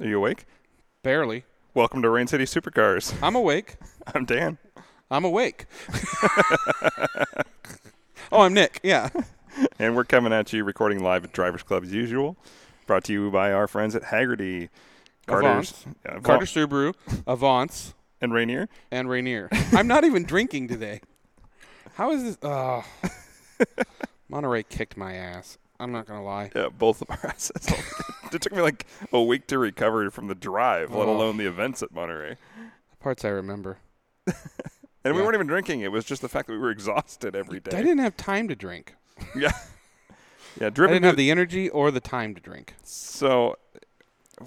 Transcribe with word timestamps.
Are 0.00 0.06
you 0.06 0.18
awake? 0.18 0.44
Barely. 1.02 1.44
Welcome 1.74 2.02
to 2.02 2.10
Rain 2.10 2.28
City 2.28 2.44
Supercars. 2.44 3.16
I'm 3.22 3.34
awake. 3.34 3.76
I'm 4.14 4.24
Dan. 4.24 4.58
I'm 5.10 5.24
awake. 5.24 5.66
oh, 8.30 8.42
I'm 8.42 8.54
Nick. 8.54 8.78
Yeah. 8.82 9.08
And 9.78 9.96
we're 9.96 10.04
coming 10.04 10.32
at 10.32 10.52
you 10.52 10.62
recording 10.62 11.02
live 11.02 11.24
at 11.24 11.32
Drivers 11.32 11.62
Club 11.64 11.82
as 11.82 11.92
usual. 11.92 12.36
Brought 12.86 13.04
to 13.04 13.12
you 13.12 13.30
by 13.30 13.52
our 13.52 13.66
friends 13.66 13.96
at 13.96 14.02
Hagerty. 14.04 14.68
Carter's, 15.26 15.84
uh, 16.08 16.20
Carter 16.20 16.46
Subaru, 16.46 16.94
Avance, 17.26 17.94
and 18.20 18.32
Rainier. 18.32 18.68
and 18.90 19.10
Rainier. 19.10 19.48
I'm 19.72 19.86
not 19.86 20.04
even 20.04 20.22
drinking 20.24 20.68
today. 20.68 21.00
How 21.94 22.12
is 22.12 22.22
this? 22.22 22.38
Oh. 22.42 22.84
Monterey 24.28 24.62
kicked 24.62 24.96
my 24.96 25.14
ass. 25.14 25.58
I'm 25.80 25.92
not 25.92 26.06
going 26.06 26.18
to 26.18 26.24
lie. 26.24 26.50
Yeah, 26.54 26.68
both 26.68 27.02
of 27.02 27.10
our 27.10 27.20
assets. 27.24 27.72
it 28.34 28.42
took 28.42 28.52
me 28.52 28.62
like 28.62 28.86
a 29.12 29.22
week 29.22 29.46
to 29.48 29.58
recover 29.58 30.10
from 30.10 30.28
the 30.28 30.34
drive, 30.34 30.90
let 30.92 31.08
Oh. 31.08 31.16
alone 31.16 31.36
the 31.36 31.46
events 31.46 31.82
at 31.82 31.92
Monterey. 31.92 32.36
Parts 33.00 33.24
I 33.24 33.28
remember. 33.28 33.78
And 35.04 35.16
we 35.16 35.22
weren't 35.22 35.34
even 35.34 35.46
drinking. 35.46 35.80
It 35.80 35.92
was 35.92 36.04
just 36.04 36.20
the 36.20 36.28
fact 36.28 36.48
that 36.48 36.52
we 36.52 36.58
were 36.58 36.70
exhausted 36.70 37.34
every 37.34 37.60
day. 37.60 37.76
I 37.76 37.80
didn't 37.80 38.00
have 38.00 38.16
time 38.16 38.48
to 38.48 38.56
drink. 38.56 38.94
Yeah. 39.34 39.52
Yeah, 40.60 40.66
I 40.66 40.70
didn't 40.70 41.02
have 41.04 41.16
the 41.16 41.30
energy 41.30 41.68
or 41.68 41.90
the 41.90 42.00
time 42.00 42.34
to 42.34 42.40
drink. 42.40 42.74
So 42.82 43.56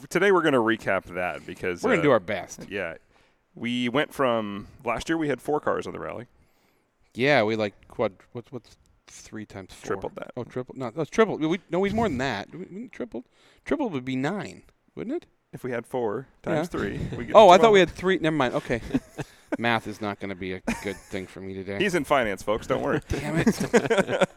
today 0.09 0.32
we're 0.32 0.41
going 0.41 0.54
to 0.54 0.59
recap 0.59 1.04
that 1.16 1.45
because 1.45 1.84
We're 1.84 1.90
going 1.91 1.99
uh, 1.99 2.04
to 2.04 2.07
do 2.07 2.12
our 2.12 2.20
best. 2.20 2.68
Yeah. 2.70 2.95
We 3.55 3.90
went 3.90 4.13
from 4.13 4.68
last 4.85 5.09
year 5.09 5.18
we 5.18 5.29
had 5.29 5.41
four 5.41 5.59
cars 5.59 5.88
on 5.88 5.93
the 5.93 5.99
rally. 5.99 6.27
Yeah, 7.13 7.43
we 7.43 7.55
like 7.55 7.73
quad. 7.90 8.13
What's 8.32 8.52
what's 8.52 8.77
three 9.07 9.45
times 9.45 9.73
four? 9.73 9.88
Tripled 9.88 10.16
that. 10.16 10.32
Oh, 10.38 10.43
triple. 10.43 10.76
No, 10.77 10.90
that's 10.90 11.09
triple. 11.09 11.38
We, 11.38 11.59
no, 11.70 11.79
we 11.79 11.90
more 11.91 12.07
than 12.07 12.20
that. 12.20 12.54
We, 12.54 12.66
we 12.71 12.88
tripled. 12.88 13.26
Triple 13.65 13.89
would 13.89 14.05
be 14.05 14.15
nine, 14.15 14.63
wouldn't 14.95 15.15
it? 15.23 15.25
If 15.53 15.63
we 15.63 15.71
had 15.71 15.85
four 15.85 16.27
times 16.43 16.70
Yeah. 16.73 16.79
three, 16.79 16.99
we 17.17 17.25
get 17.25 17.35
Oh, 17.35 17.49
I 17.49 17.57
thought 17.57 17.73
we 17.73 17.79
had 17.79 17.89
three. 17.89 18.17
Never 18.20 18.35
mind. 18.35 18.53
Okay. 18.55 18.81
Math 19.59 19.85
is 19.85 19.99
not 19.99 20.20
going 20.20 20.29
to 20.29 20.35
be 20.35 20.53
a 20.53 20.62
good 20.81 20.95
thing 20.95 21.27
for 21.27 21.41
me 21.41 21.53
today. 21.53 21.77
He's 21.77 21.93
in 21.93 22.05
finance, 22.05 22.41
folks. 22.41 22.68
Don't 22.68 22.81
worry. 22.81 23.01
Damn 23.09 23.35
it. 23.45 24.29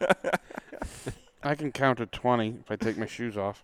I 1.43 1.55
can 1.55 1.71
count 1.71 1.99
to 1.99 2.05
20 2.05 2.57
if 2.59 2.69
I 2.71 2.75
take 2.75 2.97
my 2.97 3.05
shoes 3.05 3.37
off. 3.37 3.63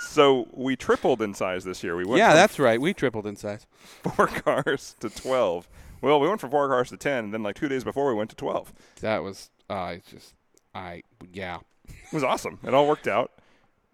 so 0.00 0.46
we 0.52 0.76
tripled 0.76 1.22
in 1.22 1.34
size 1.34 1.64
this 1.64 1.82
year. 1.82 1.96
We 1.96 2.04
went 2.04 2.18
yeah, 2.18 2.34
that's 2.34 2.58
right. 2.58 2.80
We 2.80 2.92
tripled 2.94 3.26
in 3.26 3.36
size. 3.36 3.66
four 4.02 4.26
cars 4.26 4.94
to 5.00 5.08
twelve. 5.10 5.68
Well, 6.00 6.20
we 6.20 6.28
went 6.28 6.40
from 6.40 6.50
four 6.50 6.68
cars 6.68 6.90
to 6.90 6.96
ten, 6.96 7.24
and 7.24 7.34
then 7.34 7.42
like 7.42 7.56
two 7.56 7.68
days 7.68 7.84
before 7.84 8.08
we 8.08 8.14
went 8.14 8.30
to 8.30 8.36
twelve. 8.36 8.72
That 9.00 9.22
was, 9.22 9.50
uh, 9.70 9.94
it's 9.96 10.10
just, 10.10 10.34
I, 10.74 11.02
yeah. 11.32 11.58
It 11.88 12.12
was 12.12 12.22
awesome. 12.22 12.58
It 12.66 12.74
all 12.74 12.86
worked 12.86 13.08
out. 13.08 13.32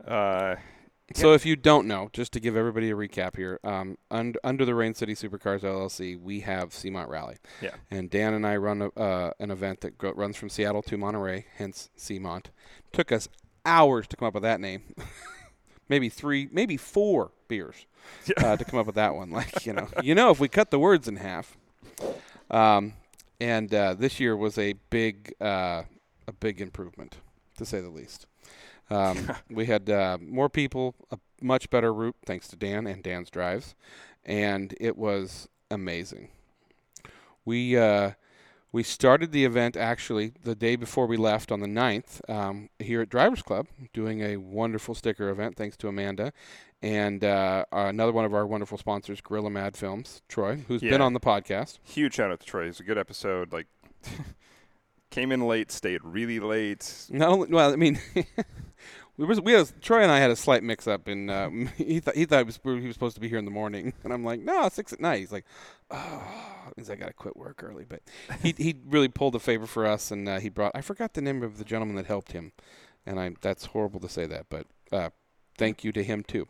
Uh, 0.07 0.57
So 1.15 1.35
if 1.35 1.45
you 1.45 1.55
don't 1.55 1.87
know, 1.87 2.09
just 2.13 2.33
to 2.33 2.41
give 2.41 2.57
everybody 2.57 2.91
a 2.91 2.95
recap 2.95 3.37
here, 3.37 3.61
um, 3.63 3.99
under, 4.11 4.39
under 4.43 4.65
the 4.65 4.75
Rain 4.75 4.95
City 4.95 5.15
Supercars 5.15 5.61
LLC, 5.61 6.19
we 6.19 6.41
have 6.41 6.71
Seamont 6.71 7.09
Rally. 7.09 7.37
Yeah. 7.61 7.75
And 7.91 8.09
Dan 8.09 8.33
and 8.33 8.47
I 8.47 8.57
run 8.57 8.83
a, 8.83 8.89
uh, 8.99 9.31
an 9.39 9.51
event 9.51 9.83
that 9.83 9.99
go, 9.99 10.13
runs 10.13 10.37
from 10.37 10.49
Seattle 10.49 10.83
to 10.83 10.97
Monterey, 10.97 11.47
hence 11.57 11.91
Seamont. 11.99 12.47
Took 12.93 13.13
us 13.13 13.29
hours 13.67 14.07
to 14.09 14.17
come 14.17 14.27
up 14.29 14.35
with 14.35 14.43
that 14.45 14.61
name. 14.61 14.95
maybe 15.89 16.09
three, 16.09 16.49
maybe 16.51 16.77
four 16.77 17.33
beers 17.49 17.87
uh, 18.39 18.57
to 18.57 18.65
come 18.65 18.81
up 18.81 18.87
with 18.87 18.95
that 18.95 19.15
one. 19.15 19.31
Like 19.31 19.67
you 19.67 19.75
know, 19.75 19.89
you 20.03 20.15
know, 20.15 20.31
if 20.31 20.41
we 20.41 20.49
cut 20.49 20.71
the 20.71 20.79
words 20.79 21.07
in 21.07 21.17
half. 21.17 21.57
Um, 22.51 22.95
and 23.41 23.73
uh, 23.75 23.95
this 23.95 24.21
year 24.21 24.37
was 24.37 24.57
a 24.59 24.75
big, 24.91 25.35
uh, 25.41 25.83
a 26.27 26.33
big 26.33 26.61
improvement, 26.61 27.19
to 27.59 27.67
say 27.67 27.81
the 27.81 27.91
least. 27.91 28.27
Um, 28.91 29.33
we 29.51 29.67
had 29.67 29.89
uh, 29.89 30.19
more 30.21 30.49
people, 30.49 30.95
a 31.11 31.19
much 31.41 31.71
better 31.71 31.93
route, 31.93 32.17
thanks 32.27 32.49
to 32.49 32.57
Dan 32.57 32.87
and 32.87 33.03
Dan's 33.03 33.31
drives, 33.31 33.75
and 34.25 34.75
it 34.81 34.97
was 34.97 35.49
amazing. 35.71 36.29
We 37.45 37.77
uh, 37.77 38.13
we 38.75 38.83
started 38.83 39.31
the 39.31 39.45
event 39.45 39.77
actually 39.77 40.33
the 40.43 40.57
day 40.57 40.75
before 40.75 41.07
we 41.07 41.17
left 41.17 41.53
on 41.53 41.61
the 41.61 41.69
9th 41.69 42.29
um, 42.29 42.71
here 42.81 43.03
at 43.03 43.09
Drivers 43.09 43.41
Club, 43.41 43.69
doing 43.93 44.21
a 44.21 44.37
wonderful 44.37 44.97
sticker 44.97 45.29
event, 45.29 45.55
thanks 45.57 45.77
to 45.77 45.87
Amanda. 45.87 46.33
And 46.83 47.23
uh, 47.23 47.65
another 47.71 48.11
one 48.11 48.25
of 48.25 48.35
our 48.35 48.45
wonderful 48.45 48.77
sponsors, 48.77 49.21
Gorilla 49.21 49.49
Mad 49.49 49.77
Films, 49.77 50.23
Troy, 50.29 50.65
who's 50.67 50.83
been 50.83 51.01
on 51.01 51.13
the 51.13 51.21
podcast. 51.21 51.79
huge 51.85 52.15
shout 52.15 52.33
out 52.33 52.41
to 52.41 52.47
Troy. 52.47 52.67
It's 52.67 52.81
a 52.81 52.83
good 52.83 52.99
episode. 52.99 53.53
Like, 53.53 53.69
came 55.15 55.31
in 55.31 55.47
late, 55.47 55.71
stayed 55.71 56.01
really 56.03 56.41
late. 56.41 57.07
Not 57.09 57.29
only, 57.29 57.49
well, 57.49 57.73
I 57.73 57.77
mean, 57.77 58.01
we 59.17 59.25
was 59.25 59.41
we 59.41 59.55
Troy 59.81 60.03
and 60.03 60.11
I 60.11 60.19
had 60.19 60.31
a 60.31 60.37
slight 60.37 60.65
mix 60.65 60.89
up, 60.89 61.07
and 61.07 61.31
uh, 61.31 61.49
he 61.77 62.01
thought 62.01 62.17
he 62.17 62.25
thought 62.25 62.41
it 62.41 62.47
was, 62.47 62.59
he 62.65 62.87
was 62.87 62.95
supposed 62.95 63.15
to 63.15 63.21
be 63.21 63.29
here 63.29 63.39
in 63.39 63.45
the 63.45 63.51
morning, 63.53 63.93
and 64.03 64.13
I'm 64.13 64.25
like, 64.25 64.41
no, 64.41 64.69
six 64.69 64.93
at 64.93 65.01
night. 65.01 65.21
He's 65.21 65.31
like, 65.33 65.45
oh, 65.91 66.23
like, 66.77 66.91
I 66.91 66.97
gotta 66.97 67.13
quit 67.13 67.37
work 67.37 67.63
early, 67.63 67.85
but 67.89 68.03
he 68.43 68.55
he 68.59 68.75
really 68.87 69.09
pulled 69.09 69.37
a 69.37 69.41
favor 69.41 69.67
for 69.67 69.87
us, 69.87 70.11
and 70.11 70.29
uh, 70.29 70.41
he 70.41 70.49
brought 70.49 70.73
I 70.75 70.81
forgot 70.81 71.15
the 71.15 71.23
name 71.23 71.43
of 71.45 71.59
the 71.59 71.65
gentleman 71.65 71.95
that 71.97 72.07
helped 72.07 72.33
him, 72.33 72.53
and 73.07 73.21
I 73.21 73.31
that's 73.41 73.67
horrible 73.67 74.01
to 74.01 74.09
say 74.09 74.27
that, 74.27 74.47
but 74.49 74.67
uh, 74.91 75.11
thank 75.57 75.85
you 75.85 75.93
to 75.93 76.03
him 76.03 76.25
too. 76.25 76.49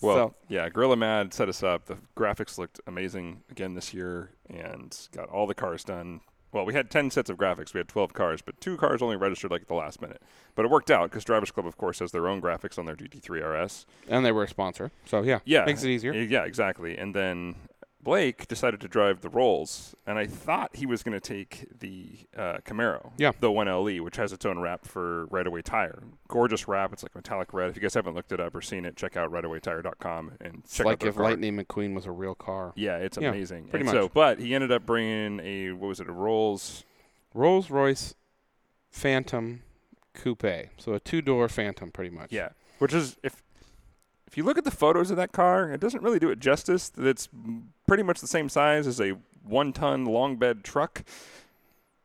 Well, 0.00 0.16
So- 0.16 0.34
yeah, 0.48 0.68
Gorilla 0.68 0.96
Mad 0.96 1.32
set 1.32 1.48
us 1.48 1.62
up. 1.62 1.86
The 1.86 1.96
graphics 2.16 2.58
looked 2.58 2.80
amazing 2.88 3.42
again 3.50 3.74
this 3.74 3.94
year 3.94 4.30
and 4.50 4.96
got 5.12 5.28
all 5.28 5.46
the 5.46 5.54
cars 5.54 5.84
done. 5.84 6.20
Well, 6.52 6.64
we 6.66 6.74
had 6.74 6.90
10 6.90 7.10
sets 7.10 7.30
of 7.30 7.38
graphics. 7.38 7.72
We 7.72 7.78
had 7.78 7.88
12 7.88 8.12
cars, 8.12 8.42
but 8.42 8.60
two 8.60 8.76
cars 8.76 9.00
only 9.00 9.16
registered 9.16 9.50
like 9.50 9.62
at 9.62 9.68
the 9.68 9.74
last 9.74 10.02
minute. 10.02 10.20
But 10.54 10.64
it 10.66 10.70
worked 10.70 10.90
out 10.90 11.10
because 11.10 11.24
Drivers 11.24 11.50
Club, 11.50 11.66
of 11.66 11.78
course, 11.78 11.98
has 12.00 12.12
their 12.12 12.28
own 12.28 12.42
graphics 12.42 12.78
on 12.78 12.84
their 12.84 12.94
GT3 12.94 13.40
RS. 13.40 13.86
and 14.06 14.24
they 14.24 14.32
were 14.32 14.44
a 14.44 14.48
sponsor, 14.48 14.90
so 15.06 15.22
yeah, 15.22 15.38
Yeah. 15.44 15.64
makes 15.64 15.82
it 15.82 15.88
easier. 15.88 16.12
Yeah, 16.12 16.44
exactly. 16.44 16.98
And 16.98 17.14
then 17.14 17.54
Blake 18.02 18.48
decided 18.48 18.80
to 18.80 18.88
drive 18.88 19.20
the 19.20 19.28
Rolls, 19.28 19.94
and 20.06 20.18
I 20.18 20.26
thought 20.26 20.74
he 20.74 20.86
was 20.86 21.04
going 21.04 21.12
to 21.18 21.20
take 21.20 21.66
the 21.78 22.08
uh, 22.36 22.58
Camaro, 22.64 23.12
Yeah. 23.16 23.30
the 23.38 23.48
1LE, 23.50 24.00
which 24.00 24.16
has 24.16 24.32
its 24.32 24.44
own 24.44 24.58
wrap 24.58 24.84
for 24.84 25.26
right 25.26 25.46
away 25.46 25.62
tire. 25.62 26.02
Gorgeous 26.26 26.66
wrap. 26.66 26.92
It's 26.92 27.04
like 27.04 27.14
metallic 27.14 27.52
red. 27.54 27.70
If 27.70 27.76
you 27.76 27.82
guys 27.82 27.94
haven't 27.94 28.14
looked 28.14 28.32
it 28.32 28.40
up 28.40 28.54
or 28.56 28.60
seen 28.60 28.84
it, 28.84 28.96
check 28.96 29.16
out 29.16 29.30
rightawaytire.com 29.30 30.32
and 30.40 30.62
It's 30.64 30.74
check 30.76 30.86
out 30.86 30.90
like 30.90 31.04
if 31.04 31.14
car. 31.14 31.24
Lightning 31.24 31.56
McQueen 31.56 31.94
was 31.94 32.06
a 32.06 32.10
real 32.10 32.34
car. 32.34 32.72
Yeah, 32.74 32.96
it's 32.96 33.18
Yeah, 33.20 33.28
amazing. 33.28 33.66
pretty 33.68 33.86
And 33.86 33.94
much. 33.94 34.02
So, 34.04 34.10
but 34.12 34.40
he 34.40 34.52
ended 34.54 34.72
up 34.72 34.84
bringing 34.84 35.38
a 35.40 35.70
what 35.72 35.86
was 35.88 36.00
it? 36.00 36.08
A 36.08 36.12
Rolls. 36.12 36.84
Rolls 37.34 37.70
Royce 37.70 38.14
Phantom 38.90 39.62
Coupe, 40.14 40.70
so 40.76 40.92
a 40.94 41.00
two 41.00 41.22
door 41.22 41.48
Phantom, 41.48 41.90
pretty 41.90 42.10
much. 42.10 42.32
Yeah, 42.32 42.50
which 42.78 42.92
is 42.92 43.16
if 43.22 43.42
if 44.32 44.38
you 44.38 44.44
look 44.44 44.56
at 44.56 44.64
the 44.64 44.70
photos 44.70 45.10
of 45.10 45.18
that 45.18 45.30
car, 45.30 45.70
it 45.70 45.78
doesn't 45.78 46.02
really 46.02 46.18
do 46.18 46.30
it 46.30 46.38
justice. 46.38 46.88
That 46.88 47.06
it's 47.06 47.28
pretty 47.86 48.02
much 48.02 48.22
the 48.22 48.26
same 48.26 48.48
size 48.48 48.86
as 48.86 48.98
a 48.98 49.10
one 49.44 49.74
ton 49.74 50.06
long 50.06 50.36
bed 50.36 50.64
truck, 50.64 51.04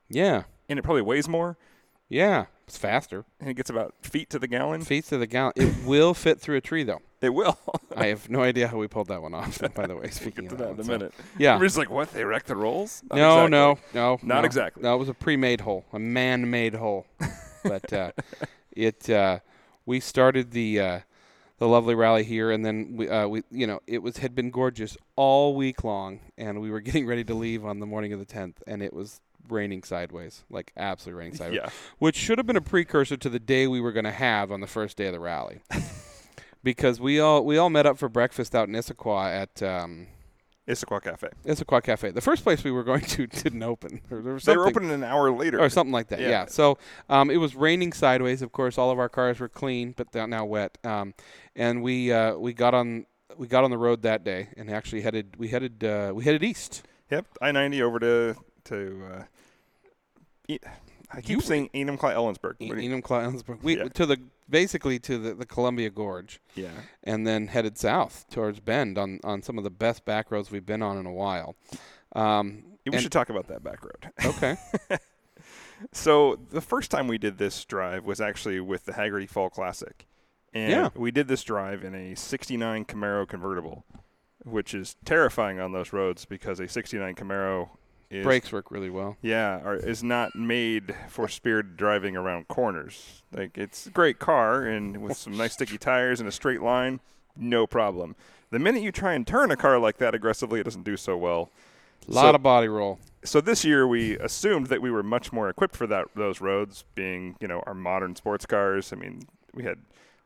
yeah, 0.10 0.44
and 0.68 0.78
it 0.78 0.82
probably 0.82 1.04
weighs 1.04 1.30
more, 1.30 1.58
yeah. 2.10 2.46
It's 2.68 2.78
faster. 2.78 3.24
and 3.40 3.50
it 3.50 3.54
gets 3.54 3.70
about 3.70 3.94
feet 4.02 4.30
to 4.32 4.40
the 4.40 4.48
gallon. 4.48 4.82
Feet 4.82 5.06
to 5.06 5.18
the 5.18 5.26
gallon. 5.26 5.54
It 5.56 5.86
will 5.86 6.14
fit 6.14 6.42
through 6.42 6.58
a 6.58 6.62
tree, 6.62 6.84
though. 6.84 7.00
It 7.22 7.30
will. 7.30 7.58
I 7.96 8.08
have 8.08 8.30
no 8.30 8.42
idea 8.42 8.68
how 8.68 8.76
we 8.76 8.90
pulled 8.90 9.08
that 9.08 9.22
one 9.22 9.34
off. 9.34 9.62
By 9.74 9.88
the 9.88 9.96
way, 9.96 10.02
we'll 10.02 10.12
speaking 10.12 10.50
get 10.50 10.50
to 10.50 10.56
of 10.56 10.58
that 10.60 10.64
that, 10.66 10.72
in 10.74 10.74
a 10.74 10.76
one, 10.76 10.84
so- 10.86 10.92
minute. 10.92 11.14
Yeah. 11.38 11.58
We're 11.58 11.64
just 11.64 11.78
like, 11.78 11.90
what? 11.90 12.12
They 12.12 12.26
wrecked 12.26 12.48
the 12.48 12.58
rolls? 12.58 13.04
Not 13.10 13.16
no, 13.16 13.32
exactly. 13.46 13.52
no, 13.52 13.78
no, 13.94 14.20
Not 14.22 14.42
no. 14.42 14.46
exactly. 14.46 14.84
No, 14.84 14.96
it 14.96 14.98
was 14.98 15.08
a 15.08 15.14
pre-made 15.14 15.62
hole, 15.62 15.86
a 15.94 16.00
man-made 16.00 16.76
hole. 16.76 17.06
but 17.64 17.94
uh, 17.94 18.12
it, 18.76 19.10
uh, 19.10 19.40
we 19.86 20.02
started 20.02 20.52
the 20.52 20.80
uh, 20.82 21.00
the 21.60 21.68
lovely 21.68 21.96
rally 21.96 22.24
here, 22.24 22.52
and 22.52 22.66
then 22.66 22.94
we, 22.98 23.10
uh, 23.10 23.28
we, 23.28 23.44
you 23.52 23.66
know, 23.68 23.80
it 23.88 24.04
was 24.04 24.18
had 24.18 24.36
been 24.36 24.52
gorgeous 24.52 24.96
all 25.16 25.56
week 25.56 25.84
long, 25.84 26.20
and 26.38 26.62
we 26.62 26.70
were 26.72 26.80
getting 26.88 27.06
ready 27.08 27.24
to 27.24 27.34
leave 27.34 27.66
on 27.66 27.80
the 27.80 27.86
morning 27.86 28.14
of 28.14 28.20
the 28.20 28.26
tenth, 28.26 28.62
and 28.68 28.82
it 28.84 28.94
was 28.94 29.22
raining 29.50 29.82
sideways, 29.84 30.44
like 30.50 30.72
absolutely 30.78 31.20
raining 31.20 31.36
sideways, 31.38 31.60
Yeah. 31.64 31.70
which 32.00 32.16
should 32.16 32.38
have 32.38 32.46
been 32.48 32.58
a 32.58 32.62
precursor 32.62 33.18
to 33.18 33.30
the 33.30 33.40
day 33.40 33.66
we 33.68 33.80
were 33.82 33.92
going 33.92 34.04
to 34.06 34.12
have 34.12 34.52
on 34.52 34.60
the 34.62 34.68
first 34.68 34.98
day 34.98 35.08
of 35.08 35.14
the 35.14 35.20
rally. 35.20 35.60
Because 36.64 37.00
we 37.00 37.20
all 37.20 37.46
we 37.46 37.58
all 37.58 37.70
met 37.70 37.86
up 37.86 37.98
for 37.98 38.10
breakfast 38.10 38.54
out 38.54 38.68
in 38.68 38.74
Issaquah 38.76 39.34
at 39.44 39.64
um, 39.64 40.08
Issaquah 40.68 41.02
Cafe. 41.02 41.30
Issaquah 41.46 41.82
Cafe. 41.82 42.12
The 42.12 42.22
first 42.22 42.44
place 42.44 42.64
we 42.64 42.72
were 42.72 42.84
going 42.84 43.02
to 43.16 43.26
didn't 43.28 43.64
open. 43.64 44.02
Or 44.12 44.22
there 44.22 44.34
was 44.34 44.44
They 44.44 44.58
were 44.58 44.68
opening 44.68 44.92
an 44.92 45.04
hour 45.04 45.32
later. 45.32 45.60
or 45.62 45.70
something 45.70 45.94
like 45.94 46.10
that. 46.10 46.20
Yeah. 46.20 46.30
Yeah. 46.30 46.46
So 46.48 46.78
um, 47.10 47.30
it 47.30 47.38
was 47.38 47.56
raining 47.56 47.94
sideways. 47.94 48.42
Of 48.42 48.52
course, 48.52 48.78
all 48.78 48.92
of 48.92 49.00
our 49.00 49.10
cars 49.10 49.40
were 49.40 49.50
clean, 49.50 49.94
but 49.96 50.12
they're 50.12 50.28
now 50.28 50.46
wet. 50.46 50.78
Um, 50.84 51.14
and 51.56 51.82
we 51.82 52.12
uh, 52.12 52.36
we 52.36 52.54
got 52.54 52.74
on 52.74 53.06
we 53.38 53.48
got 53.48 53.64
on 53.64 53.72
the 53.72 53.78
road 53.78 54.02
that 54.02 54.24
day 54.24 54.50
and 54.58 54.70
actually 54.70 55.02
headed 55.02 55.36
we 55.38 55.48
headed 55.50 55.84
uh, 55.84 56.12
we 56.14 56.24
headed 56.26 56.44
east. 56.44 56.84
Yep, 57.12 57.26
I 57.42 57.52
ninety 57.52 57.82
over 57.82 58.00
to 58.00 58.36
to. 58.66 59.02
Uh, 60.50 60.58
I 61.12 61.22
keep 61.22 61.38
You- 61.38 61.42
saying 61.42 61.70
Enumclaw 61.74 62.14
Ellensburg. 62.14 62.56
E- 62.60 62.68
What 62.68 62.78
do 62.78 62.84
you- 62.84 62.90
Enum 62.90 63.02
Clownsburg. 63.02 63.64
We 63.64 63.78
Yeah. 63.78 63.88
to 63.90 64.06
the 64.06 64.18
basically 64.50 65.00
to 65.00 65.18
the, 65.18 65.34
the 65.36 65.46
Columbia 65.46 65.90
Gorge, 65.90 66.40
yeah, 66.56 66.72
and 67.04 67.26
then 67.26 67.48
headed 67.48 67.78
south 67.78 68.26
towards 68.30 68.60
Bend 68.60 68.98
on 68.98 69.20
on 69.24 69.42
some 69.42 69.58
of 69.58 69.64
the 69.64 69.70
best 69.70 70.04
back 70.06 70.32
roads 70.32 70.52
we've 70.52 70.66
been 70.66 70.82
on 70.82 70.98
in 70.98 71.06
a 71.06 71.12
while. 71.14 71.56
Um, 72.14 72.64
we 72.86 72.94
and- 72.94 73.02
should 73.02 73.12
talk 73.12 73.30
about 73.30 73.48
that 73.48 73.64
back 73.64 73.84
road. 73.84 74.12
okay. 74.26 74.58
So 75.92 76.40
the 76.52 76.60
first 76.62 76.90
time 76.90 77.08
we 77.08 77.20
did 77.20 77.38
this 77.38 77.64
drive 77.64 78.04
was 78.04 78.20
actually 78.20 78.60
with 78.60 78.86
the 78.86 78.94
Hagerty 78.94 79.30
Fall 79.30 79.50
Classic, 79.52 80.08
And 80.54 80.72
Yeah. 80.72 80.90
we 80.96 81.12
did 81.12 81.28
this 81.28 81.44
drive 81.44 81.84
in 81.84 81.94
a 81.94 82.16
69 82.16 82.84
Camaro 82.86 83.28
convertible, 83.28 83.86
which 84.44 84.74
is 84.74 84.96
terrifying 85.06 85.60
on 85.60 85.74
those 85.74 85.94
roads 85.94 86.26
because 86.26 86.60
a 86.60 86.68
69 86.68 87.14
Camaro 87.14 87.70
is 88.10 88.24
Brakes 88.24 88.52
work 88.52 88.72
really 88.72 88.90
well. 88.90 89.18
yeah, 89.22 89.60
are, 89.64 89.76
is 89.76 90.04
not 90.04 90.36
made 90.36 90.96
for 91.10 91.28
spirited 91.28 91.76
driving 91.78 92.16
around 92.16 92.48
corners. 92.48 93.22
Like 93.34 93.58
it's 93.58 93.88
a 93.88 93.90
great 93.90 94.20
car 94.20 94.64
and 94.64 94.98
with 95.02 95.18
some 95.18 95.36
nice 95.36 95.54
sticky 95.54 95.78
tires 95.78 96.20
and 96.20 96.28
a 96.28 96.32
straight 96.32 96.62
line, 96.62 97.00
no 97.36 97.68
problem. 97.68 98.16
The 98.50 98.60
minute 98.60 98.82
you 98.82 98.92
try 98.94 99.14
and 99.14 99.28
turn 99.28 99.52
a 99.52 99.58
car 99.58 99.78
like 99.78 99.98
that 99.98 100.16
aggressively, 100.16 100.62
it 100.62 100.64
doesn't 100.64 100.84
do 100.84 100.96
so 100.96 101.18
well. 101.18 101.50
A 102.08 102.12
lot 102.14 102.22
So- 102.32 102.36
of 102.36 102.44
body 102.44 102.68
roll. 102.70 103.00
So 103.24 103.42
this 103.42 103.66
year 103.66 103.86
we 103.86 104.18
assumed 104.20 104.68
that 104.68 104.82
we 104.82 104.90
were 104.90 105.04
much 105.04 105.34
more 105.34 105.50
equipped 105.50 105.76
for 105.76 105.86
that 105.88 106.06
those 106.16 106.40
roads, 106.40 106.86
being 106.96 107.36
you 107.42 107.48
know 107.48 107.62
our 107.68 107.74
modern 107.74 108.16
sports 108.16 108.46
cars. 108.46 108.94
I 108.94 108.96
mean, 108.96 109.24
we 109.54 109.64
had. 109.64 109.80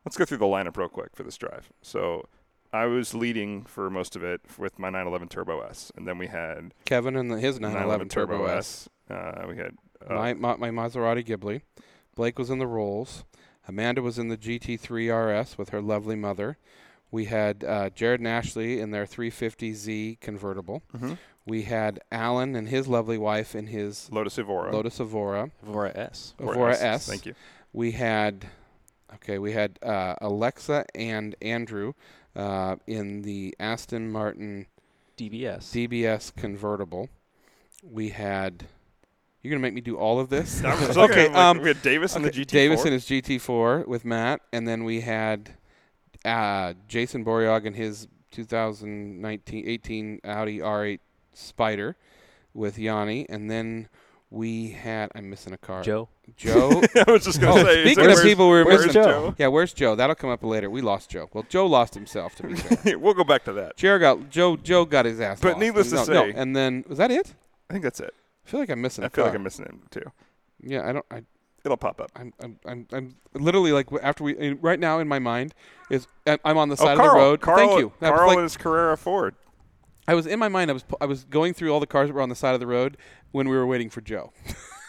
Let's 0.06 0.18
go 0.18 0.26
through 0.26 0.38
the 0.38 0.46
lineup 0.46 0.78
real 0.78 0.90
quick 0.90 1.16
for 1.16 1.24
this 1.24 1.38
drive. 1.38 1.70
So 1.82 2.28
I 2.74 2.86
was 2.86 3.14
leading 3.14 3.64
for 3.64 3.90
most 3.90 4.16
of 4.16 4.24
it 4.24 4.42
with 4.58 4.80
my 4.80 4.88
911 4.90 5.28
Turbo 5.28 5.62
S, 5.62 5.92
and 5.96 6.08
then 6.08 6.18
we 6.18 6.28
had 6.28 6.74
Kevin 6.86 7.16
and 7.16 7.30
the, 7.32 7.40
his 7.40 7.60
911 7.60 8.08
Turbo 8.10 8.46
S. 8.46 8.88
Uh, 9.10 9.46
we 9.48 9.58
had 9.58 9.76
uh, 10.10 10.14
my, 10.14 10.34
my 10.34 10.56
my 10.56 10.70
Maserati 10.70 11.26
Ghibli. 11.26 11.62
Blake 12.16 12.40
was 12.40 12.50
in 12.50 12.60
the 12.60 12.68
Rolls. 12.68 13.24
Amanda 13.68 14.02
was 14.02 14.18
in 14.18 14.28
the 14.30 14.38
GT3 14.38 15.42
RS 15.44 15.58
with 15.58 15.70
her 15.70 15.82
lovely 15.82 16.16
mother. 16.16 16.58
We 17.12 17.26
had 17.26 17.64
uh, 17.64 17.90
Jared 17.90 18.20
and 18.22 18.28
Ashley 18.28 18.80
in 18.80 18.92
their 18.92 19.06
350Z 19.06 20.20
convertible. 20.22 20.82
mhm, 20.96 21.18
We 21.46 21.64
had 21.64 22.00
Alan 22.12 22.56
and 22.56 22.70
his 22.70 22.88
lovely 22.88 23.18
wife 23.18 23.54
in 23.54 23.68
his 23.68 24.10
Lotus 24.12 24.38
Evora. 24.40 24.72
Lotus 24.72 25.00
Evora. 25.00 25.52
Evora 25.64 25.92
S. 25.96 26.34
or 26.40 26.54
Evora 26.54 26.78
S. 26.78 27.06
Thank 27.08 27.26
you. 27.26 27.36
We 27.74 27.92
had, 27.92 28.46
okay, 29.16 29.38
we 29.40 29.52
had 29.54 29.78
uh, 29.84 30.16
Alexa 30.22 30.86
and 30.96 31.36
Andrew 31.42 31.94
uh, 32.36 32.76
in 32.88 33.22
the 33.22 33.56
Aston 33.60 34.12
Martin 34.12 34.68
DBS. 35.18 35.88
DBS 35.90 36.36
convertible. 36.36 37.10
We 37.84 38.10
had. 38.10 38.68
You're 39.42 39.52
gonna 39.52 39.62
make 39.62 39.74
me 39.74 39.82
do 39.82 39.98
all 39.98 40.20
of 40.20 40.30
this? 40.30 40.64
I 40.66 40.74
okay. 40.98 41.28
Um, 41.28 41.60
we 41.60 41.70
had 41.70 41.82
Davis 41.82 42.16
in 42.16 42.22
the 42.22 42.32
GT4. 42.32 42.48
Davis 42.48 42.86
in 42.86 42.94
his 42.94 43.06
GT4 43.06 43.88
with 43.88 44.06
Matt, 44.06 44.42
and 44.54 44.68
then 44.68 44.84
we 44.84 45.02
had 45.02 45.56
uh, 46.24 46.74
Jason 46.88 47.26
Boryog 47.26 47.66
in 47.66 47.74
his 47.74 48.08
2019 48.32 49.68
18 49.68 50.22
Audi 50.24 50.60
R8 50.60 51.00
Spider 51.34 51.96
with 52.54 52.78
Yanni, 52.78 53.28
and 53.30 53.50
then 53.50 53.90
we 54.32 54.70
had. 54.72 55.12
I'm 55.14 55.30
missing 55.30 55.54
a 55.54 55.58
car. 55.58 55.84
Joe. 55.84 56.10
Joe. 56.38 56.82
I 57.08 57.12
was 57.12 57.26
just 57.26 57.40
gonna 57.40 57.62
Oh, 57.62 57.64
say. 57.64 57.84
speaking 57.86 58.10
of 58.10 58.22
people 58.24 58.50
we 58.50 58.64
were 58.64 58.66
missing- 58.66 58.94
Joe? 58.94 59.36
yeah, 59.38 59.48
where's 59.48 59.74
Joe? 59.74 59.96
That'll 59.96 60.16
come 60.16 60.30
up 60.32 60.44
later. 60.44 60.70
We 60.70 60.82
lost 60.82 61.10
Joe. 61.10 61.30
Well, 61.34 61.46
Joe 61.50 61.68
lost 61.68 61.94
himself 61.94 62.34
to 62.36 62.48
be 62.48 62.56
fair. 62.56 62.98
we'll 62.98 63.14
go 63.14 63.24
back 63.26 63.44
to 63.44 63.54
that. 63.54 63.78
Jared 63.78 64.02
got 64.02 64.30
Joe. 64.30 64.56
Joe 64.58 64.86
got 64.86 65.06
his 65.06 65.20
ass. 65.20 65.40
But 65.42 65.50
lost. 65.50 65.60
needless 65.60 65.90
to 65.90 65.96
no, 65.98 66.04
say- 66.06 66.14
no, 66.14 66.24
and 66.34 66.56
then 66.56 66.86
was 66.88 66.98
that 66.98 67.12
it? 67.12 67.36
I 67.70 67.74
think 67.74 67.84
that's 67.84 68.00
it. 68.00 68.14
I 68.46 68.50
feel 68.50 68.60
like 68.62 68.70
I'm 68.70 68.82
missing. 68.82 69.04
I 69.04 69.08
a 69.08 69.10
feel 69.12 69.26
like. 69.26 69.36
I'm 69.36 69.44
missing 69.44 69.66
him 69.66 69.82
too. 69.92 70.12
Yeah, 70.64 70.88
I 70.88 70.94
don't. 70.94 71.06
I, 71.12 71.24
It'll 71.64 71.78
pop 71.78 72.02
up. 72.02 72.12
I'm, 72.16 72.34
I'm, 72.42 72.58
I'm, 72.66 72.88
I'm 72.92 73.16
literally 73.36 73.72
like 73.72 73.86
after 74.02 74.24
we 74.24 74.54
right 74.54 74.80
now 74.80 74.98
in 74.98 75.08
my 75.08 75.20
mind 75.20 75.54
is 75.92 76.08
I- 76.26 76.40
I'm 76.44 76.58
on 76.58 76.70
the 76.70 76.74
oh, 76.74 76.84
side 76.84 76.88
oh, 76.88 76.92
of 76.94 76.98
Carl. 76.98 77.14
the 77.14 77.20
road. 77.20 77.42
Carl, 77.42 77.58
Thank 77.58 77.80
you. 77.80 77.92
I 78.02 78.10
was 78.10 78.18
Carl 78.18 78.28
like- 78.30 78.38
and 78.38 78.44
his 78.44 78.58
Carrera 78.58 78.98
Ford. 78.98 79.36
I 80.12 80.14
was 80.14 80.28
in 80.28 80.40
my 80.40 80.50
mind. 80.50 80.70
I 80.70 80.74
was 80.74 80.84
I 81.00 81.06
was 81.06 81.24
going 81.24 81.54
through 81.54 81.72
all 81.72 81.80
the 81.80 81.88
cars 81.88 82.10
that 82.10 82.14
were 82.14 82.22
on 82.22 82.28
the 82.28 82.36
side 82.36 82.54
of 82.54 82.60
the 82.60 82.68
road 82.68 82.98
when 83.32 83.48
we 83.48 83.56
were 83.56 83.66
waiting 83.66 83.90
for 83.90 84.02
Joe. 84.02 84.34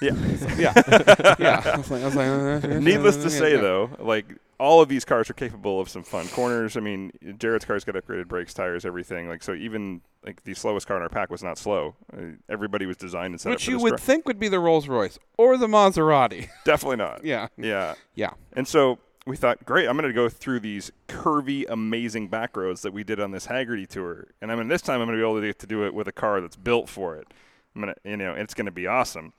Yeah. 0.01 0.15
yeah, 0.59 0.73
yeah. 1.39 1.63
I 1.65 1.77
was 1.77 1.91
like, 1.93 2.03
I 2.03 2.07
was 2.07 2.17
like, 2.17 2.65
uh, 2.65 2.81
Needless 2.81 3.19
to 3.19 3.31
say, 3.31 3.57
though, 3.57 3.89
like 4.01 4.27
all 4.59 4.83
of 4.83 4.89
these 4.89 5.05
cars 5.05 5.31
are 5.31 5.35
capable 5.35 5.81
of 5.81 5.89
some 5.89 6.03
fun 6.03 6.27
corners. 6.27 6.77
I 6.77 6.81
mean, 6.81 7.13
Jared's 7.39 7.65
car's 7.65 7.85
got 7.85 7.95
upgraded 7.95 8.27
brakes, 8.27 8.53
tires, 8.53 8.85
everything. 8.85 9.29
Like 9.29 9.45
so, 9.45 9.55
even 9.55 10.01
like 10.27 10.43
the 10.43 10.55
slowest 10.55 10.89
car 10.89 10.97
in 10.97 11.05
our 11.05 11.09
pack 11.09 11.31
was 11.31 11.45
not 11.45 11.57
slow. 11.57 11.95
Uh, 12.13 12.33
everybody 12.49 12.85
was 12.85 12.97
designed 12.97 13.33
and 13.33 13.41
set 13.41 13.51
up 13.51 13.57
which 13.59 13.69
you 13.69 13.79
would 13.79 14.01
think 14.01 14.27
would 14.27 14.41
be 14.41 14.49
the 14.49 14.59
Rolls 14.59 14.89
Royce 14.89 15.21
or 15.39 15.57
the 15.57 15.69
Maserati. 15.69 16.49
Definitely 16.65 16.97
not. 16.97 17.25
yeah, 17.25 17.47
Yeah. 17.57 17.95
yeah. 18.17 18.31
And 18.55 18.67
so 18.67 18.99
we 19.27 19.37
thought, 19.37 19.65
great, 19.65 19.89
I'm 19.89 19.97
going 19.97 20.09
to 20.09 20.15
go 20.15 20.29
through 20.29 20.61
these 20.61 20.91
curvy, 21.09 21.65
amazing 21.69 22.29
back 22.29 22.57
roads 22.57 22.83
that 22.83 22.93
we 22.93 23.05
did 23.05 23.21
on 23.21 23.31
this 23.31 23.47
Hagerty 23.47 23.87
tour. 23.87 24.27
And 24.41 24.51
I 24.51 24.57
mean, 24.57 24.69
this 24.69 24.83
time 24.83 25.01
I'm 25.01 25.07
going 25.07 25.19
to 25.19 25.23
be 25.23 25.29
able 25.29 25.41
to 25.41 25.47
get 25.47 25.59
to 25.61 25.67
do 25.67 25.85
it 25.85 25.95
with 25.95 26.09
a 26.09 26.13
car 26.13 26.41
that's 26.41 26.57
built 26.57 26.89
for 26.89 27.17
it. 27.17 27.29
I'm 27.75 27.83
going 27.83 27.95
to, 27.95 28.11
you 28.11 28.17
know, 28.17 28.35
it's 28.35 28.55
going 28.55 28.67
to 28.67 28.73
be 28.73 28.87
awesome. 28.87 29.33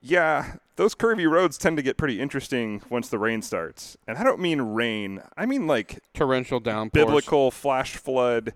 Yeah, 0.00 0.54
those 0.76 0.94
curvy 0.94 1.28
roads 1.28 1.58
tend 1.58 1.76
to 1.76 1.82
get 1.82 1.96
pretty 1.96 2.20
interesting 2.20 2.82
once 2.88 3.08
the 3.08 3.18
rain 3.18 3.42
starts. 3.42 3.96
And 4.06 4.16
I 4.16 4.22
don't 4.22 4.38
mean 4.40 4.60
rain, 4.60 5.22
I 5.36 5.44
mean 5.44 5.66
like 5.66 5.98
Torrential 6.14 6.60
downpours. 6.60 7.04
biblical 7.04 7.50
flash 7.50 7.96
flood. 7.96 8.54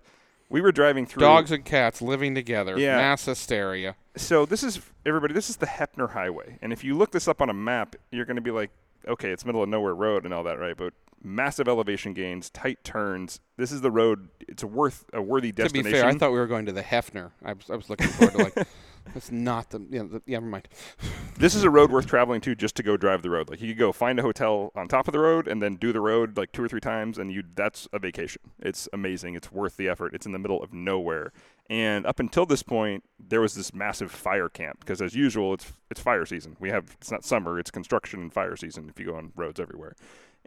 We 0.49 0.61
were 0.61 0.71
driving 0.71 1.05
through 1.05 1.21
Dogs 1.21 1.51
and 1.51 1.65
cats 1.65 2.01
living 2.01 2.33
together. 2.33 2.79
Yeah. 2.79 2.95
Mass 2.95 3.25
hysteria. 3.25 3.95
so 4.15 4.45
this 4.45 4.63
is 4.63 4.79
everybody 5.05 5.33
this 5.33 5.49
is 5.49 5.57
the 5.57 5.65
Heppner 5.65 6.11
Highway. 6.11 6.59
And 6.61 6.71
if 6.71 6.83
you 6.83 6.95
look 6.95 7.11
this 7.11 7.27
up 7.27 7.41
on 7.41 7.49
a 7.49 7.53
map, 7.53 7.97
you're 8.11 8.25
going 8.25 8.35
to 8.37 8.41
be 8.41 8.51
like, 8.51 8.69
okay, 9.07 9.31
it's 9.31 9.45
middle 9.45 9.63
of 9.63 9.69
nowhere 9.69 9.95
road 9.95 10.25
and 10.25 10.33
all 10.33 10.43
that, 10.43 10.59
right? 10.59 10.75
But 10.77 10.93
massive 11.23 11.67
elevation 11.67 12.13
gains, 12.13 12.49
tight 12.49 12.83
turns. 12.83 13.39
This 13.57 13.71
is 13.71 13.81
the 13.81 13.91
road. 13.91 14.29
It's 14.41 14.63
a 14.63 14.67
worth 14.67 15.05
a 15.13 15.21
worthy 15.21 15.51
destination. 15.51 15.85
To 15.85 15.91
be 15.91 16.01
fair, 16.01 16.09
I 16.09 16.13
thought 16.17 16.31
we 16.31 16.39
were 16.39 16.47
going 16.47 16.65
to 16.65 16.71
the 16.71 16.83
Hefner. 16.83 17.31
I 17.43 17.53
was, 17.53 17.69
I 17.69 17.75
was 17.75 17.89
looking 17.89 18.07
forward 18.07 18.33
to 18.33 18.59
like. 18.61 18.67
That's 19.13 19.31
not 19.31 19.69
the. 19.69 19.85
Yeah, 19.89 20.03
the, 20.03 20.21
yeah, 20.25 20.37
never 20.37 20.45
mind. 20.45 20.67
this 21.37 21.55
is 21.55 21.63
a 21.63 21.69
road 21.69 21.91
worth 21.91 22.07
traveling 22.07 22.39
to 22.41 22.55
just 22.55 22.75
to 22.75 22.83
go 22.83 22.95
drive 22.95 23.21
the 23.21 23.29
road. 23.29 23.49
Like 23.49 23.61
you 23.61 23.69
could 23.69 23.79
go 23.79 23.91
find 23.91 24.17
a 24.17 24.21
hotel 24.21 24.71
on 24.75 24.87
top 24.87 25.07
of 25.07 25.11
the 25.11 25.19
road 25.19 25.47
and 25.47 25.61
then 25.61 25.75
do 25.75 25.91
the 25.91 25.99
road 25.99 26.37
like 26.37 26.51
two 26.51 26.63
or 26.63 26.69
three 26.69 26.79
times, 26.79 27.17
and 27.17 27.31
you 27.31 27.43
that's 27.55 27.87
a 27.91 27.99
vacation. 27.99 28.41
It's 28.59 28.87
amazing. 28.93 29.35
It's 29.35 29.51
worth 29.51 29.77
the 29.77 29.89
effort. 29.89 30.13
It's 30.13 30.25
in 30.25 30.31
the 30.31 30.39
middle 30.39 30.61
of 30.63 30.73
nowhere. 30.73 31.33
And 31.69 32.05
up 32.05 32.19
until 32.19 32.45
this 32.45 32.61
point, 32.61 33.03
there 33.17 33.39
was 33.41 33.55
this 33.55 33.73
massive 33.73 34.11
fire 34.11 34.49
camp 34.49 34.79
because, 34.79 35.01
as 35.01 35.15
usual, 35.15 35.53
it's 35.53 35.71
it's 35.89 36.01
fire 36.01 36.25
season. 36.25 36.57
We 36.59 36.69
have 36.69 36.97
it's 36.99 37.11
not 37.11 37.23
summer; 37.23 37.57
it's 37.57 37.71
construction 37.71 38.21
and 38.21 38.33
fire 38.33 38.57
season. 38.57 38.89
If 38.89 38.99
you 38.99 39.07
go 39.07 39.15
on 39.15 39.31
roads 39.35 39.59
everywhere, 39.59 39.95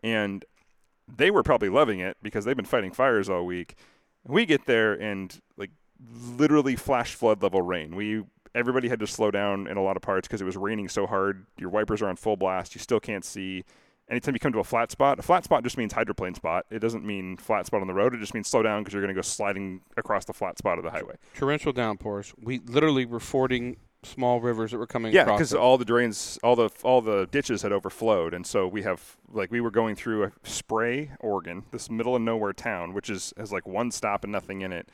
and 0.03 0.45
they 1.09 1.31
were 1.31 1.43
probably 1.43 1.69
loving 1.69 2.01
it 2.01 2.17
because 2.23 2.45
they've 2.45 2.57
been 2.57 2.65
fighting 2.65 2.93
fires 2.93 3.29
all 3.29 3.47
week. 3.47 3.77
We 4.25 4.45
get 4.45 4.67
there 4.67 4.93
and 4.93 5.41
like 5.57 5.71
literally 6.37 6.77
flash 6.77 7.15
flood 7.15 7.43
level 7.43 7.63
rain. 7.63 7.95
We 7.97 8.25
everybody 8.55 8.89
had 8.89 9.01
to 9.01 9.07
slow 9.07 9.31
down 9.31 9.67
in 9.67 9.77
a 9.77 9.83
lot 9.83 9.97
of 9.97 10.03
parts 10.03 10.27
because 10.27 10.41
it 10.41 10.47
was 10.47 10.57
raining 10.57 10.89
so 10.89 11.07
hard. 11.07 11.47
Your 11.59 11.71
wipers 11.71 12.03
are 12.03 12.09
on 12.09 12.17
full 12.17 12.37
blast. 12.37 12.75
You 12.75 12.81
still 12.81 13.01
can't 13.01 13.25
see. 13.25 13.65
Anytime 14.09 14.35
you 14.35 14.39
come 14.39 14.53
to 14.53 14.61
a 14.61 14.65
flat 14.65 14.93
spot, 14.93 15.19
a 15.19 15.23
flat 15.23 15.43
spot 15.45 15.65
just 15.65 15.77
means 15.77 15.93
hydroplane 15.93 16.35
spot. 16.35 16.65
It 16.71 16.79
doesn't 16.79 17.05
mean 17.05 17.37
flat 17.37 17.67
spot 17.67 17.81
on 17.81 17.89
the 17.89 17.95
road. 17.95 18.15
It 18.15 18.19
just 18.19 18.35
means 18.35 18.47
slow 18.47 18.63
down 18.63 18.83
because 18.83 18.95
you're 18.95 19.03
going 19.03 19.15
to 19.15 19.19
go 19.19 19.23
sliding 19.23 19.81
across 19.97 20.25
the 20.25 20.33
flat 20.33 20.59
spot 20.59 20.79
of 20.79 20.85
the 20.85 20.91
highway. 20.91 21.17
Torrential 21.35 21.73
downpours. 21.73 22.33
We 22.41 22.61
literally 22.61 23.05
were 23.05 23.19
fording 23.19 23.79
small 24.05 24.41
rivers 24.41 24.71
that 24.71 24.79
were 24.79 24.87
coming 24.87 25.13
Yeah, 25.13 25.23
across. 25.23 25.39
because 25.39 25.55
all 25.55 25.77
the 25.77 25.85
drains, 25.85 26.39
all 26.45 26.55
the 26.55 26.71
all 26.85 27.01
the 27.03 27.27
ditches 27.33 27.63
had 27.63 27.73
overflowed, 27.73 28.33
and 28.33 28.47
so 28.47 28.69
we 28.69 28.83
have 28.83 29.17
like 29.33 29.51
we 29.51 29.61
were 29.61 29.73
going 29.73 29.97
through 29.97 30.23
a 30.23 30.33
Spray, 30.45 31.11
Oregon, 31.19 31.65
this 31.73 31.91
middle 31.91 32.15
of 32.15 32.23
nowhere 32.23 32.53
town, 32.53 32.95
which 32.95 33.11
is 33.11 33.35
has 33.37 33.51
like 33.51 33.67
one 33.67 33.91
stop 33.91 34.23
and 34.23 34.33
nothing 34.33 34.61
in 34.61 34.73
it, 34.73 34.89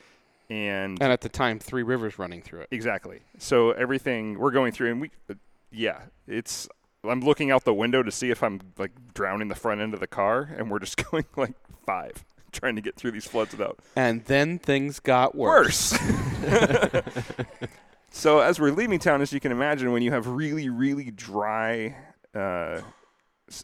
and 0.49 0.99
and 0.99 1.13
at 1.13 1.21
the 1.21 1.29
time, 1.29 1.59
three 1.59 1.83
rivers 1.83 2.17
running 2.17 2.41
through 2.41 2.61
it. 2.61 2.69
Exactly. 2.71 3.19
So 3.37 3.69
everything 3.71 4.39
we're 4.39 4.49
going 4.49 4.71
through, 4.71 4.89
and 4.91 5.01
we, 5.01 5.11
uh, 5.29 5.35
yeah, 5.71 5.99
it's. 6.27 6.67
I'm 7.03 7.21
looking 7.21 7.51
out 7.51 7.65
the 7.65 7.73
window 7.73 8.01
to 8.01 8.11
see 8.11 8.29
if 8.29 8.41
I'm 8.41 8.61
like 8.77 8.91
drowning 9.13 9.49
the 9.49 9.55
front 9.55 9.81
end 9.81 9.93
of 9.93 9.99
the 9.99 10.07
car, 10.07 10.49
and 10.57 10.71
we're 10.71 10.79
just 10.79 11.03
going 11.11 11.25
like 11.35 11.53
five, 11.85 12.23
trying 12.51 12.75
to 12.75 12.81
get 12.81 12.95
through 12.95 13.11
these 13.11 13.25
floods 13.25 13.51
without 13.51 13.79
And 13.95 14.23
then 14.25 14.59
things 14.59 14.99
got 14.99 15.35
worse. 15.35 15.91
worse. 15.91 17.13
so 18.11 18.39
as 18.39 18.59
we're 18.59 18.71
leaving 18.71 18.99
town, 18.99 19.21
as 19.21 19.33
you 19.33 19.39
can 19.39 19.51
imagine, 19.51 19.91
when 19.91 20.01
you 20.01 20.11
have 20.11 20.27
really, 20.27 20.69
really 20.69 21.11
dry, 21.11 21.95
uh, 22.33 22.81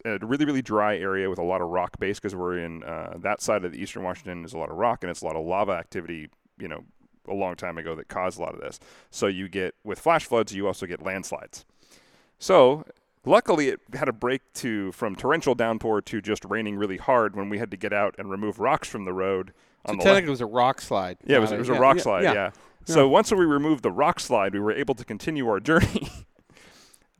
a 0.04 0.18
really, 0.20 0.44
really 0.44 0.62
dry 0.62 0.96
area 0.98 1.30
with 1.30 1.38
a 1.38 1.44
lot 1.44 1.62
of 1.62 1.68
rock 1.68 1.98
base, 1.98 2.18
because 2.18 2.34
we're 2.34 2.58
in 2.58 2.84
uh, 2.84 3.14
that 3.18 3.40
side 3.40 3.64
of 3.64 3.72
the 3.72 3.80
eastern 3.80 4.02
Washington, 4.02 4.44
is 4.44 4.52
a 4.52 4.58
lot 4.58 4.70
of 4.70 4.76
rock 4.76 5.02
and 5.02 5.10
it's 5.10 5.22
a 5.22 5.24
lot 5.24 5.36
of 5.36 5.44
lava 5.46 5.72
activity. 5.72 6.28
You 6.58 6.68
know, 6.68 6.84
a 7.26 7.34
long 7.34 7.54
time 7.54 7.78
ago 7.78 7.94
that 7.94 8.08
caused 8.08 8.38
a 8.38 8.42
lot 8.42 8.54
of 8.54 8.60
this. 8.60 8.78
So 9.10 9.26
you 9.26 9.48
get 9.48 9.74
with 9.82 9.98
flash 9.98 10.26
floods, 10.26 10.54
you 10.54 10.66
also 10.66 10.84
get 10.84 11.02
landslides. 11.02 11.64
So 12.38 12.84
luckily, 13.24 13.68
it 13.68 13.80
had 13.94 14.08
a 14.08 14.12
break 14.12 14.42
to 14.54 14.92
from 14.92 15.16
torrential 15.16 15.54
downpour 15.54 16.02
to 16.02 16.20
just 16.20 16.44
raining 16.44 16.76
really 16.76 16.96
hard 16.96 17.36
when 17.36 17.48
we 17.48 17.58
had 17.58 17.70
to 17.70 17.76
get 17.76 17.92
out 17.92 18.14
and 18.18 18.30
remove 18.30 18.58
rocks 18.58 18.88
from 18.88 19.04
the 19.04 19.12
road. 19.12 19.52
So 19.86 19.92
the 19.92 19.98
technically, 20.02 20.28
it 20.28 20.30
was 20.30 20.40
a 20.40 20.46
rock 20.46 20.80
slide. 20.80 21.18
Yeah, 21.24 21.36
it 21.38 21.40
was, 21.40 21.52
uh, 21.52 21.56
it 21.56 21.58
was 21.58 21.68
a 21.70 21.72
yeah, 21.72 21.78
rock 21.78 21.96
yeah, 21.96 22.02
slide. 22.02 22.22
Yeah. 22.24 22.32
Yeah. 22.32 22.50
So 22.84 23.08
once 23.08 23.30
we 23.30 23.44
removed 23.44 23.82
the 23.82 23.90
rock 23.90 24.20
slide, 24.20 24.52
we 24.52 24.60
were 24.60 24.72
able 24.72 24.94
to 24.94 25.04
continue 25.04 25.48
our 25.48 25.60
journey. 25.60 26.10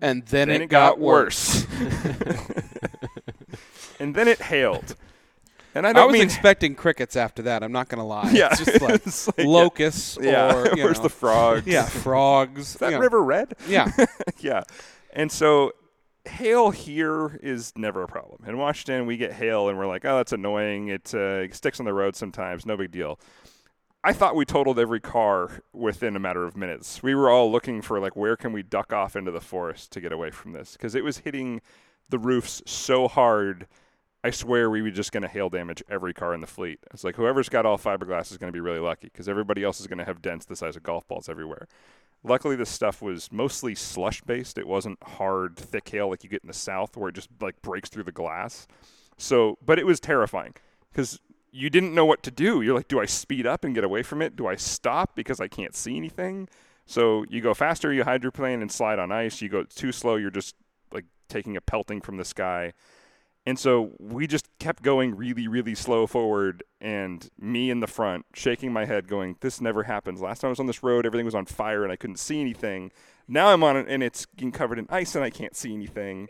And 0.02 0.24
then, 0.28 0.48
then 0.48 0.62
it, 0.62 0.68
got, 0.68 0.98
worse. 0.98 1.66
and 4.00 4.14
then 4.14 4.28
it 4.28 4.40
hailed. 4.40 4.96
And 5.74 5.86
I 5.86 5.90
I, 5.90 6.04
was 6.04 6.14
mean 6.14 6.22
expecting 6.22 6.74
crickets 6.74 7.16
after 7.16 7.42
that. 7.42 7.62
I'm 7.62 7.70
not 7.70 7.88
going 7.90 7.98
to 7.98 8.04
lie. 8.04 8.30
yeah, 8.32 8.48
It's 8.50 8.64
just 8.64 8.80
like 8.80 8.94
It's 9.06 9.26
like, 9.28 9.46
locusts 9.46 10.18
yeah. 10.20 10.56
or 10.56 10.74
you 10.74 10.84
Where's 10.84 10.96
know, 10.96 11.02
the 11.04 11.10
frogs? 11.10 11.66
yeah, 11.66 11.84
frogs. 11.84 12.60
Is 12.60 12.74
that 12.76 12.92
you 12.92 12.96
know. 12.96 13.02
river 13.02 13.22
red? 13.22 13.52
Yeah. 13.68 13.92
yeah. 14.38 14.62
And 15.12 15.30
so 15.30 15.72
hail 16.24 16.70
here 16.70 17.38
is 17.42 17.72
never 17.76 18.02
a 18.02 18.08
problem. 18.08 18.44
In 18.46 18.58
Washington, 18.58 19.06
we 19.06 19.16
get 19.16 19.32
hail 19.32 19.68
and 19.68 19.78
we're 19.78 19.86
like, 19.86 20.04
oh, 20.04 20.18
that's 20.18 20.32
annoying. 20.32 20.88
It, 20.88 21.14
uh, 21.14 21.50
sticks 21.52 21.80
on 21.80 21.86
the 21.86 21.94
road 21.94 22.16
sometimes. 22.16 22.66
No 22.66 22.76
big 22.76 22.90
deal. 22.90 23.18
I 24.02 24.14
thought 24.14 24.34
we 24.34 24.46
totaled 24.46 24.78
every 24.78 25.00
car 25.00 25.62
within 25.74 26.16
a 26.16 26.20
matter 26.20 26.44
of 26.44 26.56
minutes. 26.56 27.02
We 27.02 27.14
were 27.14 27.28
all 27.28 27.52
looking 27.52 27.82
for 27.82 28.00
like 28.00 28.16
where 28.16 28.36
can 28.36 28.52
we 28.52 28.62
duck 28.62 28.92
off 28.92 29.14
into 29.14 29.30
the 29.30 29.42
forest 29.42 29.92
to 29.92 30.00
get 30.00 30.12
away 30.12 30.30
from 30.30 30.52
this 30.52 30.72
because 30.72 30.94
it 30.94 31.04
was 31.04 31.18
hitting 31.18 31.60
the 32.08 32.18
roofs 32.18 32.62
so 32.64 33.08
hard. 33.08 33.66
I 34.24 34.30
swear 34.30 34.70
we 34.70 34.80
were 34.80 34.90
just 34.90 35.12
going 35.12 35.22
to 35.22 35.28
hail 35.28 35.50
damage 35.50 35.82
every 35.88 36.14
car 36.14 36.34
in 36.34 36.40
the 36.40 36.46
fleet. 36.46 36.78
It's 36.92 37.04
like 37.04 37.16
whoever's 37.16 37.50
got 37.50 37.66
all 37.66 37.78
fiberglass 37.78 38.30
is 38.30 38.38
going 38.38 38.50
to 38.50 38.56
be 38.56 38.60
really 38.60 38.78
lucky 38.78 39.08
because 39.08 39.28
everybody 39.28 39.62
else 39.62 39.80
is 39.80 39.86
going 39.86 39.98
to 39.98 40.04
have 40.04 40.22
dents 40.22 40.46
the 40.46 40.56
size 40.56 40.76
of 40.76 40.82
golf 40.82 41.06
balls 41.06 41.28
everywhere. 41.28 41.68
Luckily, 42.22 42.56
this 42.56 42.70
stuff 42.70 43.00
was 43.00 43.32
mostly 43.32 43.74
slush 43.74 44.20
based. 44.22 44.58
It 44.58 44.66
wasn't 44.66 45.02
hard, 45.02 45.56
thick 45.56 45.88
hail 45.88 46.10
like 46.10 46.22
you 46.22 46.30
get 46.30 46.42
in 46.42 46.48
the 46.48 46.54
south 46.54 46.96
where 46.96 47.08
it 47.08 47.14
just 47.14 47.30
like 47.40 47.62
breaks 47.62 47.88
through 47.88 48.04
the 48.04 48.12
glass. 48.12 48.66
So, 49.16 49.58
but 49.64 49.78
it 49.78 49.86
was 49.86 50.00
terrifying 50.00 50.54
because 50.90 51.18
you 51.52 51.70
didn't 51.70 51.94
know 51.94 52.04
what 52.04 52.22
to 52.24 52.30
do. 52.30 52.60
You're 52.62 52.74
like, 52.74 52.88
do 52.88 53.00
I 53.00 53.06
speed 53.06 53.46
up 53.46 53.64
and 53.64 53.74
get 53.74 53.84
away 53.84 54.02
from 54.02 54.22
it? 54.22 54.36
Do 54.36 54.46
I 54.46 54.56
stop 54.56 55.16
because 55.16 55.40
I 55.40 55.48
can't 55.48 55.74
see 55.74 55.96
anything? 55.96 56.48
So 56.86 57.24
you 57.28 57.40
go 57.40 57.54
faster, 57.54 57.92
you 57.92 58.04
hydroplane 58.04 58.62
and 58.62 58.70
slide 58.70 58.98
on 58.98 59.12
ice. 59.12 59.40
You 59.40 59.48
go 59.48 59.64
too 59.64 59.92
slow, 59.92 60.16
you're 60.16 60.30
just 60.30 60.54
like 60.92 61.04
taking 61.28 61.56
a 61.56 61.60
pelting 61.60 62.00
from 62.00 62.16
the 62.16 62.24
sky. 62.24 62.72
And 63.46 63.58
so 63.58 63.92
we 63.98 64.26
just 64.26 64.46
kept 64.58 64.82
going 64.82 65.16
really, 65.16 65.48
really 65.48 65.74
slow 65.74 66.06
forward, 66.06 66.62
and 66.80 67.28
me 67.38 67.70
in 67.70 67.80
the 67.80 67.86
front, 67.86 68.26
shaking 68.34 68.72
my 68.72 68.84
head, 68.84 69.08
going, 69.08 69.36
This 69.40 69.60
never 69.60 69.84
happens. 69.84 70.20
Last 70.20 70.40
time 70.40 70.48
I 70.48 70.50
was 70.50 70.60
on 70.60 70.66
this 70.66 70.82
road, 70.82 71.06
everything 71.06 71.24
was 71.24 71.34
on 71.34 71.46
fire 71.46 71.82
and 71.82 71.92
I 71.92 71.96
couldn't 71.96 72.18
see 72.18 72.40
anything. 72.40 72.92
Now 73.26 73.48
I'm 73.48 73.62
on 73.62 73.76
it 73.76 73.86
and 73.88 74.02
it's 74.02 74.26
getting 74.26 74.52
covered 74.52 74.78
in 74.78 74.86
ice 74.90 75.14
and 75.14 75.24
I 75.24 75.30
can't 75.30 75.56
see 75.56 75.72
anything. 75.72 76.28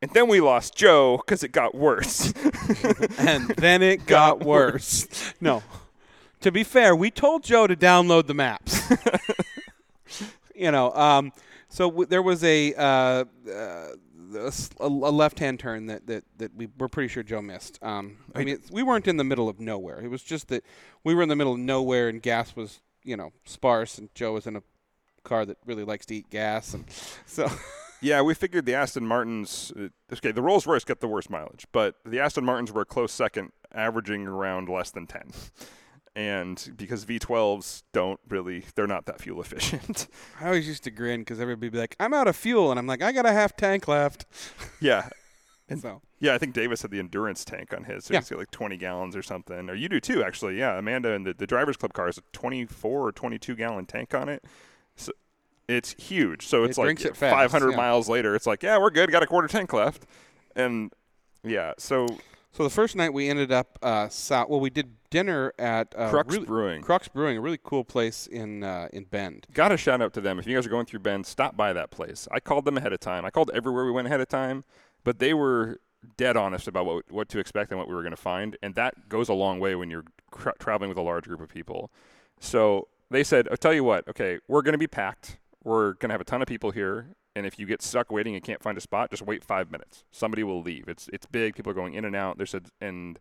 And 0.00 0.10
then 0.12 0.26
we 0.26 0.40
lost 0.40 0.74
Joe 0.74 1.18
because 1.18 1.44
it 1.44 1.52
got 1.52 1.76
worse. 1.76 2.32
and 3.18 3.48
then 3.50 3.82
it 3.82 3.98
got, 4.06 4.40
got 4.40 4.46
worse. 4.46 5.06
worse. 5.06 5.34
No. 5.40 5.62
To 6.40 6.50
be 6.50 6.64
fair, 6.64 6.96
we 6.96 7.12
told 7.12 7.44
Joe 7.44 7.68
to 7.68 7.76
download 7.76 8.26
the 8.26 8.34
maps. 8.34 8.90
you 10.56 10.72
know, 10.72 10.92
um, 10.94 11.30
so 11.68 11.88
w- 11.88 12.06
there 12.06 12.22
was 12.22 12.42
a, 12.42 12.74
uh, 12.74 13.24
uh, 13.48 13.88
a, 14.34 14.88
left-hand 14.88 15.60
turn 15.60 15.86
that, 15.86 16.06
that, 16.06 16.24
that 16.38 16.54
we 16.54 16.68
we're 16.78 16.88
pretty 16.88 17.08
sure 17.08 17.22
Joe 17.22 17.42
missed. 17.42 17.78
Um, 17.82 18.18
I 18.34 18.44
mean, 18.44 18.58
we 18.70 18.82
weren't 18.82 19.06
in 19.06 19.16
the 19.16 19.24
middle 19.24 19.48
of 19.48 19.60
nowhere. 19.60 20.00
It 20.00 20.08
was 20.08 20.22
just 20.22 20.48
that 20.48 20.64
we 21.04 21.14
were 21.14 21.22
in 21.22 21.28
the 21.28 21.36
middle 21.36 21.54
of 21.54 21.58
nowhere, 21.58 22.08
and 22.08 22.22
gas 22.22 22.56
was 22.56 22.80
you 23.04 23.16
know 23.16 23.32
sparse, 23.44 23.98
and 23.98 24.14
Joe 24.14 24.32
was 24.32 24.46
in 24.46 24.56
a 24.56 24.62
car 25.24 25.44
that 25.46 25.58
really 25.64 25.84
likes 25.84 26.06
to 26.06 26.16
eat 26.16 26.30
gas, 26.30 26.74
and 26.74 26.84
so. 27.26 27.48
Yeah, 28.04 28.20
we 28.22 28.34
figured 28.34 28.66
the 28.66 28.74
Aston 28.74 29.06
Martins. 29.06 29.72
Uh, 29.78 29.86
okay, 30.12 30.32
the 30.32 30.42
Rolls 30.42 30.66
Royce 30.66 30.82
got 30.82 30.98
the 30.98 31.06
worst 31.06 31.30
mileage, 31.30 31.68
but 31.70 31.94
the 32.04 32.18
Aston 32.18 32.44
Martins 32.44 32.72
were 32.72 32.80
a 32.80 32.84
close 32.84 33.12
second, 33.12 33.52
averaging 33.72 34.26
around 34.26 34.68
less 34.68 34.90
than 34.90 35.06
ten. 35.06 35.30
And 36.14 36.72
because 36.76 37.06
V12s 37.06 37.84
don't 37.92 38.20
really, 38.28 38.64
they're 38.74 38.86
not 38.86 39.06
that 39.06 39.20
fuel 39.20 39.40
efficient. 39.40 40.08
I 40.40 40.46
always 40.46 40.68
used 40.68 40.84
to 40.84 40.90
grin 40.90 41.20
because 41.20 41.40
everybody 41.40 41.68
would 41.68 41.72
be 41.72 41.78
like, 41.78 41.96
"I'm 41.98 42.12
out 42.12 42.28
of 42.28 42.36
fuel," 42.36 42.70
and 42.70 42.78
I'm 42.78 42.86
like, 42.86 43.02
"I 43.02 43.12
got 43.12 43.24
a 43.24 43.32
half 43.32 43.56
tank 43.56 43.88
left." 43.88 44.26
Yeah, 44.80 45.08
and 45.68 45.80
so 45.80 46.02
yeah, 46.18 46.34
I 46.34 46.38
think 46.38 46.54
Davis 46.54 46.82
had 46.82 46.90
the 46.90 46.98
endurance 46.98 47.44
tank 47.44 47.72
on 47.72 47.84
his, 47.84 48.04
so 48.04 48.14
yeah. 48.14 48.20
he's 48.20 48.30
got 48.30 48.38
like 48.38 48.50
20 48.50 48.76
gallons 48.76 49.16
or 49.16 49.22
something. 49.22 49.70
Or 49.70 49.74
you 49.74 49.88
do 49.88 50.00
too, 50.00 50.22
actually. 50.22 50.58
Yeah, 50.58 50.78
Amanda 50.78 51.12
and 51.12 51.26
the, 51.26 51.34
the 51.34 51.46
drivers 51.46 51.76
club 51.76 51.92
car 51.92 52.06
has 52.06 52.18
a 52.18 52.22
24 52.32 53.06
or 53.06 53.12
22 53.12 53.56
gallon 53.56 53.86
tank 53.86 54.14
on 54.14 54.28
it. 54.28 54.44
So 54.96 55.12
it's 55.66 55.94
huge. 55.94 56.46
So 56.46 56.64
it's 56.64 56.78
it 56.78 56.80
like 56.80 57.04
it 57.04 57.16
500 57.16 57.70
yeah. 57.70 57.76
miles 57.76 58.08
later, 58.08 58.34
it's 58.34 58.46
like, 58.46 58.62
yeah, 58.62 58.78
we're 58.78 58.90
good. 58.90 59.10
Got 59.10 59.22
a 59.22 59.26
quarter 59.26 59.48
tank 59.48 59.72
left. 59.72 60.06
And 60.54 60.92
yeah, 61.42 61.72
so. 61.78 62.06
So 62.52 62.64
the 62.64 62.70
first 62.70 62.94
night 62.96 63.12
we 63.12 63.28
ended 63.28 63.50
up 63.50 63.78
uh, 63.82 64.08
south. 64.08 64.48
Well, 64.48 64.60
we 64.60 64.68
did 64.68 64.94
dinner 65.12 65.52
at 65.58 65.94
uh, 65.96 66.10
Crux 66.10 66.32
really, 66.34 66.46
Brewing. 66.46 66.82
Crux 66.82 67.06
Brewing, 67.06 67.36
a 67.36 67.40
really 67.40 67.60
cool 67.62 67.84
place 67.84 68.26
in 68.26 68.64
uh, 68.64 68.88
in 68.92 69.04
Bend. 69.04 69.46
Got 69.52 69.70
a 69.70 69.76
shout 69.76 70.02
out 70.02 70.12
to 70.14 70.20
them. 70.20 70.38
If 70.38 70.46
you 70.46 70.56
guys 70.56 70.66
are 70.66 70.70
going 70.70 70.86
through 70.86 71.00
Bend, 71.00 71.26
stop 71.26 71.56
by 71.56 71.72
that 71.72 71.90
place. 71.90 72.26
I 72.32 72.40
called 72.40 72.64
them 72.64 72.76
ahead 72.76 72.92
of 72.92 72.98
time. 72.98 73.24
I 73.24 73.30
called 73.30 73.50
everywhere 73.54 73.84
we 73.84 73.92
went 73.92 74.08
ahead 74.08 74.20
of 74.20 74.28
time, 74.28 74.64
but 75.04 75.20
they 75.20 75.34
were 75.34 75.78
dead 76.16 76.36
honest 76.36 76.66
about 76.66 76.86
what 76.86 77.12
what 77.12 77.28
to 77.28 77.38
expect 77.38 77.70
and 77.70 77.78
what 77.78 77.88
we 77.88 77.94
were 77.94 78.02
going 78.02 78.16
to 78.16 78.20
find, 78.20 78.56
and 78.62 78.74
that 78.74 79.08
goes 79.08 79.28
a 79.28 79.34
long 79.34 79.60
way 79.60 79.76
when 79.76 79.90
you're 79.90 80.04
tra- 80.36 80.54
traveling 80.58 80.88
with 80.88 80.98
a 80.98 81.02
large 81.02 81.24
group 81.24 81.40
of 81.40 81.48
people. 81.48 81.92
So 82.40 82.88
they 83.10 83.22
said, 83.22 83.46
"I'll 83.50 83.56
tell 83.56 83.74
you 83.74 83.84
what. 83.84 84.08
Okay, 84.08 84.40
we're 84.48 84.62
going 84.62 84.72
to 84.72 84.78
be 84.78 84.88
packed." 84.88 85.38
We're 85.64 85.92
going 85.92 86.08
to 86.08 86.14
have 86.14 86.20
a 86.20 86.24
ton 86.24 86.42
of 86.42 86.48
people 86.48 86.72
here, 86.72 87.14
and 87.36 87.46
if 87.46 87.56
you 87.56 87.66
get 87.66 87.82
stuck 87.82 88.10
waiting 88.10 88.34
and 88.34 88.42
can't 88.42 88.60
find 88.60 88.76
a 88.76 88.80
spot, 88.80 89.10
just 89.10 89.22
wait 89.22 89.44
five 89.44 89.70
minutes. 89.70 90.02
Somebody 90.10 90.42
will 90.42 90.60
leave. 90.60 90.88
It's 90.88 91.08
it's 91.12 91.24
big. 91.24 91.54
People 91.54 91.70
are 91.70 91.74
going 91.74 91.94
in 91.94 92.04
and 92.04 92.16
out. 92.16 92.36
There's 92.36 92.54
a 92.54 92.62
and 92.80 93.16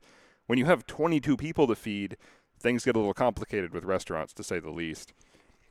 when 0.51 0.58
you 0.58 0.65
have 0.65 0.86
22 0.86 1.38
people 1.38 1.65
to 1.65 1.75
feed, 1.75 2.17
things 2.60 2.84
get 2.84 2.98
a 2.98 3.00
little 3.00 3.13
complicated 3.13 3.72
with 3.72 3.86
restaurants, 3.86 4.34
to 4.34 4.43
say 4.43 4.60
the 4.60 4.70
least. 4.70 5.13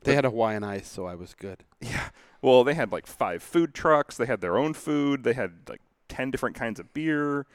They 0.01 0.13
but, 0.13 0.15
had 0.15 0.25
a 0.25 0.31
Hawaiian 0.31 0.63
ice, 0.63 0.87
so 0.89 1.05
I 1.05 1.13
was 1.13 1.35
good. 1.35 1.65
Yeah. 1.79 2.09
Well, 2.41 2.63
they 2.63 2.73
had 2.73 2.91
like 2.91 3.05
five 3.05 3.43
food 3.43 3.75
trucks. 3.75 4.17
They 4.17 4.25
had 4.25 4.41
their 4.41 4.57
own 4.57 4.73
food. 4.73 5.23
They 5.23 5.33
had 5.33 5.69
like 5.69 5.81
10 6.09 6.31
different 6.31 6.55
kinds 6.55 6.79
of 6.79 6.91
beer. 6.95 7.45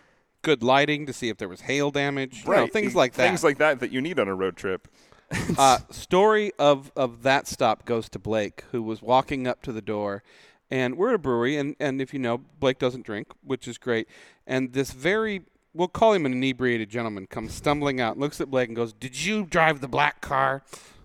Good 0.42 0.62
lighting 0.62 1.04
to 1.06 1.12
see 1.12 1.28
if 1.28 1.36
there 1.36 1.48
was 1.48 1.62
hail 1.62 1.90
damage. 1.90 2.44
Right. 2.46 2.60
You 2.60 2.66
know, 2.66 2.72
things 2.72 2.94
like 2.94 3.14
that. 3.14 3.26
Things 3.26 3.42
like 3.42 3.58
that 3.58 3.80
that 3.80 3.90
you 3.90 4.00
need 4.00 4.20
on 4.20 4.28
a 4.28 4.34
road 4.36 4.56
trip. 4.56 4.86
uh, 5.58 5.78
story 5.90 6.52
of, 6.60 6.92
of 6.94 7.24
that 7.24 7.48
stop 7.48 7.84
goes 7.84 8.08
to 8.10 8.20
Blake, 8.20 8.62
who 8.70 8.84
was 8.84 9.02
walking 9.02 9.48
up 9.48 9.62
to 9.62 9.72
the 9.72 9.82
door. 9.82 10.22
And 10.70 10.96
we're 10.96 11.08
at 11.08 11.16
a 11.16 11.18
brewery, 11.18 11.56
and, 11.56 11.74
and 11.80 12.00
if 12.00 12.14
you 12.14 12.20
know, 12.20 12.38
Blake 12.38 12.78
doesn't 12.78 13.04
drink, 13.04 13.32
which 13.42 13.66
is 13.66 13.78
great. 13.78 14.06
And 14.46 14.74
this 14.74 14.92
very, 14.92 15.42
we'll 15.76 15.88
call 15.88 16.12
him 16.12 16.26
an 16.26 16.32
inebriated 16.32 16.90
gentleman, 16.90 17.26
comes 17.26 17.52
stumbling 17.52 18.00
out, 18.00 18.18
looks 18.18 18.40
at 18.40 18.50
Blake, 18.50 18.68
and 18.68 18.76
goes, 18.76 18.92
Did 18.92 19.24
you 19.24 19.44
drive 19.44 19.80
the 19.80 19.88
black 19.88 20.20
car? 20.20 20.62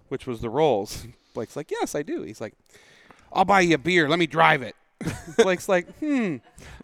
Which 0.07 0.25
was 0.25 0.41
the 0.41 0.49
Rolls. 0.49 1.05
Blake's 1.33 1.55
like, 1.55 1.71
Yes, 1.71 1.95
I 1.95 2.01
do. 2.01 2.23
He's 2.23 2.41
like, 2.41 2.53
I'll 3.33 3.45
buy 3.45 3.61
you 3.61 3.75
a 3.75 3.77
beer. 3.77 4.09
Let 4.09 4.19
me 4.19 4.27
drive 4.27 4.61
it. 4.61 4.75
Blake's 5.37 5.69
like, 5.69 5.87
hmm, 5.99 6.37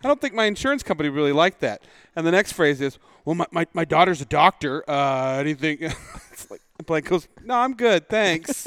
I 0.04 0.08
don't 0.08 0.20
think 0.20 0.34
my 0.34 0.46
insurance 0.46 0.82
company 0.82 1.10
really 1.10 1.34
liked 1.34 1.60
that. 1.62 1.84
And 2.16 2.26
the 2.26 2.32
next 2.32 2.54
phrase 2.54 2.82
is, 2.82 2.98
well, 3.26 3.36
my, 3.36 3.46
my, 3.52 3.68
my 3.74 3.86
daughter's 3.86 4.22
a 4.22 4.26
doctor. 4.26 4.90
Uh, 4.90 5.38
anything? 5.40 5.78
it's 6.32 6.50
like, 6.50 6.62
Blake 6.86 7.06
goes, 7.06 7.28
no, 7.44 7.56
I'm 7.56 7.74
good, 7.74 8.08
thanks. 8.10 8.66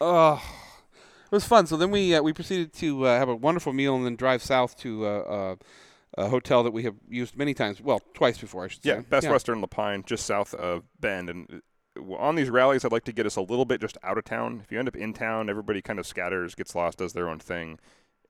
oh, 0.00 0.42
it 1.24 1.32
was 1.32 1.44
fun. 1.44 1.66
So 1.66 1.76
then 1.76 1.90
we 1.90 2.14
uh, 2.14 2.22
we 2.22 2.32
proceeded 2.32 2.72
to 2.74 3.06
uh, 3.06 3.18
have 3.18 3.28
a 3.28 3.34
wonderful 3.34 3.72
meal 3.72 3.96
and 3.96 4.04
then 4.04 4.16
drive 4.16 4.42
south 4.42 4.76
to 4.78 5.06
uh, 5.06 5.08
uh 5.08 5.56
a 6.16 6.28
hotel 6.28 6.62
that 6.62 6.72
we 6.72 6.82
have 6.84 6.94
used 7.08 7.36
many 7.36 7.54
times. 7.54 7.80
Well, 7.80 8.00
twice 8.14 8.38
before, 8.38 8.64
I 8.64 8.68
should 8.68 8.84
yeah, 8.84 8.94
say. 8.94 9.00
Best 9.00 9.06
yeah, 9.24 9.28
Best 9.28 9.30
Western 9.30 9.60
La 9.60 9.66
Pine, 9.66 10.02
just 10.06 10.26
south 10.26 10.54
of 10.54 10.84
Bend, 10.98 11.28
and 11.28 11.46
uh, 11.52 12.14
on 12.16 12.34
these 12.34 12.50
rallies, 12.50 12.84
I'd 12.84 12.92
like 12.92 13.04
to 13.04 13.12
get 13.12 13.26
us 13.26 13.36
a 13.36 13.40
little 13.40 13.64
bit 13.64 13.80
just 13.80 13.98
out 14.02 14.18
of 14.18 14.24
town. 14.24 14.60
If 14.62 14.72
you 14.72 14.78
end 14.78 14.88
up 14.88 14.96
in 14.96 15.12
town, 15.12 15.48
everybody 15.48 15.82
kind 15.82 15.98
of 15.98 16.06
scatters, 16.06 16.54
gets 16.54 16.74
lost, 16.74 16.98
does 16.98 17.12
their 17.12 17.28
own 17.28 17.38
thing. 17.38 17.78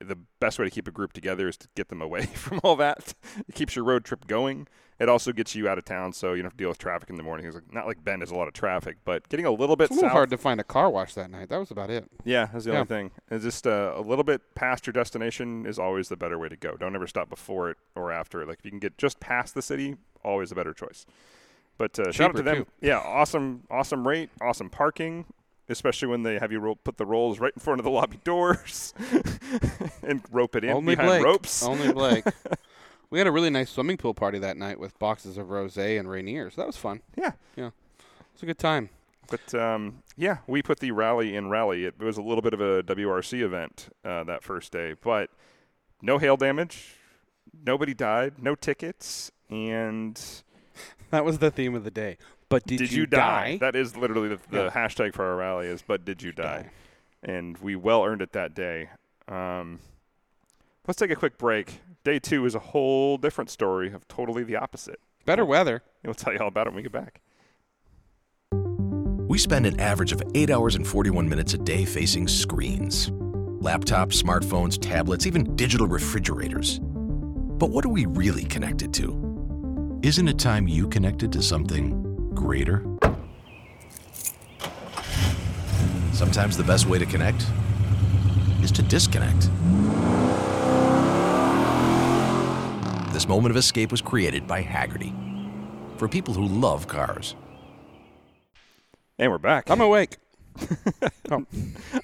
The 0.00 0.19
best 0.40 0.59
way 0.59 0.66
to 0.66 0.71
keep 0.71 0.87
a 0.87 0.93
group 0.93 1.12
together 1.12 1.49
is 1.49 1.57
to 1.59 1.69
get 1.75 1.88
them 1.88 2.02
away 2.02 2.26
from 2.35 2.61
all 2.62 2.76
that. 2.76 3.14
It 3.49 3.55
keeps 3.55 3.76
your 3.76 3.85
road 3.85 4.05
trip 4.05 4.26
going. 4.26 4.69
It 4.99 5.11
also 5.11 5.33
gets 5.33 5.55
you 5.55 5.69
out 5.69 5.76
of 5.76 5.85
town, 5.85 6.15
so 6.15 6.31
you 6.33 6.37
don't 6.37 6.47
have 6.47 6.53
to 6.53 6.59
deal 6.59 6.71
with 6.71 6.79
traffic 6.79 7.11
in 7.11 7.17
the 7.17 7.23
morning. 7.23 7.45
It's 7.47 7.55
like, 7.55 7.73
not 7.73 7.87
like 7.87 8.03
Bend 8.03 8.23
has 8.23 8.31
a 8.31 8.35
lot 8.35 8.49
of 8.49 8.55
traffic, 8.55 8.97
but 9.05 9.29
getting 9.29 9.45
a 9.45 9.50
little 9.50 9.76
bit 9.76 9.85
it's 9.85 9.91
a 9.91 9.95
little 9.95 10.09
south, 10.09 10.15
hard 10.15 10.31
to 10.31 10.38
find 10.38 10.59
a 10.59 10.65
car 10.65 10.88
wash 10.88 11.12
that 11.15 11.31
night. 11.31 11.50
That 11.50 11.59
was 11.59 11.71
about 11.71 11.91
it. 11.91 12.07
Yeah, 12.25 12.47
that's 12.47 12.65
the 12.65 12.73
yeah. 12.73 12.79
only 12.79 12.88
thing. 12.88 13.11
It's 13.31 13.45
just 13.45 13.67
uh, 13.67 13.93
a 13.95 14.00
little 14.00 14.25
bit 14.25 14.41
past 14.55 14.87
your 14.87 14.93
destination 14.93 15.67
is 15.67 15.79
always 15.79 16.09
the 16.09 16.17
better 16.17 16.38
way 16.38 16.49
to 16.49 16.57
go. 16.57 16.76
Don't 16.76 16.95
ever 16.95 17.07
stop 17.07 17.29
before 17.29 17.69
it 17.71 17.76
or 17.95 18.11
after 18.11 18.41
it. 18.41 18.49
Like 18.49 18.61
if 18.61 18.65
you 18.65 18.71
can 18.71 18.81
get 18.81 18.97
just 18.97 19.21
past 19.21 19.55
the 19.55 19.62
city, 19.62 19.97
always 20.25 20.50
a 20.50 20.55
better 20.55 20.73
choice. 20.73 21.05
But 21.79 21.99
uh, 21.99 22.11
shout 22.11 22.31
out 22.31 22.37
to 22.37 22.43
them. 22.43 22.57
Too. 22.57 22.67
Yeah, 22.81 22.99
awesome, 22.99 23.65
awesome 23.71 24.09
rate, 24.09 24.31
awesome 24.41 24.71
parking, 24.71 25.26
especially 25.69 26.09
when 26.09 26.23
they 26.23 26.38
have 26.38 26.50
you 26.53 26.59
roll, 26.59 26.76
put 26.76 26.97
the 26.97 27.07
rolls 27.07 27.38
right 27.38 27.53
in 27.55 27.61
front 27.61 27.81
of 27.81 27.85
the 27.85 27.91
lobby 27.91 28.19
doors 28.25 28.95
and 30.03 30.23
rope 30.31 30.57
it 30.57 30.65
in 30.65 30.71
Only 30.71 30.95
behind 30.95 31.09
Blake. 31.11 31.25
ropes. 31.25 31.62
Only 31.62 31.93
Blake. 31.93 32.25
we 33.10 33.18
had 33.18 33.26
a 33.26 33.32
really 33.32 33.50
nice 33.50 33.70
swimming 33.70 33.96
pool 33.96 34.14
party 34.14 34.38
that 34.38 34.56
night 34.56 34.80
with 34.80 34.98
boxes 34.98 35.38
of 35.38 35.48
rosé 35.48 35.98
and 35.98 36.10
Rainier, 36.10 36.50
so 36.50 36.60
that 36.60 36.66
was 36.66 36.76
fun. 36.76 37.00
Yeah, 37.16 37.32
yeah, 37.56 37.68
it 37.68 37.72
was 38.34 38.42
a 38.42 38.46
good 38.46 38.58
time. 38.58 38.90
But 39.28 39.54
um, 39.54 40.02
yeah, 40.16 40.38
we 40.46 40.62
put 40.62 40.80
the 40.80 40.92
rally 40.92 41.34
in 41.34 41.48
rally. 41.48 41.84
It 41.84 41.98
was 41.98 42.16
a 42.16 42.22
little 42.22 42.42
bit 42.42 42.54
of 42.54 42.60
a 42.60 42.82
WRC 42.82 43.42
event 43.42 43.88
uh, 44.04 44.25
that 44.25 44.42
first 44.42 44.72
day, 44.72 44.94
but 45.00 45.30
no 46.02 46.18
hail 46.18 46.36
damage, 46.36 46.96
nobody 47.64 47.94
died, 47.94 48.34
no 48.38 48.54
tickets, 48.54 49.30
and 49.50 50.20
that 51.10 51.25
was 51.25 51.38
the 51.38 51.50
theme 51.50 51.75
of 51.75 51.84
the 51.84 51.90
day. 51.90 52.18
But 52.48 52.64
did, 52.64 52.78
did 52.78 52.92
you, 52.92 53.00
you 53.00 53.06
die? 53.06 53.52
die? 53.52 53.58
That 53.58 53.75
is 53.75 53.96
literally 53.96 54.28
the, 54.28 54.38
the 54.50 54.64
yeah. 54.64 54.70
hashtag 54.70 55.14
for 55.14 55.25
our 55.25 55.36
rally 55.36 55.66
is 55.66 55.82
"But 55.82 56.04
did 56.04 56.22
you 56.22 56.32
die?" 56.32 56.62
die. 56.62 56.70
And 57.22 57.58
we 57.58 57.75
well 57.75 58.04
earned 58.04 58.22
it 58.22 58.32
that 58.32 58.54
day. 58.54 58.90
Um, 59.26 59.80
let's 60.86 60.98
take 60.98 61.10
a 61.10 61.16
quick 61.16 61.38
break. 61.38 61.80
Day 62.06 62.20
two 62.20 62.46
is 62.46 62.54
a 62.54 62.60
whole 62.60 63.18
different 63.18 63.50
story 63.50 63.92
of 63.92 64.06
totally 64.06 64.44
the 64.44 64.54
opposite. 64.54 65.00
Better 65.25 65.44
we'll, 65.44 65.50
weather. 65.58 65.82
We'll 66.04 66.14
tell 66.14 66.32
you 66.32 66.38
all 66.38 66.46
about 66.46 66.68
it 66.68 66.70
when 66.70 66.76
we 66.76 66.82
get 66.84 66.92
back. 66.92 67.20
We 69.26 69.38
spend 69.38 69.66
an 69.66 69.80
average 69.80 70.12
of 70.12 70.22
eight 70.36 70.48
hours 70.48 70.76
and 70.76 70.86
41 70.86 71.28
minutes 71.28 71.54
a 71.54 71.58
day 71.58 71.84
facing 71.84 72.28
screens 72.28 73.10
laptops, 73.10 74.22
smartphones, 74.22 74.80
tablets, 74.80 75.26
even 75.26 75.56
digital 75.56 75.88
refrigerators. 75.88 76.78
But 76.78 77.70
what 77.70 77.84
are 77.84 77.88
we 77.88 78.06
really 78.06 78.44
connected 78.44 78.94
to? 78.94 79.98
Isn't 80.02 80.28
it 80.28 80.38
time 80.38 80.68
you 80.68 80.86
connected 80.86 81.32
to 81.32 81.42
something 81.42 82.30
greater? 82.36 82.86
Sometimes 86.12 86.56
the 86.56 86.62
best 86.64 86.86
way 86.86 87.00
to 87.00 87.06
connect 87.06 87.44
is 88.62 88.70
to 88.70 88.82
disconnect. 88.82 89.50
This 93.16 93.26
moment 93.26 93.50
of 93.50 93.56
escape 93.56 93.90
was 93.90 94.02
created 94.02 94.46
by 94.46 94.62
Hagerty 94.62 95.11
for 95.96 96.06
people 96.06 96.35
who 96.35 96.44
love 96.46 96.87
cars. 96.87 97.35
And 99.18 99.32
we're 99.32 99.38
back. 99.38 99.70
I'm 99.70 99.80
awake. 99.80 100.18
oh, 101.30 101.46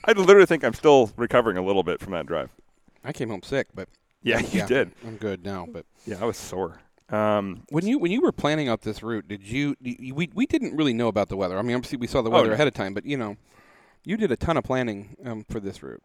I 0.06 0.12
literally 0.12 0.46
think 0.46 0.64
I'm 0.64 0.72
still 0.72 1.12
recovering 1.18 1.58
a 1.58 1.62
little 1.62 1.82
bit 1.82 2.00
from 2.00 2.12
that 2.14 2.24
drive. 2.24 2.48
I 3.04 3.12
came 3.12 3.28
home 3.28 3.42
sick, 3.42 3.66
but 3.74 3.90
Yeah, 4.22 4.38
you 4.38 4.60
yeah, 4.60 4.66
did. 4.66 4.92
I'm 5.06 5.16
good 5.18 5.44
now. 5.44 5.68
But 5.70 5.84
Yeah, 6.06 6.16
I 6.18 6.24
was 6.24 6.38
sore. 6.38 6.80
Um, 7.10 7.64
when 7.68 7.86
you 7.86 7.98
when 7.98 8.10
you 8.10 8.22
were 8.22 8.32
planning 8.32 8.70
out 8.70 8.80
this 8.80 9.02
route, 9.02 9.28
did 9.28 9.42
you, 9.42 9.76
you 9.82 10.14
we 10.14 10.30
we 10.32 10.46
didn't 10.46 10.74
really 10.74 10.94
know 10.94 11.08
about 11.08 11.28
the 11.28 11.36
weather. 11.36 11.58
I 11.58 11.60
mean, 11.60 11.76
obviously 11.76 11.98
we 11.98 12.06
saw 12.06 12.22
the 12.22 12.30
Oh, 12.30 12.36
weather 12.36 12.48
no. 12.48 12.54
ahead 12.54 12.68
of 12.68 12.72
time, 12.72 12.94
but 12.94 13.04
you 13.04 13.18
know, 13.18 13.36
you 14.04 14.16
did 14.16 14.32
a 14.32 14.36
ton 14.36 14.56
of 14.56 14.64
planning 14.64 15.16
um, 15.24 15.44
for 15.48 15.60
this 15.60 15.82
route. 15.82 16.02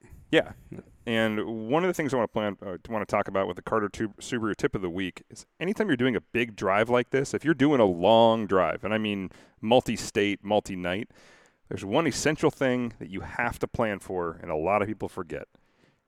yeah. 0.69 0.79
And 1.05 1.69
one 1.69 1.83
of 1.83 1.87
the 1.87 1.93
things 1.93 2.13
I 2.13 2.17
want 2.17 2.29
to 2.29 2.33
plan, 2.33 2.57
uh, 2.61 2.77
want 2.89 3.07
to 3.07 3.11
talk 3.11 3.27
about 3.27 3.47
with 3.47 3.55
the 3.55 3.61
Carter 3.61 3.89
Subaru 3.89 4.55
tip 4.55 4.75
of 4.75 4.81
the 4.81 4.89
week 4.89 5.23
is 5.29 5.45
anytime 5.59 5.87
you're 5.87 5.95
doing 5.95 6.15
a 6.15 6.21
big 6.21 6.55
drive 6.55 6.89
like 6.89 7.11
this, 7.11 7.33
if 7.33 7.45
you're 7.45 7.53
doing 7.53 7.79
a 7.79 7.85
long 7.85 8.45
drive, 8.45 8.83
and 8.83 8.93
I 8.93 8.97
mean 8.97 9.29
multi-state, 9.61 10.43
multi-night, 10.43 11.09
there's 11.69 11.85
one 11.85 12.07
essential 12.07 12.51
thing 12.51 12.93
that 12.99 13.09
you 13.09 13.21
have 13.21 13.57
to 13.59 13.67
plan 13.67 13.99
for, 13.99 14.37
and 14.41 14.51
a 14.51 14.55
lot 14.55 14.81
of 14.81 14.87
people 14.87 15.09
forget, 15.09 15.47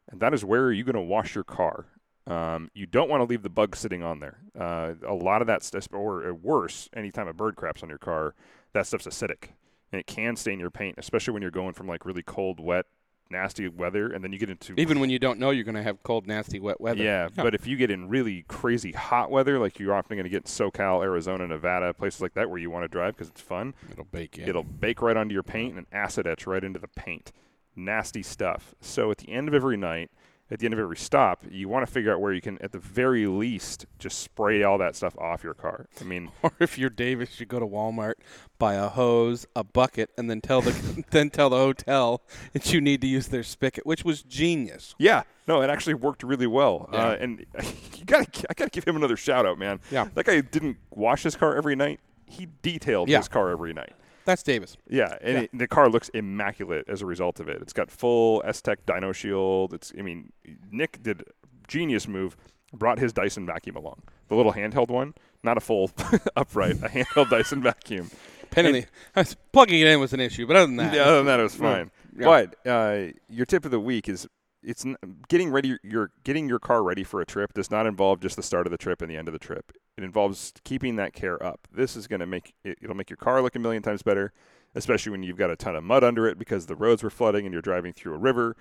and 0.10 0.20
that 0.20 0.34
is 0.34 0.44
where 0.44 0.64
are 0.64 0.72
you 0.72 0.84
going 0.84 0.96
to 0.96 1.02
wash 1.02 1.34
your 1.36 1.44
car? 1.44 1.86
Um, 2.28 2.70
you 2.74 2.86
don't 2.86 3.10
want 3.10 3.22
to 3.22 3.26
leave 3.26 3.42
the 3.42 3.50
bug 3.50 3.76
sitting 3.76 4.04
on 4.04 4.20
there. 4.20 4.38
Uh, 4.58 4.94
a 5.06 5.14
lot 5.14 5.42
of 5.42 5.48
that 5.48 5.64
stuff, 5.64 5.88
or 5.92 6.34
worse, 6.34 6.90
anytime 6.94 7.28
a 7.28 7.34
bird 7.34 7.56
craps 7.56 7.84
on 7.84 7.90
your 7.90 7.98
car, 7.98 8.36
that 8.74 8.86
stuff's 8.86 9.08
acidic, 9.08 9.50
and 9.92 10.00
it 10.00 10.08
can 10.08 10.36
stain 10.36 10.60
your 10.60 10.70
paint, 10.72 10.96
especially 10.98 11.34
when 11.34 11.42
you're 11.42 11.52
going 11.52 11.74
from 11.74 11.88
like 11.88 12.06
really 12.06 12.24
cold, 12.24 12.60
wet, 12.60 12.86
nasty 13.32 13.68
weather, 13.68 14.08
and 14.12 14.24
then 14.24 14.34
you 14.34 14.40
get 14.40 14.50
into 14.50 14.74
Even 14.78 15.00
when 15.00 15.10
you 15.10 15.20
don't 15.20 15.40
know 15.40 15.52
you're 15.52 15.64
going 15.64 15.76
to 15.76 15.84
have 15.84 16.02
cold, 16.04 16.26
nasty, 16.26 16.60
wet 16.60 16.82
weather. 16.82 17.04
yeah, 17.04 17.30
but 17.36 17.54
if 17.54 17.68
you 17.68 17.78
get 17.78 17.92
in 17.92 18.10
really 18.10 18.44
crazy 18.48 18.92
hot 18.92 19.30
weather, 19.30 19.60
like 19.60 19.80
you're 19.80 19.94
often 19.94 20.18
going 20.18 20.24
to 20.24 20.30
get 20.30 20.38
in 20.38 20.44
SoCal, 20.44 21.04
Arizona, 21.04 21.48
Nevada, 21.48 21.94
places 21.94 22.22
like 22.22 22.34
that 22.34 22.50
where 22.50 22.58
you 22.60 22.72
want 22.72 22.84
to 22.86 22.88
drive 22.88 23.16
because 23.16 23.30
it's 23.30 23.42
fun, 23.42 23.76
it'll 23.92 24.06
bake 24.06 24.38
in. 24.40 24.48
it'll 24.50 24.64
bake 24.64 25.02
right 25.02 25.16
onto 25.16 25.34
your 25.34 25.44
paint 25.44 25.78
and 25.78 25.86
acid 25.92 26.26
etch 26.26 26.48
right 26.48 26.64
into 26.64 26.80
the 26.80 26.88
paint. 26.88 27.32
Nasty 27.76 28.24
stuff. 28.24 28.74
So 28.82 29.12
at 29.12 29.20
the 29.20 29.30
end 29.32 29.48
of 29.48 29.54
every 29.54 29.78
night, 29.78 30.10
at 30.52 30.60
the 30.60 30.66
end 30.66 30.74
of 30.74 30.80
every 30.80 30.98
stop, 30.98 31.44
you 31.50 31.70
want 31.70 31.86
to 31.86 31.92
figure 31.92 32.12
out 32.14 32.20
where 32.22 32.34
you 32.34 32.42
can, 32.42 32.58
at 32.62 32.72
the 32.72 32.80
very 32.80 33.28
least, 33.28 33.86
just 34.00 34.20
spray 34.20 34.64
all 34.64 34.78
that 34.80 34.96
stuff 34.96 35.16
off 35.18 35.44
your 35.44 35.54
car. 35.54 35.86
I 36.02 36.04
mean, 36.04 36.32
Or 36.44 36.52
if 36.60 36.78
you're 36.78 36.90
Davis, 36.90 37.40
you 37.40 37.46
go 37.46 37.60
to 37.60 37.68
Walmart, 37.68 38.14
buy 38.58 38.74
a 38.76 38.90
hose, 38.90 39.46
a 39.56 39.64
bucket, 39.64 40.10
and 40.18 40.30
then 40.30 40.42
tell 40.42 40.62
the 40.62 41.04
then 41.12 41.30
tell 41.30 41.50
the 41.50 41.58
hotel 41.58 42.22
that 42.54 42.74
you 42.74 42.82
need 42.82 43.02
to 43.02 43.08
use 43.08 43.28
their 43.28 43.44
spigot, 43.44 43.86
which 43.86 44.04
was 44.04 44.24
genius. 44.24 44.96
Yeah, 44.98 45.24
no, 45.48 45.62
it 45.62 45.70
actually 45.70 45.94
worked 45.96 46.24
really 46.24 46.48
well. 46.48 46.90
Yeah. 46.92 47.08
Uh, 47.10 47.18
and 47.20 47.46
you 47.96 48.06
got 48.06 48.22
I 48.50 48.54
got 48.56 48.66
to 48.66 48.70
give 48.70 48.86
him 48.86 48.96
another 48.96 49.18
shout 49.18 49.46
out, 49.46 49.58
man. 49.60 49.80
Yeah. 49.92 50.08
that 50.16 50.26
guy 50.26 50.42
didn't 50.42 50.78
wash 50.92 51.24
his 51.24 51.36
car 51.36 51.56
every 51.56 51.76
night. 51.76 52.00
He 52.26 52.48
detailed 52.62 53.10
Yeah. 53.10 53.18
his 53.18 53.28
car 53.28 53.50
every 53.50 53.74
night. 53.74 53.94
That's 54.26 54.44
Davis. 54.44 54.78
Yeah, 54.90 55.18
and 55.22 55.34
Yeah. 55.38 55.42
It, 55.44 55.50
the 55.58 55.68
car 55.68 55.90
looks 55.90 56.10
immaculate 56.10 56.86
as 56.88 57.02
a 57.02 57.06
result 57.06 57.40
of 57.40 57.48
it. 57.50 57.62
It's 57.62 57.74
got 57.74 57.90
full 57.90 58.42
S-Tech 58.46 58.86
dyno 58.86 59.14
shield. 59.14 59.74
It's, 59.74 59.92
I 59.98 60.02
mean, 60.02 60.32
Nick 60.72 61.02
did 61.02 61.22
a 61.22 61.68
genius 61.68 62.08
move, 62.08 62.36
brought 62.74 63.00
his 63.00 63.14
Dyson 63.14 63.46
vacuum 63.46 63.76
along, 63.76 64.04
the 64.28 64.36
little 64.36 64.54
handheld 64.54 64.90
one, 64.90 65.14
not 65.44 65.58
a 65.58 65.62
full 65.62 65.92
upright, 66.36 66.78
a 66.84 66.90
handheld 66.90 67.30
Dyson 67.30 67.62
vacuum. 67.64 68.10
Pen 68.52 68.66
in 68.66 68.86
the, 69.14 69.36
plugging 69.54 69.80
it 69.80 69.88
in 69.88 70.00
was 70.00 70.12
an 70.14 70.20
issue, 70.20 70.48
but 70.48 70.56
other 70.56 70.66
than 70.66 70.78
that, 70.78 70.94
Yeah, 70.94 71.04
other 71.04 71.18
than 71.18 71.26
that, 71.28 71.40
it 71.40 71.44
was 71.44 71.56
fine. 71.56 71.92
Yeah. 72.18 72.26
But 72.26 72.68
uh, 72.68 73.12
your 73.30 73.46
tip 73.46 73.64
of 73.66 73.72
the 73.72 73.80
week 73.80 74.10
is 74.10 74.28
it's 74.64 74.86
getting 75.28 75.50
ready. 75.52 75.78
Your 75.84 76.12
getting 76.24 76.48
your 76.50 76.60
car 76.60 76.84
ready 76.84 77.04
for 77.04 77.22
a 77.22 77.26
trip 77.26 77.54
does 77.54 77.72
not 77.72 77.86
involve 77.86 78.20
just 78.20 78.36
the 78.36 78.44
start 78.44 78.68
of 78.68 78.72
the 78.72 78.78
trip 78.78 79.02
and 79.02 79.10
the 79.10 79.16
end 79.18 79.28
of 79.28 79.34
the 79.34 79.40
trip. 79.40 79.72
It 79.98 80.04
involves 80.04 80.54
keeping 80.64 80.96
that 80.98 81.14
care 81.14 81.42
up. 81.44 81.68
This 81.72 81.96
is 81.96 82.08
going 82.08 82.20
to 82.22 82.26
make 82.26 82.54
it, 82.64 82.78
it'll 82.82 82.96
make 82.96 83.10
your 83.10 83.18
car 83.18 83.42
look 83.42 83.56
a 83.56 83.60
million 83.60 83.84
times 83.84 84.02
better, 84.02 84.32
especially 84.76 85.12
when 85.12 85.24
you've 85.24 85.38
got 85.38 85.50
a 85.50 85.56
ton 85.56 85.76
of 85.76 85.84
mud 85.84 86.04
under 86.04 86.28
it 86.28 86.38
because 86.40 86.66
the 86.68 86.76
roads 86.76 87.04
were 87.04 87.10
flooding 87.10 87.46
and 87.46 87.54
you're 87.54 87.62
driving 87.62 87.94
through 87.94 88.14
a 88.14 88.18
river, 88.18 88.56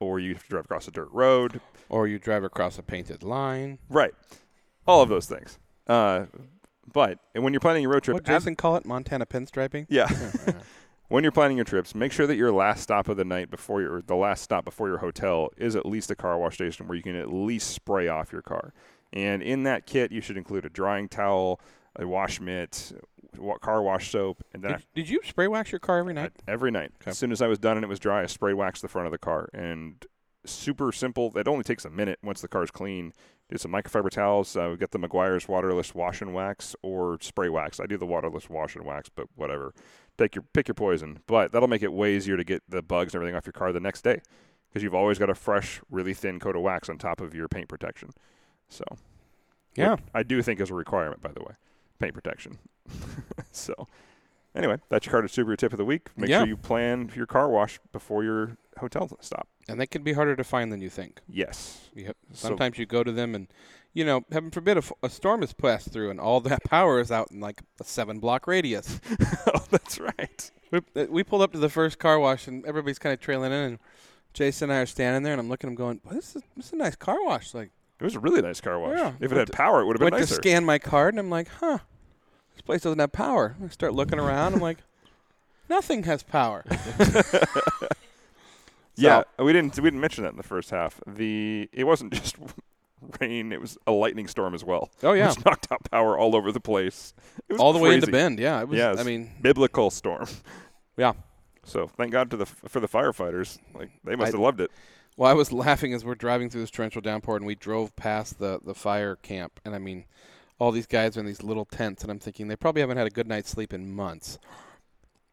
or 0.00 0.18
you 0.18 0.34
have 0.34 0.42
to 0.42 0.48
drive 0.48 0.64
across 0.64 0.88
a 0.88 0.90
dirt 0.90 1.08
road. 1.12 1.60
or 1.88 2.06
you 2.08 2.18
drive 2.18 2.42
across 2.44 2.78
a 2.78 2.82
painted 2.82 3.22
line. 3.22 3.78
Right, 3.88 4.12
all 4.86 5.02
of 5.02 5.08
those 5.08 5.26
things. 5.26 5.58
Uh, 5.86 6.26
but 6.92 7.18
and 7.34 7.44
when 7.44 7.52
you're 7.52 7.60
planning 7.60 7.82
your 7.82 7.92
road 7.92 8.02
trip, 8.02 8.14
What 8.16 8.28
as- 8.28 8.42
Jason 8.42 8.56
call 8.56 8.76
it? 8.76 8.84
Montana 8.84 9.26
pinstriping. 9.26 9.86
yeah. 9.88 10.08
when 11.08 11.22
you're 11.22 11.32
planning 11.32 11.56
your 11.58 11.64
trips, 11.64 11.94
make 11.94 12.12
sure 12.12 12.26
that 12.26 12.36
your 12.36 12.52
last 12.52 12.82
stop 12.82 13.08
of 13.08 13.16
the 13.16 13.24
night 13.24 13.50
before 13.50 13.80
your 13.82 14.02
the 14.02 14.16
last 14.16 14.42
stop 14.42 14.64
before 14.64 14.88
your 14.88 14.98
hotel 14.98 15.50
is 15.56 15.76
at 15.76 15.84
least 15.86 16.10
a 16.10 16.14
car 16.16 16.38
wash 16.38 16.54
station 16.54 16.86
where 16.88 16.96
you 16.96 17.02
can 17.02 17.16
at 17.16 17.32
least 17.32 17.70
spray 17.70 18.08
off 18.08 18.32
your 18.32 18.42
car. 18.42 18.72
And 19.12 19.42
in 19.42 19.64
that 19.64 19.86
kit, 19.86 20.10
you 20.10 20.20
should 20.22 20.38
include 20.38 20.64
a 20.64 20.70
drying 20.70 21.08
towel, 21.08 21.60
a 21.96 22.06
wash 22.06 22.40
mitt, 22.40 22.92
car 23.60 23.82
wash 23.82 24.10
soap, 24.10 24.42
and 24.54 24.62
then 24.62 24.72
Did, 24.72 24.84
did 24.94 25.08
you 25.10 25.20
spray 25.24 25.48
wax 25.48 25.70
your 25.70 25.80
car 25.80 25.98
every 25.98 26.14
night? 26.14 26.32
every 26.48 26.70
night, 26.70 26.92
Okay. 27.02 27.10
as 27.10 27.18
soon 27.18 27.30
as 27.30 27.42
I 27.42 27.46
was 27.46 27.58
done 27.58 27.76
and 27.76 27.84
it 27.84 27.88
was 27.88 27.98
dry, 28.00 28.22
I 28.22 28.26
spray 28.26 28.54
waxed 28.54 28.80
the 28.82 28.88
front 28.88 29.04
of 29.06 29.12
the 29.12 29.18
car. 29.18 29.48
And 29.52 30.02
super 30.46 30.92
simple. 30.92 31.30
It 31.36 31.46
only 31.46 31.62
takes 31.62 31.84
a 31.84 31.90
minute 31.90 32.18
once 32.22 32.40
the 32.40 32.48
car's 32.48 32.70
clean. 32.70 33.12
Do 33.50 33.58
some 33.58 33.70
microfiber 33.70 34.10
towels. 34.10 34.56
Uh, 34.56 34.74
get 34.78 34.90
the 34.92 34.98
Meguiar's 34.98 35.46
waterless 35.46 35.94
wash 35.94 36.22
and 36.22 36.32
wax 36.32 36.74
or 36.82 37.18
spray 37.20 37.48
wax. 37.50 37.78
I 37.80 37.86
do 37.86 37.98
the 37.98 38.06
waterless 38.06 38.48
wash 38.48 38.74
and 38.74 38.84
wax, 38.84 39.10
but 39.14 39.26
whatever. 39.36 39.74
Take 40.18 40.34
your 40.34 40.44
pick 40.52 40.68
your 40.68 40.74
poison. 40.74 41.20
But 41.26 41.52
that'll 41.52 41.68
make 41.68 41.82
it 41.82 41.92
way 41.92 42.14
easier 42.16 42.36
to 42.36 42.44
get 42.44 42.62
the 42.68 42.82
bugs 42.82 43.14
and 43.14 43.20
everything 43.20 43.36
off 43.36 43.46
your 43.46 43.52
car 43.52 43.72
the 43.72 43.80
next 43.80 44.02
day 44.02 44.20
because 44.68 44.82
you've 44.82 44.94
always 44.94 45.18
got 45.18 45.30
a 45.30 45.34
fresh, 45.34 45.80
really 45.90 46.14
thin 46.14 46.38
coat 46.40 46.56
of 46.56 46.62
wax 46.62 46.88
on 46.88 46.98
top 46.98 47.20
of 47.20 47.34
your 47.34 47.48
paint 47.48 47.68
protection. 47.68 48.10
So 48.68 48.84
Yeah. 49.74 49.96
I 50.14 50.22
do 50.22 50.42
think 50.42 50.60
is 50.60 50.70
a 50.70 50.74
requirement, 50.74 51.20
by 51.22 51.32
the 51.32 51.40
way, 51.40 51.54
paint 51.98 52.14
protection. 52.14 52.58
so, 53.52 53.74
anyway, 54.54 54.76
that's 54.88 55.06
your 55.06 55.12
Carter 55.12 55.28
Subaru 55.28 55.56
tip 55.56 55.72
of 55.72 55.78
the 55.78 55.84
week. 55.84 56.08
Make 56.16 56.30
Yeah. 56.30 56.40
sure 56.40 56.48
you 56.48 56.56
plan 56.56 57.10
your 57.14 57.26
car 57.26 57.48
wash 57.48 57.78
before 57.92 58.24
your 58.24 58.56
hotel 58.78 59.10
stop. 59.20 59.48
And 59.68 59.80
they 59.80 59.86
can 59.86 60.02
be 60.02 60.12
harder 60.12 60.34
to 60.36 60.44
find 60.44 60.72
than 60.72 60.80
you 60.80 60.90
think. 60.90 61.20
Yes. 61.28 61.88
Yep. 61.94 62.16
So- 62.32 62.48
Sometimes 62.48 62.78
you 62.78 62.86
go 62.86 63.04
to 63.04 63.12
them 63.12 63.34
and, 63.34 63.46
you 63.94 64.04
know, 64.04 64.24
heaven 64.32 64.50
forbid 64.50 64.82
a, 65.02 65.08
storm 65.08 65.40
has 65.42 65.52
passed 65.52 65.92
through 65.92 66.10
and 66.10 66.18
all 66.20 66.40
that 66.40 66.64
power 66.68 66.98
is 67.00 67.12
out 67.12 67.30
in 67.30 67.40
like 67.40 67.60
a 67.80 67.84
seven 67.84 68.18
block 68.18 68.46
radius. 68.46 69.00
oh, 69.54 69.64
that's 69.70 70.00
right. 70.00 70.50
we, 70.70 70.80
uh, 70.96 71.06
we 71.08 71.22
pulled 71.22 71.42
up 71.42 71.52
to 71.52 71.58
the 71.58 71.68
first 71.68 71.98
car 71.98 72.18
wash 72.18 72.48
and 72.48 72.64
everybody's 72.66 72.98
kind 72.98 73.12
of 73.12 73.20
trailing 73.20 73.52
in 73.52 73.58
and 73.58 73.78
Jason 74.34 74.70
and 74.70 74.78
I 74.78 74.82
are 74.82 74.86
standing 74.86 75.22
there 75.22 75.32
and 75.32 75.40
I'm 75.40 75.48
looking 75.48 75.68
at 75.68 75.72
him 75.72 75.76
going, 75.76 76.00
well, 76.04 76.14
this, 76.14 76.34
is, 76.34 76.42
this 76.56 76.66
is 76.66 76.72
a 76.72 76.76
nice 76.76 76.96
car 76.96 77.22
wash. 77.24 77.54
Like, 77.54 77.70
It 78.00 78.04
was 78.04 78.14
a 78.16 78.20
really 78.20 78.42
nice 78.42 78.60
car 78.60 78.80
wash. 78.80 78.98
Yeah. 78.98 79.12
If 79.20 79.30
it 79.30 79.36
had 79.38 79.46
to- 79.48 79.52
power, 79.52 79.80
it 79.82 79.86
would 79.86 79.96
have 79.96 80.00
been 80.00 80.06
went 80.12 80.22
nicer. 80.22 80.28
to 80.28 80.34
scan 80.34 80.64
my 80.64 80.78
card 80.78 81.14
and 81.14 81.20
I'm 81.20 81.30
like, 81.30 81.48
huh, 81.60 81.78
this 82.54 82.62
place 82.62 82.80
doesn't 82.82 82.98
have 82.98 83.12
power. 83.12 83.56
I 83.62 83.68
start 83.68 83.94
looking 83.94 84.18
around. 84.18 84.54
I'm 84.54 84.60
like, 84.60 84.78
nothing 85.68 86.02
has 86.04 86.22
power. 86.22 86.64
yeah, 88.96 89.22
we 89.38 89.52
didn't 89.52 89.76
we 89.78 89.84
didn't 89.84 90.00
mention 90.00 90.24
that 90.24 90.30
in 90.30 90.36
the 90.36 90.42
first 90.42 90.70
half. 90.70 91.00
The 91.06 91.68
it 91.72 91.84
wasn't 91.84 92.12
just 92.22 92.36
rain; 93.20 93.52
it 93.52 93.60
was 93.60 93.78
a 93.86 93.92
lightning 93.92 94.28
storm 94.28 94.54
as 94.54 94.64
well. 94.64 94.90
Oh, 95.02 95.12
yeah. 95.12 95.30
which 95.30 95.44
knocked 95.44 95.70
out 95.70 95.90
power 95.90 96.18
all 96.18 96.36
over 96.36 96.52
the 96.52 96.60
place. 96.60 97.14
It 97.48 97.54
was 97.54 97.60
all 97.60 97.72
the 97.72 97.78
way 97.78 97.94
into. 97.94 98.10
Bend. 98.10 98.38
Yeah, 98.38 98.60
it 98.60 98.68
was. 98.68 98.78
Yeah, 98.78 98.92
it 98.92 98.98
I 98.98 99.02
mean, 99.02 99.30
biblical 99.40 99.90
storm. 99.90 100.26
yeah. 100.96 101.12
So 101.64 101.86
thank 101.86 102.12
God 102.12 102.30
to 102.30 102.36
the 102.36 102.46
for 102.46 102.80
the 102.80 102.88
firefighters. 102.88 103.58
Like 103.74 103.90
they 104.04 104.16
must 104.16 104.28
I- 104.28 104.36
have 104.36 104.40
loved 104.40 104.60
it. 104.60 104.70
Well, 105.16 105.30
I 105.30 105.34
was 105.34 105.52
laughing 105.52 105.92
as 105.92 106.06
we're 106.06 106.14
driving 106.14 106.48
through 106.48 106.62
this 106.62 106.70
torrential 106.70 107.02
downpour, 107.02 107.36
and 107.36 107.44
we 107.44 107.54
drove 107.54 107.94
past 107.96 108.38
the 108.38 108.60
the 108.64 108.74
fire 108.74 109.16
camp, 109.16 109.60
and 109.64 109.74
I 109.74 109.78
mean, 109.78 110.06
all 110.58 110.72
these 110.72 110.86
guys 110.86 111.16
are 111.16 111.20
in 111.20 111.26
these 111.26 111.42
little 111.42 111.66
tents, 111.66 112.02
and 112.02 112.10
I'm 112.10 112.18
thinking 112.18 112.48
they 112.48 112.56
probably 112.56 112.80
haven't 112.80 112.96
had 112.96 113.06
a 113.06 113.10
good 113.10 113.28
night's 113.28 113.50
sleep 113.50 113.74
in 113.74 113.94
months, 113.94 114.38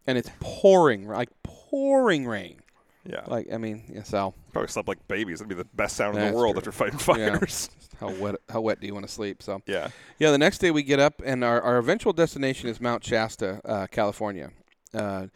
and 0.05 0.17
it's 0.17 0.29
pouring 0.41 1.07
like 1.07 1.29
pouring 1.43 2.27
rain. 2.27 2.59
Yeah, 3.05 3.23
Like 3.27 3.47
I 3.51 3.57
mean, 3.57 3.83
yeah, 3.93 4.03
so 4.03 4.33
probably 4.51 4.67
slept 4.67 4.87
like 4.87 5.07
babies. 5.07 5.39
That'd 5.39 5.49
be 5.49 5.55
the 5.55 5.67
best 5.73 5.95
sound 5.95 6.17
in 6.17 6.31
the 6.31 6.37
world 6.37 6.55
true. 6.55 6.59
after 6.59 6.71
fighting 6.71 6.99
Yeah. 7.17 7.37
fires. 7.37 7.69
how 7.99 8.09
wet 8.11 8.35
how 8.49 8.61
wet 8.61 8.79
do 8.81 8.87
you 8.87 8.93
want 8.93 9.05
to 9.05 9.11
sleep? 9.11 9.41
So 9.41 9.61
Yeah. 9.65 9.89
yeah, 10.19 10.31
the 10.31 10.37
next 10.37 10.57
day 10.59 10.69
we 10.71 10.83
get 10.83 10.99
up, 10.99 11.21
and 11.25 11.43
our, 11.43 11.61
our 11.61 11.77
eventual 11.77 12.11
destination 12.13 12.67
is 12.69 12.81
Mount 12.81 13.03
Shasta, 13.05 13.61
uh, 13.63 13.87
California, 13.87 14.51
uh, 14.93 15.27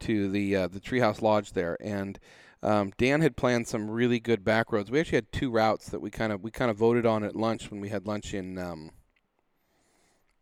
to 0.00 0.28
the 0.28 0.56
uh, 0.56 0.66
the 0.68 0.80
Treehouse 0.80 1.22
Lodge 1.22 1.52
there, 1.52 1.76
and. 1.80 2.18
Um, 2.62 2.94
Dan 2.96 3.20
had 3.20 3.36
planned 3.36 3.68
some 3.68 3.90
really 3.90 4.18
good 4.18 4.42
back 4.42 4.72
roads. 4.72 4.90
We 4.90 4.98
actually 4.98 5.16
had 5.16 5.32
two 5.32 5.50
routes 5.50 5.90
that 5.90 6.00
we 6.00 6.10
kind 6.10 6.32
of 6.32 6.42
we 6.42 6.50
kind 6.50 6.70
of 6.70 6.78
voted 6.78 7.04
on 7.04 7.22
at 7.22 7.36
lunch 7.36 7.70
when 7.70 7.78
we 7.78 7.90
had 7.90 8.06
lunch 8.06 8.32
in 8.32 8.56
um, 8.56 8.84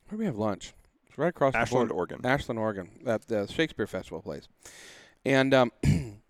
where 0.06 0.10
did 0.12 0.18
we 0.20 0.24
have 0.26 0.36
lunch? 0.36 0.72
It's 1.08 1.18
right 1.18 1.30
across 1.30 1.52
the 1.54 1.58
Ashland. 1.58 1.90
Oregon. 1.90 2.20
Ashland, 2.24 2.60
Oregon, 2.60 2.90
at 3.04 3.26
the 3.26 3.48
Shakespeare 3.48 3.88
Festival 3.88 4.22
place. 4.22 4.46
And 5.24 5.52
um, 5.52 5.72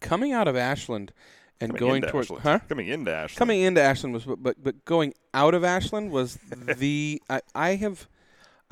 coming 0.00 0.32
out 0.32 0.48
of 0.48 0.56
Ashland 0.56 1.12
and 1.60 1.70
Coming 1.72 1.80
going 1.80 2.02
towards 2.02 2.26
Ashland. 2.28 2.42
huh? 2.42 2.58
Coming 2.68 2.88
into 2.88 3.10
Ashland. 3.12 3.38
Coming 3.38 3.60
into 3.60 3.82
Ashland 3.82 4.14
was, 4.14 4.24
but 4.24 4.62
but 4.62 4.84
going 4.84 5.14
out 5.34 5.54
of 5.54 5.62
Ashland 5.64 6.10
was 6.10 6.38
the 6.78 7.22
I, 7.28 7.40
I 7.54 7.74
have. 7.76 8.08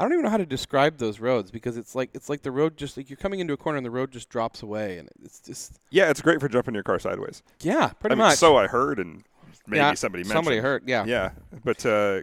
I 0.01 0.05
don't 0.05 0.13
even 0.13 0.23
know 0.25 0.31
how 0.31 0.37
to 0.37 0.47
describe 0.47 0.99
those 0.99 1.19
roads 1.19 1.51
because 1.51 1.77
it's 1.77 1.97
like 1.97 2.11
it's 2.15 2.29
like 2.29 2.43
the 2.43 2.53
road 2.53 2.77
just 2.77 2.97
like 2.97 3.11
you're 3.11 3.17
coming 3.17 3.41
into 3.41 3.53
a 3.53 3.57
corner 3.57 3.79
and 3.79 3.85
the 3.85 3.91
road 3.91 4.13
just 4.13 4.29
drops 4.29 4.63
away 4.63 4.97
and 4.99 5.09
it's 5.25 5.41
just 5.41 5.73
Yeah, 5.91 6.09
it's 6.09 6.21
great 6.21 6.39
for 6.41 6.49
jumping 6.49 6.73
your 6.75 6.85
car 6.85 7.01
sideways. 7.01 7.43
yeah 7.63 7.89
pretty 7.99 8.13
I 8.13 8.17
mean, 8.17 8.27
much 8.29 8.39
so 8.39 8.57
I 8.57 8.69
heard, 8.69 9.01
and 9.01 9.25
maybe 9.67 9.79
Yeah, 9.79 9.95
somebody 9.95 10.23
mentioned. 10.23 10.37
somebody 10.37 10.59
heard 10.59 10.85
yeah 10.87 11.05
Yeah, 11.05 11.31
but 11.65 11.85
uh, 11.85 12.21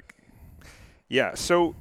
yeah. 1.10 1.36
So 1.36 1.76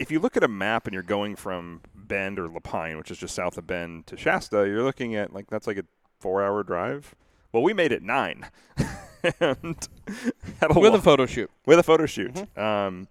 if 0.00 0.10
you 0.10 0.18
look 0.18 0.36
at 0.36 0.42
a 0.42 0.48
map 0.48 0.86
and 0.88 0.94
you're 0.94 1.02
going 1.04 1.36
from 1.36 1.82
Bend 1.94 2.38
or 2.40 2.48
Lapine, 2.48 2.98
which 2.98 3.10
is 3.12 3.18
just 3.18 3.34
south 3.36 3.56
of 3.58 3.66
Bend, 3.66 4.06
to 4.08 4.16
Shasta, 4.16 4.66
you're 4.66 4.82
looking 4.82 5.14
at 5.14 5.32
like 5.32 5.46
that's 5.50 5.66
like 5.68 5.78
a 5.78 5.84
four-hour 6.18 6.62
drive. 6.62 7.14
Well, 7.52 7.62
we 7.62 7.72
made 7.72 7.92
it 7.92 8.02
nine, 8.02 8.46
and 9.40 9.88
had 10.60 10.70
a 10.70 10.78
with 10.78 10.92
lo- 10.92 10.98
a 10.98 11.02
photo 11.02 11.26
shoot 11.26 11.50
with 11.64 11.78
a 11.78 11.82
photo 11.82 12.06
shoot. 12.06 12.46
Um, 12.58 13.08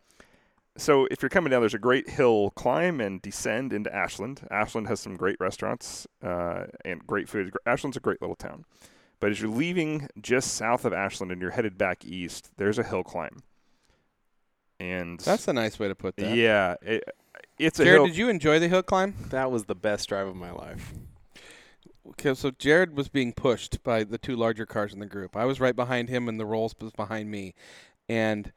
so 0.77 1.07
if 1.09 1.21
you're 1.21 1.29
coming 1.29 1.51
down, 1.51 1.61
there's 1.61 1.73
a 1.73 1.79
great 1.79 2.09
hill 2.09 2.51
climb 2.51 2.99
and 2.99 3.21
descend 3.21 3.71
into 3.71 3.93
Ashland. 3.95 4.45
Ashland 4.51 4.87
has 4.87 4.99
some 4.99 5.15
great 5.15 5.37
restaurants 5.39 6.05
uh, 6.21 6.65
and 6.83 7.05
great 7.07 7.29
food. 7.29 7.53
Ashland's 7.65 7.97
a 7.97 8.01
great 8.01 8.21
little 8.21 8.35
town. 8.35 8.65
But 9.21 9.31
as 9.31 9.41
you're 9.41 9.49
leaving 9.49 10.09
just 10.21 10.53
south 10.53 10.83
of 10.83 10.91
Ashland 10.93 11.31
and 11.31 11.41
you're 11.41 11.51
headed 11.51 11.77
back 11.77 12.03
east, 12.03 12.51
there's 12.57 12.77
a 12.77 12.83
hill 12.83 13.03
climb. 13.03 13.41
And 14.79 15.19
that's 15.21 15.47
a 15.47 15.53
nice 15.53 15.79
way 15.79 15.87
to 15.87 15.95
put 15.95 16.17
that 16.17 16.35
yeah, 16.35 16.75
it, 16.81 17.03
it's 17.57 17.79
a 17.79 17.85
Jared 17.85 17.99
hill. 17.99 18.07
did 18.07 18.17
you 18.17 18.27
enjoy 18.27 18.59
the 18.59 18.67
hill 18.67 18.83
climb 18.83 19.15
That 19.29 19.49
was 19.51 19.65
the 19.65 19.75
best 19.75 20.09
drive 20.09 20.27
of 20.27 20.35
my 20.35 20.51
life. 20.51 20.93
Okay, 22.11 22.33
so 22.35 22.51
Jared 22.51 22.95
was 22.95 23.07
being 23.09 23.33
pushed 23.33 23.81
by 23.83 24.03
the 24.03 24.17
two 24.17 24.35
larger 24.35 24.65
cars 24.65 24.93
in 24.93 24.99
the 24.99 25.05
group. 25.05 25.35
I 25.35 25.45
was 25.45 25.59
right 25.59 25.75
behind 25.75 26.09
him, 26.09 26.29
and 26.29 26.39
the 26.39 26.45
Rolls 26.45 26.75
was 26.79 26.91
behind 26.91 27.31
me. 27.31 27.55
And 28.07 28.51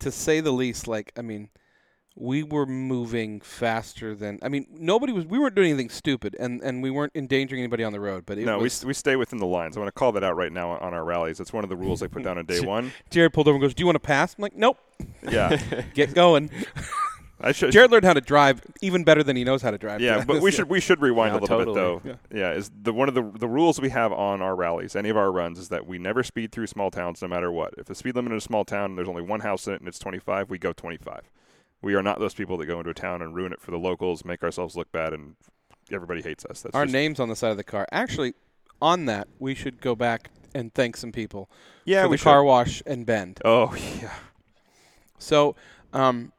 to 0.00 0.10
say 0.12 0.40
the 0.40 0.52
least, 0.52 0.86
like 0.86 1.10
I 1.16 1.22
mean, 1.22 1.48
we 2.14 2.42
were 2.42 2.66
moving 2.66 3.40
faster 3.40 4.14
than 4.14 4.38
I 4.42 4.48
mean, 4.48 4.66
nobody 4.70 5.12
was. 5.12 5.24
We 5.24 5.38
weren't 5.38 5.54
doing 5.54 5.70
anything 5.70 5.88
stupid, 5.88 6.36
and 6.38 6.60
and 6.62 6.82
we 6.82 6.90
weren't 6.90 7.12
endangering 7.14 7.62
anybody 7.62 7.84
on 7.84 7.92
the 7.92 8.00
road. 8.00 8.24
But 8.26 8.36
it 8.38 8.44
no, 8.44 8.58
we, 8.58 8.64
was, 8.64 8.74
s- 8.74 8.84
we 8.84 8.92
stay 8.92 9.16
within 9.16 9.38
the 9.38 9.46
lines. 9.46 9.76
I 9.76 9.80
want 9.80 9.88
to 9.88 9.98
call 9.98 10.12
that 10.12 10.22
out 10.24 10.36
right 10.36 10.52
now 10.52 10.72
on 10.72 10.92
our 10.92 11.04
rallies. 11.04 11.40
It's 11.40 11.52
one 11.54 11.64
of 11.64 11.70
the 11.70 11.76
rules 11.76 12.02
I 12.02 12.06
put 12.08 12.22
down 12.22 12.36
on 12.36 12.44
day 12.44 12.60
one. 12.66 12.92
Jared 13.08 13.32
pulled 13.32 13.48
over 13.48 13.54
and 13.54 13.62
goes, 13.62 13.72
"Do 13.74 13.80
you 13.82 13.86
want 13.86 13.96
to 13.96 14.00
pass?" 14.00 14.34
I'm 14.36 14.42
like, 14.42 14.56
"Nope, 14.56 14.78
Yeah, 15.30 15.56
get 15.94 16.12
going." 16.12 16.50
I 17.40 17.52
should. 17.52 17.70
Jared 17.70 17.90
learned 17.90 18.04
how 18.04 18.14
to 18.14 18.20
drive 18.20 18.62
even 18.80 19.04
better 19.04 19.22
than 19.22 19.36
he 19.36 19.44
knows 19.44 19.62
how 19.62 19.70
to 19.70 19.78
drive. 19.78 20.00
Yeah, 20.00 20.24
but 20.26 20.40
we 20.42 20.50
should 20.50 20.68
we 20.68 20.80
should 20.80 21.00
rewind 21.00 21.32
Yeah, 21.34 21.38
a 21.38 21.40
little 21.40 21.58
totally. 21.64 22.00
bit 22.00 22.20
though. 22.32 22.36
Yeah. 22.36 22.52
is 22.52 22.70
the 22.82 22.92
one 22.92 23.08
of 23.08 23.14
the 23.14 23.22
the 23.22 23.48
rules 23.48 23.80
we 23.80 23.90
have 23.90 24.12
on 24.12 24.42
our 24.42 24.56
rallies, 24.56 24.96
any 24.96 25.08
of 25.08 25.16
our 25.16 25.30
runs, 25.30 25.58
is 25.58 25.68
that 25.68 25.86
we 25.86 25.98
never 25.98 26.22
speed 26.22 26.50
through 26.52 26.66
small 26.66 26.90
towns, 26.90 27.22
no 27.22 27.28
matter 27.28 27.52
what. 27.52 27.74
If 27.78 27.86
the 27.86 27.94
speed 27.94 28.16
limit 28.16 28.32
in 28.32 28.38
a 28.38 28.40
small 28.40 28.64
town, 28.64 28.96
there's 28.96 29.08
only 29.08 29.22
one 29.22 29.40
house 29.40 29.66
in 29.66 29.74
it, 29.74 29.80
and 29.80 29.88
it's 29.88 29.98
25, 29.98 30.50
we 30.50 30.58
go 30.58 30.72
25. 30.72 31.30
We 31.80 31.94
are 31.94 32.02
not 32.02 32.18
those 32.18 32.34
people 32.34 32.56
that 32.58 32.66
go 32.66 32.78
into 32.78 32.90
a 32.90 32.94
town 32.94 33.22
and 33.22 33.34
ruin 33.34 33.52
it 33.52 33.60
for 33.60 33.70
the 33.70 33.78
locals, 33.78 34.24
make 34.24 34.42
ourselves 34.42 34.74
look 34.74 34.90
bad, 34.90 35.12
and 35.12 35.36
everybody 35.92 36.22
hates 36.22 36.44
us. 36.44 36.62
That's 36.62 36.74
our 36.74 36.86
just, 36.86 36.92
names 36.92 37.20
on 37.20 37.28
the 37.28 37.36
side 37.36 37.52
of 37.52 37.56
the 37.56 37.62
car. 37.64 37.86
Actually, 37.92 38.34
on 38.82 39.06
that, 39.06 39.28
we 39.38 39.54
should 39.54 39.80
go 39.80 39.94
back 39.94 40.30
and 40.54 40.74
thank 40.74 40.96
some 40.96 41.12
people. 41.12 41.48
Yeah, 41.84 42.02
for 42.02 42.08
we 42.08 42.16
the 42.16 42.22
car 42.24 42.42
wash 42.42 42.82
and 42.84 43.06
bend. 43.06 43.40
Oh 43.44 43.74
yeah, 44.02 44.14
So, 45.18 45.54
um, 45.92 46.32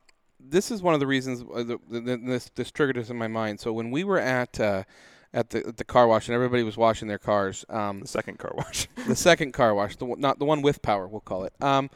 this 0.49 0.71
is 0.71 0.81
one 0.81 0.93
of 0.93 0.99
the 0.99 1.07
reasons 1.07 1.43
uh, 1.53 1.63
the, 1.63 1.79
the, 1.89 2.01
the, 2.01 2.17
this 2.17 2.51
this 2.55 2.71
triggered 2.71 2.95
this 2.95 3.09
in 3.09 3.17
my 3.17 3.27
mind. 3.27 3.59
So 3.59 3.73
when 3.73 3.91
we 3.91 4.03
were 4.03 4.19
at 4.19 4.59
uh, 4.59 4.83
at 5.33 5.49
the 5.51 5.65
at 5.67 5.77
the 5.77 5.83
car 5.83 6.07
wash 6.07 6.27
and 6.27 6.35
everybody 6.35 6.63
was 6.63 6.77
washing 6.77 7.07
their 7.07 7.19
cars, 7.19 7.65
um, 7.69 8.01
the 8.01 8.07
second 8.07 8.39
car 8.39 8.53
wash. 8.55 8.87
the 9.07 9.15
second 9.15 9.53
car 9.53 9.73
wash, 9.73 9.95
the 9.95 10.05
one, 10.05 10.19
not 10.19 10.39
the 10.39 10.45
one 10.45 10.61
with 10.61 10.81
power, 10.81 11.07
we'll 11.07 11.21
call 11.21 11.43
it. 11.43 11.53
Um, 11.61 11.89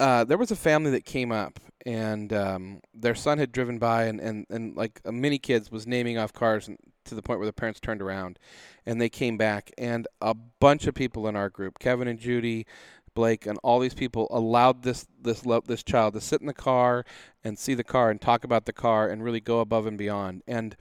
uh, 0.00 0.24
there 0.24 0.38
was 0.38 0.50
a 0.50 0.56
family 0.56 0.90
that 0.90 1.04
came 1.04 1.30
up, 1.30 1.60
and 1.86 2.32
um, 2.32 2.80
their 2.92 3.14
son 3.14 3.38
had 3.38 3.52
driven 3.52 3.78
by, 3.78 4.04
and, 4.04 4.20
and, 4.20 4.46
and 4.50 4.76
like 4.76 5.00
a 5.04 5.12
mini 5.12 5.38
kids 5.38 5.70
was 5.70 5.86
naming 5.86 6.18
off 6.18 6.32
cars 6.32 6.66
and, 6.66 6.76
to 7.04 7.14
the 7.14 7.22
point 7.22 7.38
where 7.38 7.46
the 7.46 7.52
parents 7.52 7.78
turned 7.78 8.02
around, 8.02 8.38
and 8.84 9.00
they 9.00 9.08
came 9.08 9.36
back, 9.36 9.70
and 9.78 10.08
a 10.20 10.34
bunch 10.34 10.88
of 10.88 10.94
people 10.94 11.28
in 11.28 11.36
our 11.36 11.48
group, 11.48 11.78
Kevin 11.78 12.08
and 12.08 12.18
Judy, 12.18 12.66
Blake, 13.14 13.46
and 13.46 13.58
all 13.62 13.78
these 13.78 13.94
people 13.94 14.26
allowed 14.30 14.82
this 14.82 15.06
this 15.20 15.42
this 15.66 15.82
child 15.82 16.14
to 16.14 16.20
sit 16.20 16.40
in 16.40 16.46
the 16.46 16.54
car 16.54 17.04
and 17.44 17.58
see 17.58 17.74
the 17.74 17.84
car 17.84 18.10
and 18.10 18.20
talk 18.20 18.44
about 18.44 18.66
the 18.66 18.72
car 18.72 19.08
and 19.08 19.22
really 19.24 19.40
go 19.40 19.60
above 19.60 19.86
and 19.86 19.98
beyond, 19.98 20.42
and 20.46 20.76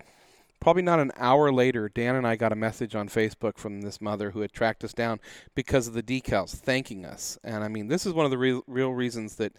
probably 0.59 0.83
not 0.83 0.99
an 0.99 1.11
hour 1.17 1.51
later, 1.51 1.89
Dan 1.89 2.15
and 2.15 2.27
I 2.27 2.35
got 2.35 2.51
a 2.53 2.55
message 2.55 2.93
on 2.95 3.09
Facebook 3.09 3.57
from 3.57 3.81
this 3.81 3.99
mother 3.99 4.31
who 4.31 4.41
had 4.41 4.53
tracked 4.53 4.83
us 4.83 4.93
down 4.93 5.19
because 5.55 5.87
of 5.87 5.93
the 5.95 6.03
decals, 6.03 6.51
thanking 6.55 7.03
us. 7.05 7.37
And 7.43 7.63
I 7.63 7.67
mean, 7.67 7.87
this 7.87 8.05
is 8.05 8.13
one 8.13 8.25
of 8.25 8.31
the 8.31 8.37
real, 8.37 8.63
real 8.67 8.91
reasons 8.93 9.35
that 9.37 9.53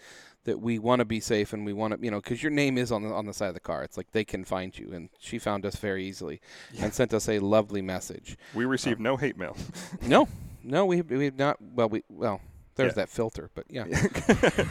that 0.45 0.61
we 0.61 0.77
want 0.77 0.99
to 0.99 1.05
be 1.05 1.21
safe 1.21 1.53
and 1.53 1.65
we 1.65 1.73
want 1.73 1.95
to, 1.97 2.05
you 2.05 2.11
know, 2.11 2.21
because 2.21 2.43
your 2.43 2.51
name 2.51 2.77
is 2.79 2.91
on 2.91 3.03
the 3.03 3.13
on 3.13 3.27
the 3.27 3.33
side 3.35 3.49
of 3.49 3.55
the 3.55 3.61
car. 3.61 3.83
It's 3.85 3.97
like 3.97 4.11
they 4.13 4.25
can 4.25 4.45
find 4.45 4.77
you, 4.79 4.93
and 4.93 5.09
she 5.19 5.39
found 5.39 5.65
us 5.67 5.77
very 5.77 6.05
easily 6.07 6.41
and 6.79 6.93
sent 6.95 7.13
us 7.15 7.29
a 7.29 7.39
lovely 7.41 7.83
message. 7.83 8.37
we 8.55 8.65
received 8.65 9.01
Oh. 9.01 9.05
no 9.05 9.17
hate 9.17 9.37
mail. 9.37 9.57
No, 10.03 10.29
no, 10.65 10.87
we 10.87 11.01
we've 11.03 11.37
not. 11.37 11.59
Well, 11.61 11.89
we 11.89 12.03
well. 12.09 12.41
There's 12.75 12.91
Yeah. 12.93 12.95
that 12.95 13.09
filter, 13.11 13.51
but 13.55 13.65
yeah, 13.69 13.85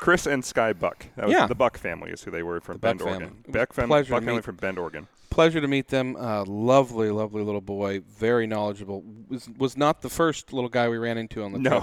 Chris 0.00 0.26
and 0.26 0.44
Sky 0.44 0.72
Buck. 0.72 1.06
That 1.16 1.26
was 1.26 1.32
Yeah. 1.34 1.46
the 1.46 1.54
Buck 1.54 1.78
family 1.78 2.10
is 2.10 2.22
who 2.22 2.30
they 2.30 2.42
were 2.42 2.60
from 2.60 2.74
The 2.76 2.78
Buck 2.80 2.98
Bend, 2.98 3.02
Oregon. 3.02 3.28
family. 3.28 3.42
Buck, 3.52 3.70
a 3.70 3.74
fam- 3.74 3.88
Buck 3.88 4.06
family 4.06 4.42
from 4.42 4.56
Bend, 4.56 4.78
Oregon. 4.78 5.08
pleasure 5.30 5.60
to 5.60 5.68
meet 5.68 5.88
them. 5.88 6.16
Uh, 6.16 6.44
lovely, 6.46 7.10
lovely 7.10 7.42
little 7.42 7.60
boy, 7.60 8.00
very 8.00 8.46
knowledgeable. 8.46 9.02
Was 9.28 9.48
was 9.58 9.76
not 9.76 10.02
the 10.02 10.08
first 10.10 10.52
little 10.52 10.70
guy 10.70 10.88
we 10.88 10.98
ran 10.98 11.18
into 11.18 11.42
on 11.42 11.52
the 11.52 11.58
trip. 11.60 11.82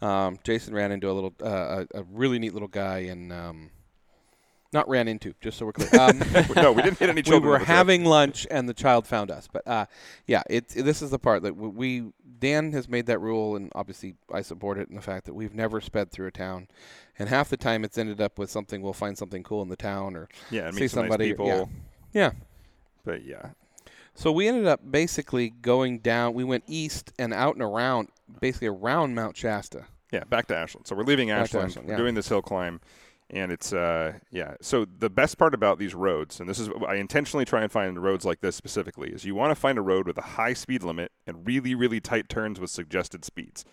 No, 0.00 0.06
Um, 0.08 0.38
Jason 0.44 0.74
ran 0.74 0.90
into 0.92 1.08
a 1.10 1.12
little, 1.12 1.32
uh, 1.42 1.84
a, 1.94 2.00
a 2.00 2.02
really 2.12 2.38
neat 2.40 2.52
little 2.52 2.68
guy, 2.68 2.98
and 3.00 3.32
um, 3.32 3.70
not 4.72 4.88
ran 4.88 5.08
into, 5.08 5.34
just 5.40 5.58
so 5.58 5.66
we're 5.66 5.72
clear. 5.72 5.88
Um, 6.00 6.18
no, 6.56 6.72
we 6.72 6.82
didn't 6.82 6.98
hit 6.98 7.10
any 7.10 7.22
children. 7.22 7.42
we 7.44 7.48
were 7.50 7.58
having 7.64 8.04
lunch, 8.04 8.46
and 8.50 8.68
the 8.68 8.74
child 8.74 9.06
found 9.06 9.30
us. 9.30 9.48
But 9.52 9.66
uh, 9.66 9.86
yeah, 10.26 10.42
it, 10.48 10.68
this 10.70 11.02
is 11.02 11.10
the 11.10 11.18
part 11.18 11.42
that 11.42 11.54
we- 11.56 12.12
Dan 12.38 12.72
has 12.72 12.88
made 12.88 13.06
that 13.06 13.20
rule, 13.20 13.54
and 13.54 13.70
obviously 13.74 14.14
I 14.32 14.42
support 14.42 14.76
it 14.78 14.88
in 14.88 14.96
the 14.96 15.00
fact 15.02 15.26
that 15.26 15.34
we've 15.34 15.54
never 15.54 15.80
sped 15.80 16.10
through 16.10 16.26
a 16.26 16.32
town, 16.32 16.66
and 17.18 17.28
half 17.28 17.48
the 17.48 17.56
time 17.56 17.84
it's 17.84 17.96
ended 17.98 18.20
up 18.20 18.38
with 18.38 18.50
something. 18.50 18.82
We'll 18.82 18.92
find 18.92 19.16
something 19.16 19.42
cool 19.44 19.62
in 19.62 19.68
the 19.68 19.76
town, 19.76 20.16
or 20.16 20.28
yeah, 20.50 20.70
see 20.72 20.88
some 20.88 21.02
somebody- 21.02 21.26
nice 21.26 21.32
people. 21.32 21.46
yeah. 21.46 21.64
yeah. 22.12 22.30
But 23.04 23.24
yeah, 23.24 23.50
So 24.14 24.30
we 24.32 24.46
ended 24.48 24.66
up 24.66 24.80
basically 24.90 25.50
going 25.50 25.98
down. 26.00 26.34
We 26.34 26.44
went 26.44 26.64
east 26.66 27.12
and 27.18 27.32
out 27.34 27.54
and 27.54 27.62
around, 27.62 28.08
basically 28.40 28.68
around 28.68 29.14
Mount 29.14 29.36
Shasta. 29.36 29.86
Yeah, 30.12 30.24
back 30.24 30.46
to 30.48 30.56
Ashland. 30.56 30.86
So 30.86 30.94
we're 30.94 31.02
leaving 31.04 31.30
Ashland. 31.30 31.68
Ashland, 31.70 31.88
We're 31.88 31.94
yeah. 31.94 31.98
doing 31.98 32.14
this 32.14 32.28
hill 32.28 32.42
climb, 32.42 32.80
and 33.32 33.50
it's 33.50 33.72
uh 33.72 34.14
yeah. 34.30 34.54
So 34.60 34.84
the 34.84 35.10
best 35.10 35.38
part 35.38 35.54
about 35.54 35.78
these 35.78 35.94
roads, 35.94 36.38
and 36.38 36.48
this 36.48 36.58
is 36.58 36.68
I 36.86 36.96
intentionally 36.96 37.44
try 37.44 37.62
and 37.62 37.72
find 37.72 38.02
roads 38.02 38.24
like 38.24 38.40
this 38.40 38.54
specifically, 38.54 39.10
is 39.10 39.24
you 39.24 39.34
want 39.34 39.50
to 39.50 39.54
find 39.54 39.78
a 39.78 39.82
road 39.82 40.06
with 40.06 40.18
a 40.18 40.22
high 40.22 40.52
speed 40.52 40.82
limit 40.82 41.12
and 41.26 41.46
really 41.46 41.74
really 41.74 42.00
tight 42.00 42.28
turns 42.28 42.60
with 42.60 42.70
suggested 42.70 43.24
speeds. 43.24 43.64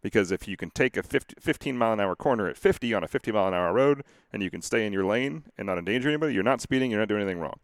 Because 0.00 0.30
if 0.30 0.46
you 0.46 0.56
can 0.56 0.70
take 0.70 0.96
a 0.96 1.02
50, 1.02 1.34
15 1.40 1.76
mile 1.76 1.92
an 1.92 1.98
hour 1.98 2.14
corner 2.14 2.48
at 2.48 2.56
50 2.56 2.94
on 2.94 3.02
a 3.02 3.08
50 3.08 3.32
mile 3.32 3.48
an 3.48 3.54
hour 3.54 3.72
road, 3.72 4.04
and 4.32 4.42
you 4.42 4.50
can 4.50 4.62
stay 4.62 4.86
in 4.86 4.92
your 4.92 5.04
lane 5.04 5.44
and 5.58 5.66
not 5.66 5.76
endanger 5.76 6.08
anybody, 6.08 6.34
you're 6.34 6.44
not 6.44 6.60
speeding, 6.60 6.92
you're 6.92 7.00
not 7.00 7.08
doing 7.08 7.22
anything 7.22 7.40
wrong. 7.40 7.58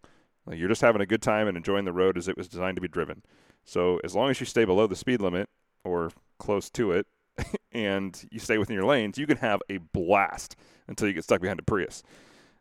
Like 0.44 0.58
you're 0.58 0.68
just 0.68 0.80
having 0.80 1.00
a 1.00 1.06
good 1.06 1.22
time 1.22 1.46
and 1.46 1.56
enjoying 1.56 1.84
the 1.84 1.92
road 1.92 2.18
as 2.18 2.26
it 2.26 2.36
was 2.36 2.48
designed 2.48 2.76
to 2.76 2.82
be 2.82 2.88
driven. 2.88 3.22
So 3.64 4.00
as 4.02 4.16
long 4.16 4.30
as 4.30 4.40
you 4.40 4.46
stay 4.46 4.64
below 4.64 4.88
the 4.88 4.96
speed 4.96 5.20
limit 5.20 5.48
or 5.84 6.10
close 6.38 6.68
to 6.70 6.90
it, 6.90 7.06
and 7.72 8.26
you 8.30 8.38
stay 8.38 8.58
within 8.58 8.74
your 8.74 8.84
lanes, 8.84 9.16
you 9.16 9.26
can 9.26 9.38
have 9.38 9.60
a 9.68 9.78
blast 9.78 10.56
until 10.88 11.08
you 11.08 11.14
get 11.14 11.24
stuck 11.24 11.40
behind 11.40 11.58
a 11.60 11.62
Prius. 11.62 12.02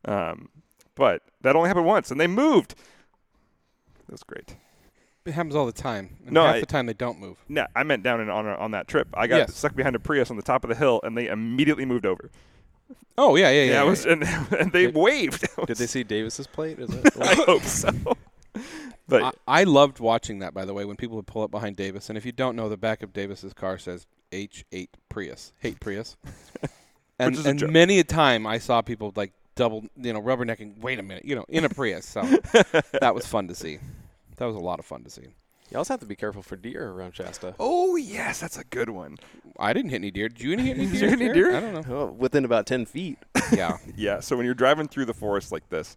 Um, 0.05 0.49
but 0.95 1.21
that 1.41 1.55
only 1.55 1.69
happened 1.69 1.85
once, 1.85 2.11
and 2.11 2.19
they 2.19 2.27
moved. 2.27 2.75
That's 4.09 4.23
great. 4.23 4.55
It 5.25 5.31
happens 5.31 5.55
all 5.55 5.65
the 5.65 5.71
time. 5.71 6.17
And 6.25 6.33
No, 6.33 6.43
half 6.45 6.55
I- 6.55 6.59
the 6.59 6.65
time 6.65 6.85
they 6.85 6.93
don't 6.93 7.19
move. 7.19 7.37
No, 7.47 7.65
I 7.75 7.83
meant 7.83 8.03
down 8.03 8.19
in, 8.21 8.29
on 8.29 8.45
on 8.45 8.71
that 8.71 8.87
trip. 8.87 9.07
I 9.13 9.27
got 9.27 9.37
Yes. 9.37 9.55
stuck 9.55 9.75
behind 9.75 9.95
a 9.95 9.99
Prius 9.99 10.29
on 10.29 10.35
the 10.37 10.43
top 10.43 10.63
of 10.63 10.69
the 10.69 10.75
hill, 10.75 10.99
and 11.03 11.17
they 11.17 11.27
immediately 11.27 11.85
moved 11.85 12.05
over. 12.05 12.29
Oh 13.17 13.35
yeah, 13.35 13.49
yeah, 13.49 13.63
yeah. 13.63 13.63
Yeah, 13.63 13.71
yeah. 13.71 13.83
was, 13.83 14.05
and, 14.05 14.23
and 14.59 14.71
they 14.71 14.87
Did- 14.87 14.95
waved. 14.95 15.47
Did 15.65 15.77
they 15.77 15.87
see 15.87 16.03
Davis's 16.03 16.47
plate? 16.47 16.79
Is? 16.79 16.89
I 17.21 17.35
hope 17.35 17.63
so. 17.63 17.89
But 19.05 19.35
I, 19.47 19.61
I 19.61 19.63
loved 19.65 19.99
watching 19.99 20.39
that. 20.39 20.53
By 20.53 20.63
the 20.63 20.73
way, 20.73 20.85
when 20.85 20.95
people 20.95 21.17
would 21.17 21.27
pull 21.27 21.41
up 21.43 21.51
behind 21.51 21.75
Davis, 21.75 22.07
and 22.07 22.17
if 22.17 22.25
you 22.25 22.31
don't 22.31 22.55
know, 22.55 22.69
the 22.69 22.77
back 22.77 23.03
of 23.03 23.11
Davis's 23.11 23.51
car 23.53 23.77
says 23.77 24.07
H8 24.31 24.87
Prius, 25.09 25.51
hate 25.59 25.81
Prius, 25.81 26.15
and 27.19 27.35
is 27.35 27.45
a 27.45 27.49
and 27.49 27.59
joke. 27.59 27.71
many 27.71 27.99
a 27.99 28.03
time 28.03 28.45
I 28.47 28.57
saw 28.57 28.81
people 28.81 29.11
like 29.15 29.33
double, 29.55 29.85
you 29.97 30.13
know, 30.13 30.21
rubbernecking. 30.21 30.79
Wait 30.81 30.99
a 30.99 31.03
minute, 31.03 31.25
you 31.25 31.35
know, 31.35 31.45
in 31.49 31.63
a 31.65 31.69
Prius. 31.69 32.05
So 32.05 32.21
that 33.01 33.13
was 33.13 33.25
fun 33.25 33.47
to 33.49 33.55
see. 33.55 33.79
That 34.37 34.45
was 34.45 34.55
a 34.55 34.59
lot 34.59 34.79
of 34.79 34.85
fun 34.85 35.03
to 35.03 35.09
see. 35.09 35.27
You 35.71 35.77
also 35.77 35.93
have 35.93 36.01
to 36.01 36.05
be 36.05 36.15
careful 36.15 36.43
for 36.43 36.55
deer 36.55 36.89
around 36.89 37.15
Shasta. 37.15 37.55
oh 37.59 37.95
yes, 37.95 38.39
that's 38.41 38.57
a 38.57 38.63
good 38.65 38.89
one. 38.89 39.17
I 39.59 39.73
didn't 39.73 39.89
hit 39.91 39.97
any 39.97 40.11
deer. 40.11 40.29
Did 40.29 40.41
you 40.41 40.57
hit 40.57 40.77
any 40.77 40.85
Did 40.85 40.91
deer? 40.91 41.01
you 41.03 41.09
hit 41.09 41.21
any 41.21 41.33
deer? 41.39 41.55
I 41.55 41.59
don't 41.59 41.73
know. 41.87 41.95
Oh, 41.95 42.05
within 42.11 42.45
about 42.45 42.65
ten 42.65 42.85
feet. 42.85 43.17
Yeah, 43.51 43.77
Yeah, 43.95 44.19
so 44.19 44.35
when 44.35 44.45
you're 44.45 44.55
driving 44.55 44.87
through 44.87 45.05
the 45.05 45.13
forest 45.13 45.51
like 45.51 45.67
this, 45.69 45.95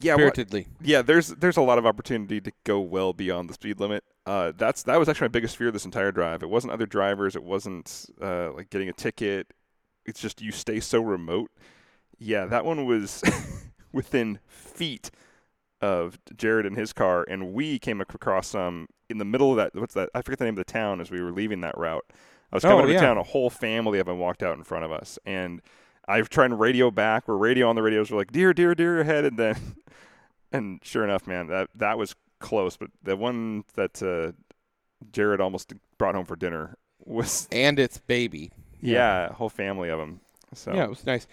yeah, 0.00 0.12
what, 0.14 0.20
spiritedly. 0.34 0.66
yeah, 0.80 1.02
there's 1.02 1.28
there's 1.28 1.56
a 1.56 1.62
lot 1.62 1.76
of 1.78 1.84
opportunity 1.86 2.40
to 2.40 2.52
go 2.64 2.80
well 2.80 3.12
beyond 3.12 3.48
the 3.50 3.54
speed 3.54 3.78
limit. 3.80 4.04
uh, 4.26 4.52
that's 4.56 4.82
that 4.84 4.98
was 4.98 5.08
actually 5.08 5.26
my 5.26 5.32
biggest 5.32 5.56
fear 5.56 5.70
this 5.70 5.84
entire 5.84 6.12
drive. 6.12 6.42
It 6.42 6.48
wasn't 6.50 6.72
other 6.72 6.86
drivers. 6.86 7.34
It 7.36 7.42
wasn't 7.42 8.06
uh, 8.22 8.52
like 8.52 8.70
getting 8.70 8.88
a 8.88 8.92
ticket. 8.92 9.52
It's 10.06 10.20
just 10.20 10.40
you 10.40 10.52
stay 10.52 10.80
so 10.80 11.00
remote. 11.00 11.50
Yeah, 12.18 12.46
that 12.46 12.64
one 12.64 12.86
was 12.86 13.22
within 13.92 14.38
feet 14.46 15.10
of 15.80 16.18
Jared 16.36 16.64
and 16.66 16.76
his 16.76 16.92
car, 16.92 17.24
and 17.28 17.52
we 17.52 17.78
came 17.78 18.00
across 18.00 18.48
some 18.48 18.88
in 19.10 19.18
the 19.18 19.24
middle 19.24 19.50
of 19.50 19.56
that. 19.58 19.74
What's 19.74 19.94
that? 19.94 20.08
I 20.14 20.22
forget 20.22 20.38
the 20.38 20.44
name 20.46 20.54
of 20.54 20.64
the 20.66 20.72
town 20.72 21.00
as 21.00 21.10
we 21.10 21.20
were 21.20 21.32
leaving 21.32 21.60
that 21.60 21.76
route. 21.76 22.04
I 22.52 22.56
was 22.56 22.62
coming 22.62 22.78
Oh, 22.78 22.82
into 22.82 22.94
yeah. 22.94 23.00
town. 23.00 23.18
A 23.18 23.22
whole 23.22 23.50
family 23.50 23.98
of 23.98 24.06
them 24.06 24.18
walked 24.18 24.42
out 24.42 24.56
in 24.56 24.64
front 24.64 24.84
of 24.84 24.92
us, 24.92 25.18
and 25.26 25.60
I 26.08 26.18
was 26.18 26.28
trying 26.28 26.50
to 26.50 26.56
radio 26.56 26.90
back. 26.90 27.28
We're 27.28 27.36
radio 27.36 27.68
on 27.68 27.74
the 27.76 27.82
radios. 27.82 28.10
We're 28.10 28.18
like, 28.18 28.32
"Deer, 28.32 28.54
deer, 28.54 28.74
deer 28.74 29.00
ahead!" 29.00 29.24
And 29.24 29.38
then, 29.38 29.56
and 30.52 30.80
sure 30.82 31.04
enough, 31.04 31.26
man, 31.26 31.48
that 31.48 31.68
that 31.74 31.98
was 31.98 32.14
close. 32.40 32.76
But 32.76 32.90
the 33.02 33.16
one 33.16 33.64
that 33.74 34.02
uh, 34.02 34.32
Jared 35.12 35.40
almost 35.40 35.74
brought 35.98 36.14
home 36.14 36.24
for 36.24 36.36
dinner 36.36 36.76
was 37.04 37.48
And 37.52 37.78
it's 37.78 37.98
baby. 37.98 38.50
Yeah, 38.92 39.30
a 39.30 39.32
whole 39.32 39.48
family 39.48 39.88
of 39.88 39.98
them. 39.98 40.20
So 40.54 40.72
Yeah, 40.72 40.84
it 40.84 40.90
was 40.90 41.06
nice. 41.06 41.26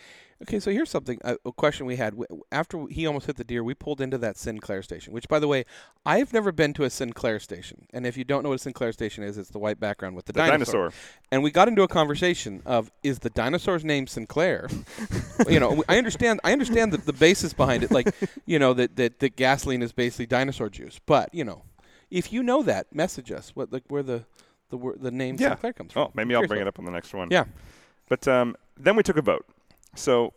Okay, 0.43 0.59
so 0.59 0.71
here's 0.71 0.89
something 0.89 1.19
a, 1.23 1.37
a 1.45 1.53
question 1.53 1.85
we 1.85 1.95
had 1.95 2.15
after 2.51 2.85
he 2.87 3.07
almost 3.07 3.27
hit 3.27 3.37
the 3.37 3.45
deer. 3.45 3.63
We 3.63 3.73
pulled 3.73 4.01
into 4.01 4.17
that 4.17 4.37
Sinclair 4.37 4.81
station, 4.81 5.13
which, 5.13 5.29
by 5.29 5.39
the 5.39 5.47
way, 5.47 5.63
I've 6.05 6.33
never 6.33 6.51
been 6.51 6.73
to 6.73 6.83
a 6.83 6.89
Sinclair 6.89 7.39
station. 7.39 7.87
And 7.93 8.05
if 8.05 8.17
you 8.17 8.25
don't 8.25 8.43
know 8.43 8.49
what 8.49 8.55
a 8.55 8.59
Sinclair 8.59 8.91
station 8.91 9.23
is, 9.23 9.37
it's 9.37 9.51
the 9.51 9.59
white 9.59 9.79
background 9.79 10.17
with 10.17 10.25
the, 10.25 10.33
the 10.33 10.39
dinosaur. 10.39 10.91
And 11.31 11.43
we 11.43 11.51
got 11.51 11.69
into 11.69 11.83
a 11.83 11.87
conversation 11.87 12.61
of 12.65 12.91
is 13.03 13.19
the 13.19 13.29
dinosaur's 13.29 13.85
name 13.85 14.05
Sinclair? 14.05 14.67
you 15.47 15.61
know, 15.61 15.81
I 15.87 15.97
understand. 15.97 16.41
I 16.43 16.51
understand 16.51 16.91
the, 16.91 16.97
the 16.97 17.13
basis 17.13 17.53
behind 17.53 17.83
it, 17.83 17.91
like 17.91 18.13
you 18.45 18.59
know 18.59 18.73
that 18.73 18.97
that 18.97 19.19
that 19.19 19.37
gasoline 19.37 19.81
is 19.81 19.93
basically 19.93 20.25
dinosaur 20.25 20.69
juice. 20.69 20.99
But 21.05 21.33
you 21.33 21.45
know, 21.45 21.61
if 22.11 22.33
you 22.33 22.43
know 22.43 22.63
that, 22.63 22.93
message 22.93 23.31
us 23.31 23.51
what 23.55 23.71
like 23.71 23.83
where 23.87 24.03
the 24.03 24.25
the 24.73 24.77
wor- 24.77 24.95
the 24.99 25.11
name 25.11 25.37
Yeah. 25.39 25.49
Sinclair 25.49 25.73
comes 25.73 25.93
from. 25.93 26.01
Oh, 26.03 26.11
maybe 26.15 26.33
I'll 26.35 26.47
bring 26.47 26.59
it 26.61 26.67
up 26.67 26.79
on 26.79 26.85
the 26.85 26.91
next 26.91 27.13
one. 27.13 27.27
Yeah. 27.29 27.45
But 28.09 28.27
um, 28.27 28.55
then 28.75 28.95
we 28.95 29.03
took 29.03 29.17
a 29.17 29.21
vote. 29.21 29.45
So 29.95 30.33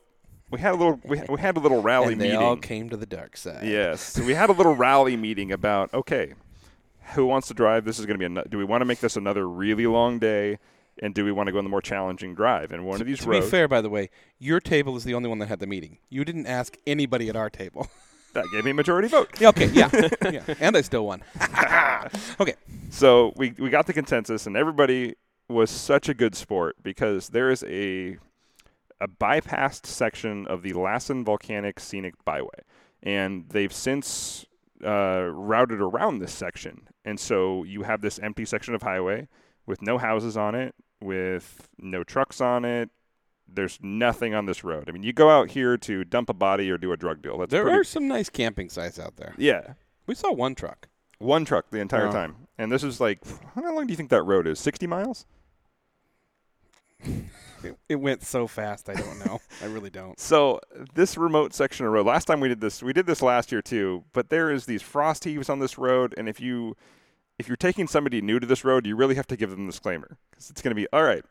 we 0.51 0.61
had 0.61 0.73
a 0.73 0.77
little 0.77 1.01
we, 1.05 1.23
we 1.29 1.41
had 1.41 1.57
a 1.57 1.61
little 1.61 1.81
rally 1.91 2.13
and 2.13 2.21
they 2.21 2.27
meeting. 2.27 2.41
all 2.43 2.57
came 2.57 2.91
to 2.91 2.99
the 2.99 3.07
dark 3.07 3.39
side. 3.39 3.67
Yes. 3.67 4.03
So 4.03 4.23
we 4.25 4.35
had 4.35 4.51
a 4.51 4.53
little 4.53 4.75
rally 4.75 5.17
meeting 5.17 5.51
about 5.53 5.93
okay, 5.95 6.35
who 7.15 7.25
wants 7.25 7.49
to 7.49 7.55
drive? 7.55 7.87
This 7.87 7.99
is 7.99 8.05
going 8.05 8.21
to 8.21 8.29
be 8.29 8.41
a. 8.41 8.45
Do 8.45 8.59
we 8.59 8.65
want 8.65 8.83
to 8.83 8.85
make 8.85 9.01
this 9.01 9.17
another 9.17 9.49
really 9.49 9.87
long 9.87 10.19
day? 10.19 10.59
And 11.03 11.15
do 11.15 11.25
we 11.27 11.33
want 11.33 11.47
to 11.49 11.53
go 11.53 11.59
on 11.59 11.65
the 11.65 11.71
more 11.71 11.83
challenging 11.83 12.35
drive? 12.35 12.73
And 12.73 12.87
one 12.87 13.01
of 13.03 13.07
these 13.07 13.21
To 13.21 13.29
roads 13.29 13.45
To 13.45 13.47
be 13.47 13.51
fair, 13.51 13.69
by 13.69 13.83
the 13.83 13.91
way, 13.91 14.09
your 14.39 14.61
table 14.61 14.97
is 14.97 15.05
the 15.05 15.13
only 15.13 15.29
one 15.29 15.39
that 15.41 15.49
had 15.49 15.61
the 15.61 15.67
meeting. 15.67 15.99
You 16.09 16.25
didn't 16.25 16.47
ask 16.47 16.75
anybody 16.87 17.29
at 17.29 17.37
our 17.37 17.51
table. 17.51 17.89
that 18.37 18.51
gave 18.53 18.65
me 18.65 18.71
a 18.71 18.75
majority 18.75 19.09
vote. 19.09 19.29
Yeah, 19.41 19.49
okay, 19.49 19.67
yeah, 19.67 19.91
yeah, 20.31 20.55
and 20.61 20.77
I 20.77 20.83
still 20.83 21.05
won. 21.07 21.23
okay, 22.41 22.55
So 22.91 23.33
we 23.37 23.55
we 23.59 23.71
got 23.71 23.87
the 23.87 23.93
consensus, 23.93 24.47
and 24.47 24.57
everybody 24.57 25.17
was 25.49 25.71
such 25.71 26.09
a 26.09 26.15
good 26.15 26.35
sport 26.35 26.77
because 26.83 27.31
there 27.31 27.51
is 27.51 27.65
a 27.65 28.19
a 29.01 29.09
bypassed 29.09 29.87
section 29.87 30.47
of 30.47 30.63
the 30.63 30.73
Lassen 30.73 31.25
Volcanic 31.25 31.81
Scenic 31.81 32.15
Byway, 32.25 32.63
and 33.03 33.49
they've 33.49 33.73
since 33.73 34.47
uh, 34.85 35.29
routed 35.33 35.81
around 35.81 36.19
this 36.19 36.33
section, 36.33 36.89
and 37.05 37.19
so 37.19 37.65
you 37.65 37.83
have 37.83 38.01
this 38.01 38.19
empty 38.19 38.45
section 38.45 38.75
of 38.75 38.83
highway 38.83 39.29
with 39.67 39.83
no 39.83 39.99
houses 39.99 40.37
on 40.37 40.55
it, 40.55 40.75
with 41.01 41.69
no 41.79 42.05
trucks 42.05 42.41
on 42.41 42.65
it. 42.65 42.91
There's 43.49 43.79
nothing 43.83 44.35
on 44.35 44.47
this 44.47 44.65
road. 44.65 44.89
I 44.89 44.93
mean, 44.93 45.03
you 45.03 45.13
go 45.13 45.31
out 45.31 45.51
here 45.51 45.77
to 45.79 46.05
dump 46.05 46.29
a 46.29 46.35
body 46.35 46.71
or 46.71 46.77
do 46.79 46.93
a 46.93 46.97
drug 46.97 47.23
deal. 47.23 47.39
That's 47.39 47.51
there 47.51 47.63
pretty, 47.63 47.79
are 47.79 47.85
some 47.85 48.07
nice 48.09 48.29
camping 48.29 48.69
sites 48.69 48.99
out 48.99 49.17
there. 49.17 49.35
yeah, 49.39 49.75
We 50.07 50.15
saw 50.15 50.33
one 50.33 50.55
truck. 50.55 50.89
one 51.19 51.45
truck 51.45 51.71
the 51.71 51.79
entire 51.79 52.11
time, 52.13 52.37
and 52.59 52.71
this 52.71 52.83
is 52.83 53.01
like 53.01 53.21
how 53.55 53.75
long 53.75 53.87
do 53.87 53.93
you 53.93 53.97
think 53.97 54.11
that 54.11 54.23
road 54.23 54.47
is? 54.47 54.59
Sixty 54.59 54.87
miles. 54.87 55.27
It, 57.65 57.77
it 57.89 57.97
went 57.97 58.23
so 58.23 58.47
fast. 58.47 58.89
I 58.89 58.95
don't 58.95 59.19
know. 59.25 59.41
I 59.63 59.67
really 59.67 59.91
don't. 59.91 60.19
So 60.21 60.61
this 60.95 61.17
remote 61.17 61.55
section 61.55 61.87
of 61.87 61.93
road. 61.93 62.07
Last 62.07 62.27
time 62.27 62.41
we 62.41 62.49
did 62.49 62.61
this, 62.61 62.83
we 62.83 62.93
did 62.93 63.07
this 63.07 63.23
last 63.23 63.51
year 63.51 63.63
too. 63.63 64.05
But 64.13 64.29
there 64.31 64.51
is 64.51 64.67
these 64.67 64.83
frost 64.83 65.25
heaves 65.25 65.49
on 65.49 65.59
this 65.59 65.79
road, 65.79 66.15
and 66.17 66.29
if 66.29 66.41
you 66.41 66.77
if 67.39 67.49
you're 67.49 67.57
taking 67.57 67.87
somebody 67.87 68.21
new 68.21 68.39
to 68.39 68.47
this 68.47 68.65
road, 68.65 68.87
you 68.87 68.97
really 68.97 69.15
have 69.15 69.27
to 69.29 69.37
give 69.37 69.51
them 69.51 69.65
a 69.65 69.71
disclaimer 69.71 70.17
because 70.31 70.51
it's 70.51 70.63
going 70.63 70.71
to 70.71 70.75
be 70.81 70.87
all 70.93 71.03
right. 71.03 71.25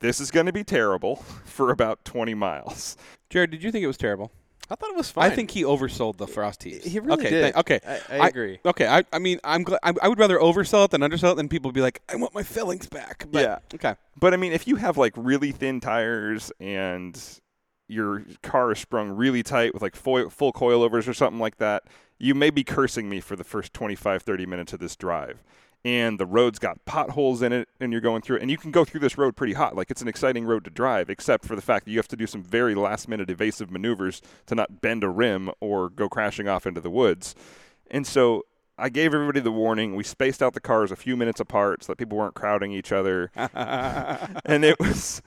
This 0.00 0.20
is 0.20 0.30
going 0.30 0.46
to 0.46 0.52
be 0.52 0.64
terrible 0.64 1.16
for 1.44 1.70
about 1.70 2.04
20 2.04 2.34
miles. 2.34 2.96
Jared, 3.30 3.50
did 3.50 3.62
you 3.62 3.72
think 3.72 3.82
it 3.82 3.88
was 3.88 3.96
terrible? 3.96 4.30
I 4.68 4.74
thought 4.74 4.90
it 4.90 4.96
was 4.96 5.10
fine. 5.10 5.30
I 5.30 5.34
think 5.34 5.52
he 5.52 5.62
oversold 5.62 6.16
the 6.16 6.26
frost 6.26 6.64
heaves. 6.64 6.84
he 6.84 6.98
really 6.98 7.20
okay, 7.24 7.30
did. 7.30 7.42
thank- 7.42 7.56
okay, 7.56 7.80
I, 8.10 8.18
I 8.18 8.28
agree. 8.28 8.58
Okay, 8.64 8.88
I, 8.88 9.04
I 9.12 9.20
mean, 9.20 9.38
I'm 9.44 9.62
glad. 9.62 9.78
I, 9.84 9.92
I 10.02 10.08
would 10.08 10.18
rather 10.18 10.38
oversell 10.38 10.84
it 10.86 10.90
than 10.90 11.04
undersell 11.04 11.32
it. 11.32 11.34
Than 11.36 11.48
people 11.48 11.70
be 11.70 11.80
like, 11.80 12.02
I 12.08 12.16
want 12.16 12.34
my 12.34 12.42
fillings 12.42 12.88
back. 12.88 13.26
But, 13.30 13.42
Yeah. 13.42 13.58
Okay. 13.74 13.94
But 14.18 14.34
I 14.34 14.36
mean, 14.38 14.52
if 14.52 14.66
you 14.66 14.74
have 14.76 14.96
like 14.96 15.12
really 15.16 15.52
thin 15.52 15.80
tires 15.80 16.50
and 16.58 17.20
your 17.86 18.24
car 18.42 18.72
is 18.72 18.80
sprung 18.80 19.10
really 19.10 19.44
tight 19.44 19.72
with 19.72 19.82
like 19.82 19.94
foil, 19.94 20.30
full 20.30 20.52
coilovers 20.52 21.06
or 21.06 21.14
something 21.14 21.38
like 21.38 21.58
that, 21.58 21.84
you 22.18 22.34
may 22.34 22.50
be 22.50 22.64
cursing 22.64 23.08
me 23.08 23.20
for 23.20 23.36
the 23.36 23.44
first 23.44 23.72
25, 23.72 24.22
30 24.22 24.46
minutes 24.46 24.72
of 24.72 24.80
this 24.80 24.96
drive. 24.96 25.44
And 25.86 26.18
the 26.18 26.26
road's 26.26 26.58
got 26.58 26.84
potholes 26.84 27.42
in 27.42 27.52
it, 27.52 27.68
and 27.78 27.92
you're 27.92 28.00
going 28.00 28.22
through 28.22 28.38
it. 28.38 28.42
And 28.42 28.50
you 28.50 28.58
can 28.58 28.72
go 28.72 28.84
through 28.84 29.00
this 29.00 29.16
road 29.16 29.36
pretty 29.36 29.52
hot. 29.52 29.76
Like 29.76 29.88
it's 29.88 30.02
an 30.02 30.08
exciting 30.08 30.44
road 30.44 30.64
to 30.64 30.70
drive, 30.70 31.08
except 31.08 31.44
for 31.44 31.54
the 31.54 31.62
fact 31.62 31.84
that 31.84 31.92
you 31.92 31.98
have 31.98 32.08
to 32.08 32.16
do 32.16 32.26
some 32.26 32.42
very 32.42 32.74
last 32.74 33.08
minute 33.08 33.30
evasive 33.30 33.70
maneuvers 33.70 34.20
to 34.46 34.56
not 34.56 34.80
bend 34.80 35.04
a 35.04 35.08
rim 35.08 35.50
or 35.60 35.88
go 35.88 36.08
crashing 36.08 36.48
off 36.48 36.66
into 36.66 36.80
the 36.80 36.90
woods. 36.90 37.36
And 37.88 38.04
so 38.04 38.46
I 38.76 38.88
gave 38.88 39.14
everybody 39.14 39.38
the 39.38 39.52
warning. 39.52 39.94
We 39.94 40.02
spaced 40.02 40.42
out 40.42 40.54
the 40.54 40.60
cars 40.60 40.90
a 40.90 40.96
few 40.96 41.16
minutes 41.16 41.38
apart 41.38 41.84
so 41.84 41.92
that 41.92 41.98
people 41.98 42.18
weren't 42.18 42.34
crowding 42.34 42.72
each 42.72 42.90
other. 42.90 43.30
and 43.36 44.64
it 44.64 44.80
was 44.80 45.22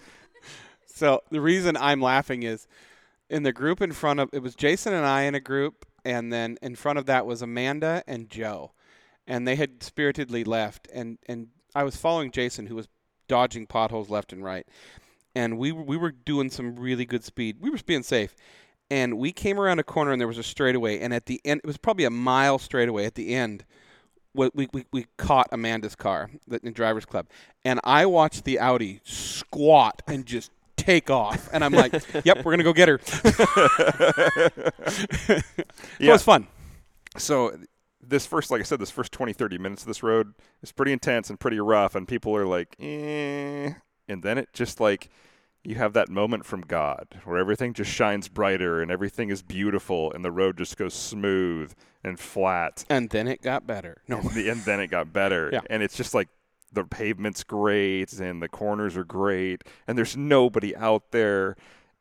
So 1.00 1.22
the 1.32 1.40
reason 1.40 1.78
I'm 1.78 2.02
laughing 2.02 2.44
is 2.44 2.68
in 3.30 3.44
the 3.44 3.54
group 3.54 3.82
in 3.82 3.94
front 3.94 4.20
of 4.20 4.30
it 4.34 4.42
was 4.44 4.54
Jason 4.54 4.94
and 4.94 5.06
I 5.06 5.22
in 5.22 5.34
a 5.34 5.40
group, 5.40 5.86
and 6.04 6.34
then 6.34 6.58
in 6.62 6.76
front 6.76 7.00
of 7.00 7.06
that 7.06 7.26
was 7.26 7.42
Amanda 7.42 8.04
and 8.06 8.30
Joe, 8.30 8.74
and 9.30 9.48
they 9.48 9.56
had 9.56 9.82
spiritedly 9.82 10.44
left, 10.44 10.90
and 10.94 11.18
and 11.28 11.48
I 11.74 11.84
was 11.84 11.96
following 11.96 12.32
Jason 12.32 12.66
who 12.66 12.76
was 12.76 12.90
dodging 13.30 13.66
potholes 13.68 14.10
left 14.10 14.34
and 14.34 14.44
right, 14.44 14.68
and 15.36 15.58
we 15.58 15.72
were- 15.72 15.84
we 15.84 15.96
were 15.96 16.12
doing 16.12 16.50
some 16.50 16.76
really 16.76 17.06
good 17.06 17.24
speed. 17.24 17.58
We 17.62 17.70
were 17.70 17.78
being 17.86 18.04
safe. 18.04 18.36
And 18.92 19.20
we 19.20 19.32
came 19.32 19.60
around 19.60 19.78
a 19.78 19.84
corner 19.84 20.12
and 20.12 20.20
there 20.20 20.28
was 20.28 20.40
a 20.40 20.44
straightaway, 20.44 21.00
and 21.00 21.14
at 21.14 21.28
the 21.28 21.40
end, 21.46 21.62
it 21.64 21.68
was 21.68 21.78
probably 21.78 22.06
a 22.06 22.10
mile 22.10 22.58
straightaway. 22.58 23.06
At 23.06 23.14
the 23.14 23.36
end, 23.36 23.64
we, 24.34 24.50
we, 24.56 24.68
we, 24.92 25.06
caught 25.18 25.48
Amanda's 25.52 25.94
car 25.96 26.32
the- 26.48 26.60
Drivers 26.72 27.06
Club, 27.06 27.28
and 27.64 27.80
I 27.84 28.08
watched 28.08 28.46
the 28.46 28.58
Audi 28.60 29.00
squat 29.04 30.02
and 30.08 30.26
just 30.26 30.50
take 30.76 31.12
off, 31.12 31.50
and 31.54 31.64
I'm 31.64 31.72
like, 31.74 31.94
"Yep, 32.26 32.44
we're 32.44 32.52
gonna 32.54 32.64
go 32.64 32.74
get 32.74 32.88
her." 32.90 33.00
so 33.04 33.22
Yeah. 36.00 36.10
it 36.10 36.12
was 36.12 36.24
fun. 36.24 36.48
so 37.18 37.56
this 38.10 38.26
first 38.26 38.52
like 38.52 38.60
i 38.62 38.64
said 38.64 38.80
this 38.80 38.92
first 38.92 39.12
20 39.12 39.34
30 39.34 39.58
minutes 39.58 39.84
of 39.84 39.88
this 39.88 40.04
road 40.04 40.34
is 40.62 40.72
pretty 40.72 40.92
intense 40.92 41.30
and 41.30 41.40
pretty 41.40 41.60
rough 41.60 41.96
and 41.96 42.08
people 42.08 42.36
are 42.36 42.46
like 42.46 42.76
eh. 42.80 43.72
and 44.08 44.24
then 44.24 44.38
it 44.38 44.50
just 44.54 44.80
like 44.80 45.10
you 45.64 45.76
have 45.76 45.94
that 45.94 46.10
moment 46.10 46.46
from 46.46 46.62
god 46.62 47.06
where 47.26 47.38
everything 47.38 47.74
just 47.74 47.92
shines 47.92 48.28
brighter 48.28 48.82
and 48.82 48.90
everything 48.92 49.30
is 49.30 49.42
beautiful 49.42 50.12
and 50.14 50.24
the 50.24 50.32
road 50.32 50.58
just 50.58 50.78
goes 50.78 50.94
smooth 50.94 51.74
and 52.04 52.18
flat 52.20 52.86
And 52.90 53.10
then 53.10 53.28
it 53.28 53.42
got 53.42 53.68
better. 53.68 54.02
No, 54.08 54.20
and, 54.20 54.30
the- 54.32 54.48
and 54.50 54.62
then 54.64 54.80
it 54.80 54.88
got 54.88 55.12
better 55.12 55.50
Yeah. 55.54 55.62
and 55.70 55.84
it's 55.84 55.98
just 55.98 56.14
like 56.14 56.30
the 56.72 56.86
pavement's 56.86 57.44
great 57.44 58.14
and 58.14 58.42
the 58.42 58.48
corners 58.48 58.96
are 58.96 59.04
great 59.04 59.64
and 59.88 59.98
there's 59.98 60.16
nobody 60.16 60.74
out 60.78 61.12
there 61.12 61.58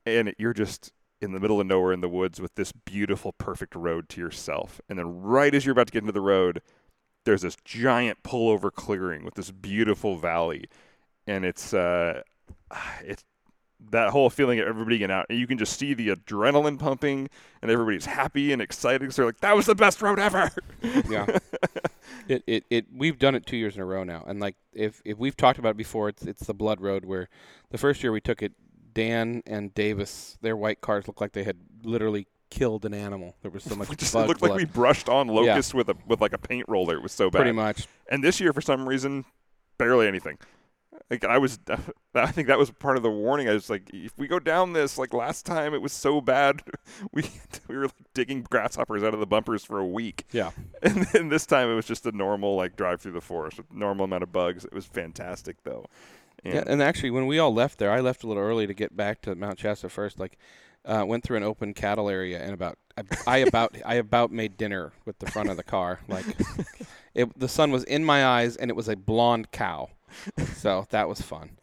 and 0.06 0.32
you're 0.38 0.52
just 0.54 0.92
in 1.20 1.32
the 1.32 1.40
middle 1.40 1.60
of 1.60 1.66
nowhere 1.66 1.92
in 1.92 2.00
the 2.00 2.08
woods 2.08 2.40
with 2.40 2.54
this 2.54 2.72
beautiful 2.72 3.32
perfect 3.32 3.74
road 3.74 4.08
to 4.10 4.20
yourself. 4.20 4.80
And 4.88 4.98
then 4.98 5.20
right 5.20 5.54
as 5.54 5.64
you're 5.64 5.72
about 5.72 5.88
to 5.88 5.92
get 5.92 6.02
into 6.02 6.12
the 6.12 6.20
road 6.20 6.62
there's 7.28 7.42
this 7.42 7.56
giant 7.62 8.22
pullover 8.22 8.72
clearing 8.72 9.22
with 9.22 9.34
this 9.34 9.50
beautiful 9.50 10.16
valley. 10.16 10.64
And 11.26 11.44
it's 11.44 11.74
uh 11.74 12.22
it's 13.02 13.24
that 13.90 14.10
whole 14.10 14.28
feeling 14.28 14.58
of 14.58 14.66
everybody 14.66 14.98
getting 14.98 15.14
out. 15.14 15.26
And 15.28 15.38
you 15.38 15.46
can 15.46 15.58
just 15.58 15.78
see 15.78 15.94
the 15.94 16.08
adrenaline 16.08 16.78
pumping 16.78 17.28
and 17.62 17.70
everybody's 17.70 18.06
happy 18.06 18.52
and 18.52 18.60
excited. 18.62 19.12
So 19.12 19.22
they're 19.22 19.26
like 19.26 19.40
that 19.40 19.54
was 19.54 19.66
the 19.66 19.74
best 19.74 20.00
road 20.02 20.18
ever. 20.18 20.50
Yeah. 21.08 21.26
It, 22.26 22.42
it 22.46 22.64
it 22.68 22.86
we've 22.94 23.18
done 23.18 23.34
it 23.34 23.46
two 23.46 23.56
years 23.56 23.74
in 23.74 23.80
a 23.80 23.86
row 23.86 24.04
now, 24.04 24.22
and 24.26 24.38
like 24.38 24.54
if 24.74 25.00
if 25.04 25.16
we've 25.18 25.36
talked 25.36 25.58
about 25.58 25.70
it 25.70 25.76
before, 25.76 26.10
it's 26.10 26.22
it's 26.22 26.46
the 26.46 26.52
Blood 26.52 26.80
Road 26.80 27.04
where 27.06 27.28
the 27.70 27.78
first 27.78 28.02
year 28.02 28.12
we 28.12 28.20
took 28.20 28.42
it, 28.42 28.52
Dan 28.98 29.44
and 29.46 29.72
Davis, 29.74 30.36
their 30.40 30.56
white 30.56 30.80
cars 30.80 31.06
looked 31.06 31.20
like 31.20 31.30
they 31.30 31.44
had 31.44 31.56
literally 31.84 32.26
killed 32.50 32.84
an 32.84 32.92
animal. 32.92 33.36
There 33.42 33.50
was 33.50 33.62
so 33.62 33.74
much 33.76 33.96
just 33.96 34.12
bug 34.12 34.26
looked 34.26 34.40
blood. 34.40 34.50
like 34.50 34.58
we 34.58 34.64
brushed 34.64 35.08
on 35.08 35.28
locusts 35.28 35.72
with 35.72 35.88
a 35.88 35.94
with 36.08 36.20
like 36.20 36.32
a 36.32 36.38
paint 36.38 36.64
roller. 36.66 36.96
It 36.96 37.02
was 37.02 37.12
so 37.12 37.30
bad. 37.30 37.38
pretty 37.38 37.52
much. 37.52 37.86
And 38.10 38.24
this 38.24 38.40
year, 38.40 38.52
for 38.52 38.60
some 38.60 38.88
reason, 38.88 39.24
barely 39.78 40.08
anything. 40.08 40.36
Like 41.10 41.24
I 41.24 41.38
was, 41.38 41.60
I 42.14 42.26
think 42.32 42.48
that 42.48 42.58
was 42.58 42.72
part 42.72 42.96
of 42.96 43.04
the 43.04 43.10
warning. 43.10 43.48
I 43.48 43.52
was 43.52 43.70
like, 43.70 43.88
if 43.92 44.18
we 44.18 44.26
go 44.26 44.40
down 44.40 44.72
this, 44.72 44.98
like 44.98 45.14
last 45.14 45.46
time, 45.46 45.74
it 45.74 45.80
was 45.80 45.92
so 45.92 46.20
bad. 46.20 46.62
We 47.12 47.30
we 47.68 47.76
were 47.76 47.84
like 47.84 47.94
digging 48.14 48.44
grasshoppers 48.50 49.04
out 49.04 49.14
of 49.14 49.20
the 49.20 49.26
bumpers 49.26 49.64
for 49.64 49.78
a 49.78 49.86
week. 49.86 50.24
Yeah. 50.32 50.50
And 50.82 51.06
then 51.12 51.28
this 51.28 51.46
time 51.46 51.70
it 51.70 51.74
was 51.74 51.86
just 51.86 52.04
a 52.06 52.12
normal 52.12 52.56
like 52.56 52.74
drive 52.74 53.00
through 53.00 53.12
the 53.12 53.20
forest 53.20 53.58
with 53.58 53.72
normal 53.72 54.06
amount 54.06 54.24
of 54.24 54.32
bugs. 54.32 54.64
It 54.64 54.72
was 54.74 54.86
fantastic 54.86 55.62
though. 55.62 55.86
And 56.44 56.54
Yeah, 56.54 56.64
and 56.66 56.82
actually, 56.82 57.10
when 57.10 57.26
we 57.26 57.38
all 57.38 57.52
left 57.52 57.78
there, 57.78 57.90
I 57.90 58.00
left 58.00 58.24
a 58.24 58.26
little 58.26 58.42
early 58.42 58.66
to 58.66 58.74
get 58.74 58.96
back 58.96 59.20
to 59.22 59.34
Mount 59.34 59.58
Shasta 59.58 59.88
first. 59.88 60.18
Like, 60.18 60.38
uh, 60.84 61.04
went 61.06 61.24
through 61.24 61.36
an 61.36 61.42
open 61.42 61.74
cattle 61.74 62.08
area, 62.08 62.40
and 62.42 62.52
about 62.52 62.78
I, 62.96 63.02
I 63.26 63.36
about 63.38 63.76
I 63.84 63.94
about 63.94 64.30
made 64.30 64.56
dinner 64.56 64.92
with 65.04 65.18
the 65.18 65.30
front 65.30 65.50
of 65.50 65.56
the 65.56 65.62
car. 65.62 66.00
Like, 66.08 66.26
it, 67.14 67.38
the 67.38 67.48
sun 67.48 67.70
was 67.70 67.84
in 67.84 68.04
my 68.04 68.24
eyes, 68.24 68.56
and 68.56 68.70
it 68.70 68.74
was 68.74 68.88
a 68.88 68.96
blonde 68.96 69.50
cow, 69.50 69.90
so 70.54 70.86
that 70.90 71.08
was 71.08 71.20
fun. 71.20 71.50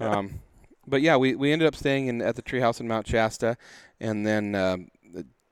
Um, 0.00 0.40
but 0.86 1.02
yeah, 1.02 1.16
we, 1.16 1.34
we 1.34 1.52
ended 1.52 1.68
up 1.68 1.76
staying 1.76 2.06
in 2.06 2.22
at 2.22 2.36
the 2.36 2.42
treehouse 2.42 2.80
in 2.80 2.88
Mount 2.88 3.06
Shasta, 3.06 3.58
and 4.00 4.26
then 4.26 4.54
um, 4.54 4.88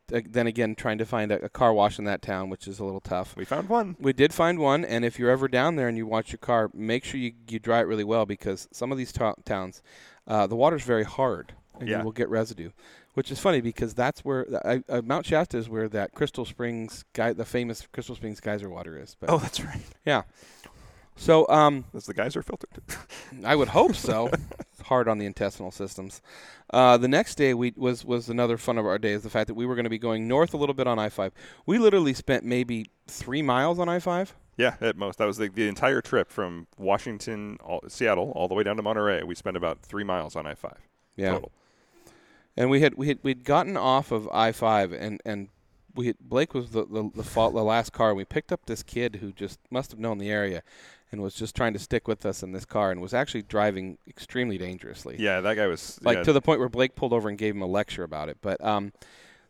then 0.08 0.46
again 0.46 0.74
trying 0.74 0.98
to 0.98 1.04
find 1.04 1.32
a, 1.32 1.44
a 1.44 1.48
car 1.48 1.72
wash 1.72 1.98
in 1.98 2.04
that 2.04 2.22
town, 2.22 2.48
which 2.50 2.66
is 2.68 2.78
a 2.78 2.84
little 2.84 3.00
tough. 3.00 3.36
we 3.36 3.44
found 3.44 3.68
one. 3.68 3.96
We 3.98 4.12
did 4.12 4.32
find 4.32 4.58
one, 4.58 4.84
and 4.84 5.04
if 5.04 5.18
you're 5.18 5.30
ever 5.30 5.48
down 5.48 5.76
there 5.76 5.88
and 5.88 5.96
you 5.96 6.06
watch 6.06 6.30
your 6.32 6.38
car, 6.38 6.70
make 6.74 7.04
sure 7.04 7.18
you, 7.20 7.32
you 7.48 7.58
dry 7.58 7.80
it 7.80 7.86
really 7.86 8.04
well 8.04 8.26
because 8.26 8.68
some 8.72 8.92
of 8.92 8.98
these 8.98 9.12
to- 9.12 9.34
towns, 9.44 9.82
uh, 10.26 10.46
the 10.46 10.56
water's 10.56 10.82
very 10.84 11.04
hard, 11.04 11.54
and 11.80 11.88
Yeah. 11.88 11.98
you 11.98 12.04
will 12.04 12.12
get 12.12 12.28
residue. 12.28 12.70
Which 13.14 13.30
is 13.30 13.38
funny 13.38 13.62
because 13.62 13.94
that's 13.94 14.26
where 14.26 14.46
I, 14.62 14.82
uh, 14.90 15.00
Mount 15.02 15.24
Shasta 15.24 15.56
is 15.56 15.70
where 15.70 15.88
that 15.88 16.12
Crystal 16.12 16.44
Springs 16.44 17.04
guy, 17.14 17.32
the 17.32 17.46
famous 17.46 17.86
Crystal 17.90 18.14
Springs 18.14 18.40
geyser 18.40 18.68
water 18.68 19.00
is. 19.00 19.16
But 19.18 19.30
Oh, 19.30 19.38
that's 19.38 19.58
right. 19.64 19.80
yeah, 20.04 20.24
so 21.16 21.48
um, 21.48 21.86
As 21.94 22.04
the 22.04 22.12
geyser 22.12 22.42
filtered. 22.42 22.68
I 23.42 23.56
would 23.56 23.68
hope 23.68 23.94
so. 23.96 24.30
Hard 24.87 25.09
on 25.09 25.18
the 25.18 25.27
intestinal 25.27 25.70
systems. 25.70 26.20
Uh, 26.72 26.96
the 26.96 27.09
next 27.09 27.37
day 27.37 27.55
we 27.55 27.72
was 27.77 28.05
was 28.05 28.29
another 28.29 28.57
fun 28.57 28.79
of 28.79 28.87
our 28.87 28.99
day 28.99 29.12
is 29.12 29.22
the 29.22 29.31
fact 29.31 29.46
that 29.49 29.55
we 29.55 29.66
were 29.66 29.75
going 29.75 29.85
to 29.85 29.90
be 29.90 29.99
going 29.99 30.27
north 30.27 30.53
a 30.55 30.57
little 30.57 30.75
bit 30.75 30.87
on 30.87 30.99
I 30.99 31.09
five. 31.09 31.33
We 31.64 31.79
literally 31.79 32.14
spent 32.14 32.44
maybe 32.44 32.87
three 33.07 33.42
miles 33.42 33.79
on 33.79 33.88
I 33.88 33.99
five. 34.01 34.35
yeah, 34.57 34.77
at 34.81 34.96
most. 34.96 35.18
That 35.18 35.27
was 35.27 35.37
the, 35.37 35.49
the 35.49 35.68
entire 35.68 36.01
trip 36.01 36.31
from 36.31 36.66
Washington, 36.79 37.59
all, 37.62 37.81
Seattle, 37.88 38.33
all 38.35 38.49
the 38.49 38.55
way 38.55 38.62
down 38.62 38.77
to 38.77 38.83
Monterey. 38.83 39.22
We 39.22 39.35
spent 39.35 39.57
about 39.57 39.81
three 39.83 40.05
miles 40.05 40.35
on 40.35 40.46
I 40.46 40.55
five 40.55 40.79
Yeah. 41.16 41.33
total. 41.35 41.53
And 42.57 42.70
we 42.70 42.81
had 42.81 42.94
we 42.94 43.09
had 43.09 43.18
we'd 43.22 43.44
gotten 43.44 43.77
off 43.77 44.11
of 44.12 44.29
I 44.33 44.53
five 44.53 44.92
and 44.92 45.20
and 45.25 45.49
we 45.94 46.09
had, 46.09 46.16
Blake 46.20 46.55
was 46.55 46.70
the 46.70 46.85
the, 46.87 47.11
the, 47.14 47.22
fault, 47.25 47.55
the 47.55 47.62
last 47.62 47.92
car. 47.92 48.14
We 48.14 48.25
picked 48.25 48.53
up 48.53 48.66
this 48.66 48.83
kid 48.83 49.16
who 49.16 49.33
just 49.33 49.59
must 49.70 49.90
have 49.90 50.01
known 50.01 50.18
the 50.18 50.31
area, 50.31 50.62
and 51.12 51.22
was 51.22 51.34
just 51.34 51.54
trying 51.54 51.72
to 51.72 51.78
stick 51.78 52.08
with 52.08 52.26
us 52.26 52.42
in 52.42 52.52
this 52.52 52.64
car 52.64 52.90
and 52.90 53.00
was 53.00 53.14
actually 53.14 53.42
driving 53.42 53.98
extremely 54.08 54.58
dangerously. 54.58 55.16
Yeah, 55.18 55.40
that 55.40 55.54
guy 55.54 55.66
was 55.66 55.98
like 56.02 56.18
yeah, 56.18 56.22
to 56.24 56.32
the 56.32 56.40
point 56.40 56.60
where 56.60 56.68
Blake 56.68 56.94
pulled 56.94 57.12
over 57.12 57.28
and 57.28 57.38
gave 57.38 57.54
him 57.54 57.62
a 57.62 57.66
lecture 57.66 58.02
about 58.02 58.28
it. 58.28 58.38
But 58.40 58.62
um, 58.64 58.92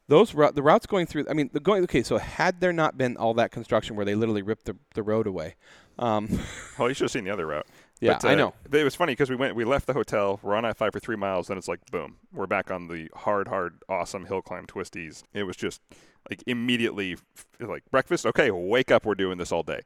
those 0.09 0.35
rou- 0.35 0.53
the 0.53 0.63
routes 0.63 0.87
going 0.87 1.07
through. 1.07 1.27
I 1.29 1.33
mean, 1.33 1.51
the 1.53 1.61
going 1.61 1.83
okay. 1.85 2.03
So 2.03 2.19
had 2.19 2.61
there 2.61 2.73
not 2.73 2.97
been 2.99 3.17
all 3.17 3.35
that 3.35 3.51
construction 3.51 3.97
where 3.97 4.05
they 4.05 4.15
literally 4.15 4.43
ripped 4.43 4.67
the 4.67 4.77
the 4.95 5.03
road 5.03 5.27
away, 5.27 5.57
um, 5.99 6.29
Well, 6.79 6.89
you 6.89 6.95
should 6.95 7.05
have 7.05 7.11
seen 7.11 7.25
the 7.25 7.31
other 7.31 7.47
route. 7.47 7.67
yeah, 8.01 8.15
But, 8.15 8.25
uh, 8.25 8.29
I 8.29 8.35
know. 8.35 8.55
It 8.71 8.85
was 8.85 8.95
funny 8.95 9.13
because 9.13 9.31
we 9.31 9.37
went, 9.37 9.57
we 9.57 9.65
left 9.65 9.87
the 9.87 9.95
hotel, 9.95 10.39
we're 10.43 10.55
on 10.55 10.65
I 10.65 10.73
five 10.73 10.93
for 10.93 11.01
three 11.01 11.17
miles, 11.17 11.49
then 11.49 11.59
it's 11.59 11.69
like 11.69 11.81
boom, 11.91 12.17
we're 12.33 12.47
back 12.47 12.71
on 12.71 12.89
the 12.89 13.09
hard, 13.15 13.49
hard, 13.49 13.79
awesome 13.89 14.27
hill 14.27 14.43
climb 14.43 14.67
twisties. 14.67 15.23
It 15.33 15.45
was 15.45 15.57
just 15.57 15.81
like 16.29 16.43
immediately 16.47 17.15
f- 17.15 17.47
like 17.61 17.85
breakfast. 17.91 18.27
Okay, 18.27 18.51
wake 18.51 18.91
up, 18.91 19.07
we're 19.07 19.15
doing 19.15 19.39
this 19.39 19.53
all 19.53 19.63
day. 19.63 19.81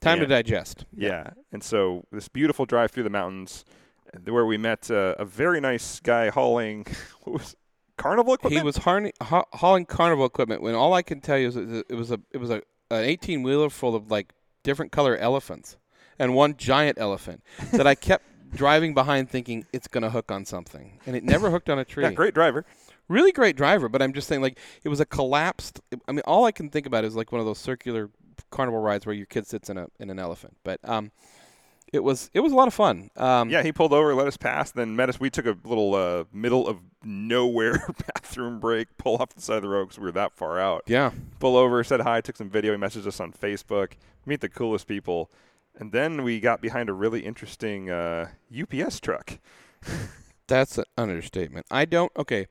Time 0.00 0.18
to 0.20 0.26
digest. 0.26 0.84
Yeah, 0.96 1.30
and 1.52 1.62
so 1.62 2.04
this 2.10 2.28
beautiful 2.28 2.66
drive 2.66 2.90
through 2.90 3.04
the 3.04 3.10
mountains, 3.10 3.64
where 4.24 4.44
we 4.46 4.56
met 4.56 4.90
uh, 4.90 5.14
a 5.18 5.24
very 5.24 5.60
nice 5.60 6.00
guy 6.00 6.28
hauling 6.28 6.86
what 7.22 7.32
was 7.34 7.56
carnival 7.96 8.34
equipment. 8.34 8.60
He 8.60 8.64
was 8.66 8.78
harni- 8.78 9.12
ha- 9.22 9.44
hauling 9.52 9.86
carnival 9.86 10.24
equipment. 10.26 10.60
When 10.62 10.74
all 10.74 10.92
I 10.94 11.02
can 11.02 11.20
tell 11.20 11.38
you 11.38 11.48
is 11.48 11.56
it 11.56 11.94
was 11.94 12.10
a 12.10 12.20
it 12.32 12.38
was 12.38 12.50
a 12.50 12.62
an 12.90 13.04
eighteen 13.04 13.42
wheeler 13.42 13.70
full 13.70 13.94
of 13.94 14.10
like 14.10 14.32
different 14.64 14.92
color 14.92 15.16
elephants 15.16 15.76
and 16.18 16.34
one 16.34 16.56
giant 16.56 16.98
elephant 16.98 17.42
that 17.72 17.86
I 17.86 17.94
kept 18.08 18.24
driving 18.54 18.92
behind, 18.94 19.30
thinking 19.30 19.64
it's 19.72 19.88
gonna 19.88 20.10
hook 20.10 20.30
on 20.30 20.44
something, 20.44 20.98
and 21.06 21.16
it 21.16 21.24
never 21.24 21.50
hooked 21.50 21.70
on 21.70 21.78
a 21.78 21.84
tree. 21.84 22.02
yeah, 22.04 22.10
great 22.12 22.34
driver. 22.34 22.64
Really 23.08 23.32
great 23.32 23.56
driver, 23.56 23.88
but 23.88 24.00
I'm 24.00 24.12
just 24.12 24.28
saying 24.28 24.42
like 24.42 24.58
it 24.84 24.88
was 24.88 25.00
a 25.00 25.06
collapsed. 25.06 25.80
I 26.08 26.12
mean, 26.12 26.22
all 26.26 26.44
I 26.44 26.52
can 26.52 26.70
think 26.70 26.86
about 26.86 27.04
is 27.04 27.14
like 27.14 27.32
one 27.32 27.40
of 27.40 27.46
those 27.46 27.58
circular 27.58 28.10
carnival 28.50 28.80
rides 28.80 29.06
where 29.06 29.14
your 29.14 29.26
kid 29.26 29.46
sits 29.46 29.68
in 29.68 29.76
a 29.76 29.88
in 29.98 30.10
an 30.10 30.18
elephant. 30.18 30.56
But 30.64 30.80
um, 30.84 31.10
it 31.92 32.02
was 32.02 32.30
it 32.32 32.40
was 32.40 32.52
a 32.52 32.56
lot 32.56 32.68
of 32.68 32.74
fun. 32.74 33.10
Um, 33.16 33.50
Yeah, 33.50 33.62
he 33.62 33.72
pulled 33.72 33.92
over, 33.92 34.14
let 34.14 34.26
us 34.26 34.36
pass, 34.36 34.70
then 34.70 34.96
met 34.96 35.08
us. 35.08 35.20
We 35.20 35.30
took 35.30 35.46
a 35.46 35.56
little 35.64 35.94
uh, 35.94 36.24
middle 36.32 36.66
of 36.66 36.78
nowhere 37.04 37.86
bathroom 38.14 38.60
break, 38.60 38.96
pull 38.96 39.16
off 39.16 39.30
the 39.34 39.42
side 39.42 39.56
of 39.56 39.62
the 39.62 39.68
road 39.68 39.86
because 39.86 39.98
we 39.98 40.04
were 40.04 40.12
that 40.12 40.32
far 40.32 40.58
out. 40.58 40.84
yeah. 40.86 41.10
pull 41.38 41.56
over, 41.56 41.84
said 41.84 42.00
hi, 42.00 42.20
took 42.20 42.36
some 42.36 42.48
video, 42.48 42.72
he 42.72 42.78
messaged 42.78 43.06
us 43.06 43.20
on 43.20 43.32
Facebook, 43.32 43.92
meet 44.24 44.40
the 44.40 44.48
coolest 44.48 44.86
people. 44.86 45.30
And 45.74 45.92
then 45.92 46.22
we 46.22 46.38
got 46.40 46.60
behind 46.60 46.88
a 46.88 46.92
really 46.92 47.20
interesting 47.20 47.90
uh, 47.90 48.28
UPS 48.58 49.00
truck. 49.00 49.38
That's 50.46 50.78
an 50.78 50.84
understatement. 50.98 51.66
I 51.70 51.84
don't. 51.84 52.12
Okay. 52.16 52.46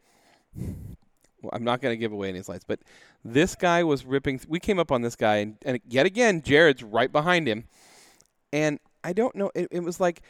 Well, 0.56 1.52
I'm 1.54 1.64
not 1.64 1.82
going 1.82 1.94
to 1.94 1.98
give 1.98 2.12
away 2.12 2.30
any 2.30 2.42
slides, 2.44 2.64
but 2.68 2.80
this 3.24 3.56
guy 3.56 3.84
was 3.84 4.06
ripping. 4.06 4.40
Th- 4.40 4.48
we 4.48 4.60
came 4.60 4.80
up 4.80 4.92
on 4.92 5.02
this 5.02 5.16
guy, 5.16 5.38
and, 5.38 5.58
and 5.66 5.80
yet 5.88 6.06
again, 6.06 6.42
Jared's 6.42 6.84
right 6.84 7.12
behind 7.12 7.48
him. 7.48 7.66
And 8.54 8.80
I 9.04 9.14
don't 9.14 9.36
know. 9.36 9.52
It, 9.56 9.68
it 9.72 9.84
was 9.84 10.00
like 10.00 10.22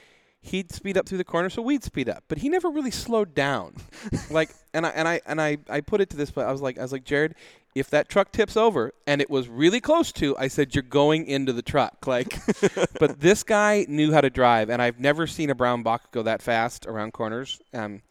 he'd 0.42 0.72
speed 0.72 0.98
up 0.98 1.08
through 1.08 1.18
the 1.18 1.24
corner, 1.24 1.50
so 1.50 1.62
we'd 1.62 1.84
speed 1.84 2.10
up, 2.10 2.24
but 2.28 2.40
he 2.40 2.50
never 2.50 2.70
really 2.70 2.92
slowed 2.92 3.34
down. 3.34 3.76
like, 4.32 4.52
and 4.74 4.86
I 4.86 4.90
and 4.90 5.08
I 5.08 5.22
and 5.26 5.42
I 5.42 5.58
I 5.70 5.82
put 5.82 6.02
it 6.02 6.10
to 6.12 6.18
this, 6.18 6.32
but 6.32 6.48
I 6.48 6.52
was 6.52 6.62
like, 6.62 6.78
I 6.78 6.82
was 6.82 6.92
like, 6.92 7.04
Jared, 7.04 7.36
if 7.76 7.90
that 7.90 8.10
truck 8.10 8.32
tips 8.32 8.58
over, 8.58 8.94
and 9.08 9.22
it 9.22 9.30
was 9.30 9.48
really 9.48 9.80
close 9.80 10.12
to, 10.14 10.38
I 10.38 10.48
said, 10.48 10.76
you're 10.76 10.82
going 10.82 11.26
into 11.26 11.54
the 11.54 11.62
truck. 11.62 12.08
Like, 12.08 12.40
but 13.00 13.20
this 13.20 13.44
guy 13.44 13.86
knew 13.88 14.12
how 14.12 14.22
to 14.22 14.30
drive, 14.30 14.70
and 14.70 14.82
I've 14.82 15.00
never 15.00 15.28
seen 15.28 15.50
a 15.50 15.56
brown 15.56 15.84
box 15.84 16.08
go 16.12 16.24
that 16.24 16.42
fast 16.42 16.86
around 16.86 17.14
corners. 17.14 17.62
Um, 17.74 18.02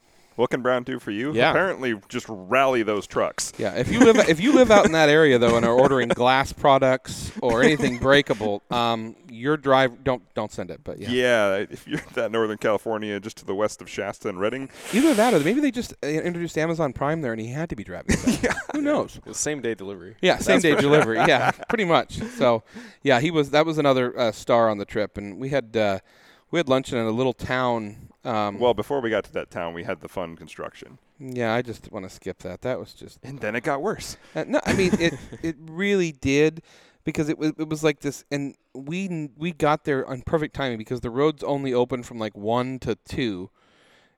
What 0.41 0.49
can 0.49 0.63
Brown 0.63 0.85
do 0.85 0.99
for 0.99 1.11
you? 1.11 1.35
Yeah. 1.35 1.51
Apparently, 1.51 2.01
just 2.09 2.25
rally 2.29 2.83
those 2.83 3.07
trucks. 3.07 3.53
yeah, 3.59 3.75
if 3.75 3.93
you 3.93 4.01
live 4.01 4.17
if 4.29 4.41
you 4.41 4.55
live 4.55 4.71
out 4.71 4.87
in 4.87 4.93
that 4.93 5.11
area 5.11 5.39
though, 5.39 5.57
and 5.57 5.67
are 5.67 5.79
ordering 5.79 6.09
glass 6.09 6.51
products 6.53 7.31
or 7.43 7.63
anything 7.63 7.99
breakable, 8.09 8.63
um, 8.71 9.17
your 9.29 9.59
drive 9.59 10.03
don't 10.03 10.23
don't 10.35 10.51
send 10.51 10.71
it. 10.71 10.81
But 10.83 10.99
yeah, 10.99 11.11
Yeah, 11.11 11.55
if 11.71 11.87
you're 11.87 11.99
in 11.99 12.07
that 12.15 12.33
Northern 12.33 12.57
California, 12.57 13.21
just 13.21 13.37
to 13.39 13.45
the 13.45 13.55
west 13.55 13.83
of 13.83 13.91
Shasta 13.91 14.31
and 14.31 14.41
Redding, 14.41 14.71
either 14.95 15.13
that 15.13 15.35
or 15.35 15.41
maybe 15.41 15.61
they 15.61 15.71
just 15.71 15.93
uh, 16.03 16.07
introduced 16.07 16.57
Amazon 16.57 16.95
Prime 16.95 17.21
there, 17.21 17.33
and 17.33 17.41
he 17.41 17.49
had 17.49 17.69
to 17.69 17.77
be 17.77 17.85
driving. 17.85 18.17
yeah. 18.43 18.55
Who 18.73 18.81
knows? 18.81 19.17
It 19.17 19.27
was 19.27 19.37
same 19.37 19.61
day 19.61 19.75
delivery. 19.75 20.17
Yeah, 20.23 20.39
same 20.39 20.61
day 20.61 20.75
delivery. 20.75 21.19
Yeah, 21.19 21.51
pretty 21.69 21.85
much. 21.85 22.19
So, 22.39 22.63
yeah, 23.03 23.21
he 23.21 23.31
was. 23.31 23.51
That 23.51 23.67
was 23.67 23.77
another 23.77 24.19
uh, 24.19 24.33
star 24.33 24.71
on 24.71 24.79
the 24.79 24.87
trip, 24.87 25.19
and 25.19 25.39
we 25.39 25.51
had 25.51 25.77
uh, 25.77 25.99
we 26.51 26.59
had 26.59 26.69
lunch 26.69 26.93
in 26.93 26.99
a 26.99 27.11
little 27.11 27.35
town. 27.35 28.10
Um, 28.25 28.59
well, 28.59 28.75
before 28.75 29.01
we 29.01 29.11
got 29.11 29.25
to 29.25 29.33
that 29.33 29.51
town, 29.51 29.73
we 29.73 29.85
had 29.85 30.01
the 30.01 30.09
fun 30.09 30.37
construction. 30.37 30.99
yeah, 31.19 31.55
I 31.55 31.63
just 31.63 31.91
want 31.91 32.05
to 32.05 32.11
skip 32.15 32.41
that. 32.41 32.61
That 32.63 32.79
was 32.79 32.93
just 32.93 33.19
And 33.23 33.39
then 33.41 33.57
it 33.57 33.63
got 33.63 33.81
worse. 33.83 34.17
Uh, 34.35 34.45
no, 34.47 34.61
I 34.67 34.75
mean 34.75 34.93
it. 35.01 35.15
it 35.43 35.57
really 35.59 36.13
did 36.13 36.63
because 37.05 37.29
it 37.29 37.39
was 37.39 37.53
it 37.59 37.69
was 37.69 37.83
like 37.83 38.01
this, 38.01 38.25
and 38.31 38.55
we 38.75 39.31
we 39.37 39.53
got 39.53 39.85
there 39.85 40.07
on 40.07 40.23
perfect 40.23 40.55
timing 40.55 40.79
because 40.79 41.01
the 41.01 41.11
roads 41.11 41.43
only 41.43 41.73
open 41.73 42.03
from 42.03 42.19
like 42.19 42.37
one 42.37 42.79
to 42.81 42.97
two, 43.09 43.51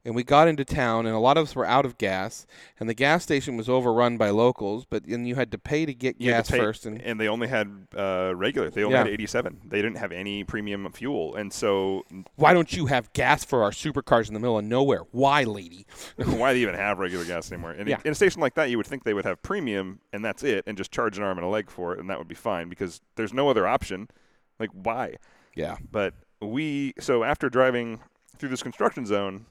and 0.05 0.15
we 0.17 0.25
got 0.25 0.49
into 0.49 0.65
town, 0.65 1.07
and 1.07 1.15
a 1.15 1.19
lot 1.19 1.37
of 1.37 1.45
us 1.45 1.55
were 1.55 1.65
out 1.65 1.85
of 1.87 1.97
gas, 1.97 2.47
and 2.81 2.89
the 2.89 2.95
gas 2.95 3.23
station 3.23 3.57
was 3.57 3.69
overrun 3.69 4.17
by 4.17 4.31
locals, 4.31 4.85
but 4.85 5.07
then 5.07 5.25
you 5.27 5.37
had 5.37 5.53
to 5.53 5.59
pay 5.59 5.87
to 5.87 5.95
get 5.95 6.21
You 6.21 6.31
gas 6.33 6.47
to 6.49 6.53
pay- 6.55 6.59
first, 6.59 6.87
and 6.87 7.01
and 7.03 7.21
they 7.21 7.29
only 7.29 7.47
had 7.49 7.87
uh, 7.97 8.33
regular. 8.35 8.69
They 8.71 8.83
only 8.83 8.95
Yeah. 8.95 9.05
had 9.05 9.13
87. 9.13 9.61
They 9.65 9.81
didn't 9.81 9.99
have 9.99 10.11
any 10.13 10.43
premium 10.45 10.91
fuel, 10.93 11.35
and 11.37 11.53
so 11.53 12.05
why 12.37 12.53
don't 12.53 12.73
you 12.73 12.87
have 12.87 13.13
gas 13.13 13.45
for 13.45 13.63
our 13.63 13.71
supercars 13.71 14.29
in 14.29 14.35
the 14.35 14.41
middle 14.41 14.59
of 14.59 14.65
nowhere? 14.65 15.03
Why, 15.13 15.45
lady? 15.45 15.87
why 16.17 16.53
do 16.53 16.59
you 16.59 16.67
even 16.67 16.75
have 16.79 16.99
regular 16.99 17.25
gas 17.25 17.53
anymore? 17.53 17.71
And 17.73 17.89
Yeah. 17.89 17.99
in 18.05 18.13
a 18.13 18.15
station 18.15 18.41
like 18.41 18.55
that, 18.55 18.71
you 18.71 18.77
would 18.79 18.87
think 18.87 19.05
they 19.05 19.15
would 19.15 19.25
have 19.25 19.41
premium, 19.43 20.01
and 20.13 20.25
that's 20.25 20.43
it, 20.43 20.65
and 20.67 20.77
just 20.77 20.91
charge 20.91 21.17
an 21.19 21.23
arm 21.25 21.39
and 21.39 21.47
a 21.47 21.51
leg 21.51 21.71
for 21.71 21.93
it, 21.95 22.01
and 22.01 22.11
that 22.11 22.19
would 22.19 22.29
be 22.29 22.35
fine 22.35 22.69
because 22.69 23.01
there's 23.17 23.33
no 23.33 23.49
other 23.49 23.67
option. 23.69 24.09
Like 24.59 24.71
why? 24.73 25.17
Yeah, 25.55 25.77
But 25.91 26.15
we 26.41 26.95
so 26.99 27.23
after 27.25 27.49
driving 27.49 28.01
through 28.37 28.49
this 28.49 28.63
construction 28.63 29.07
zone, 29.07 29.47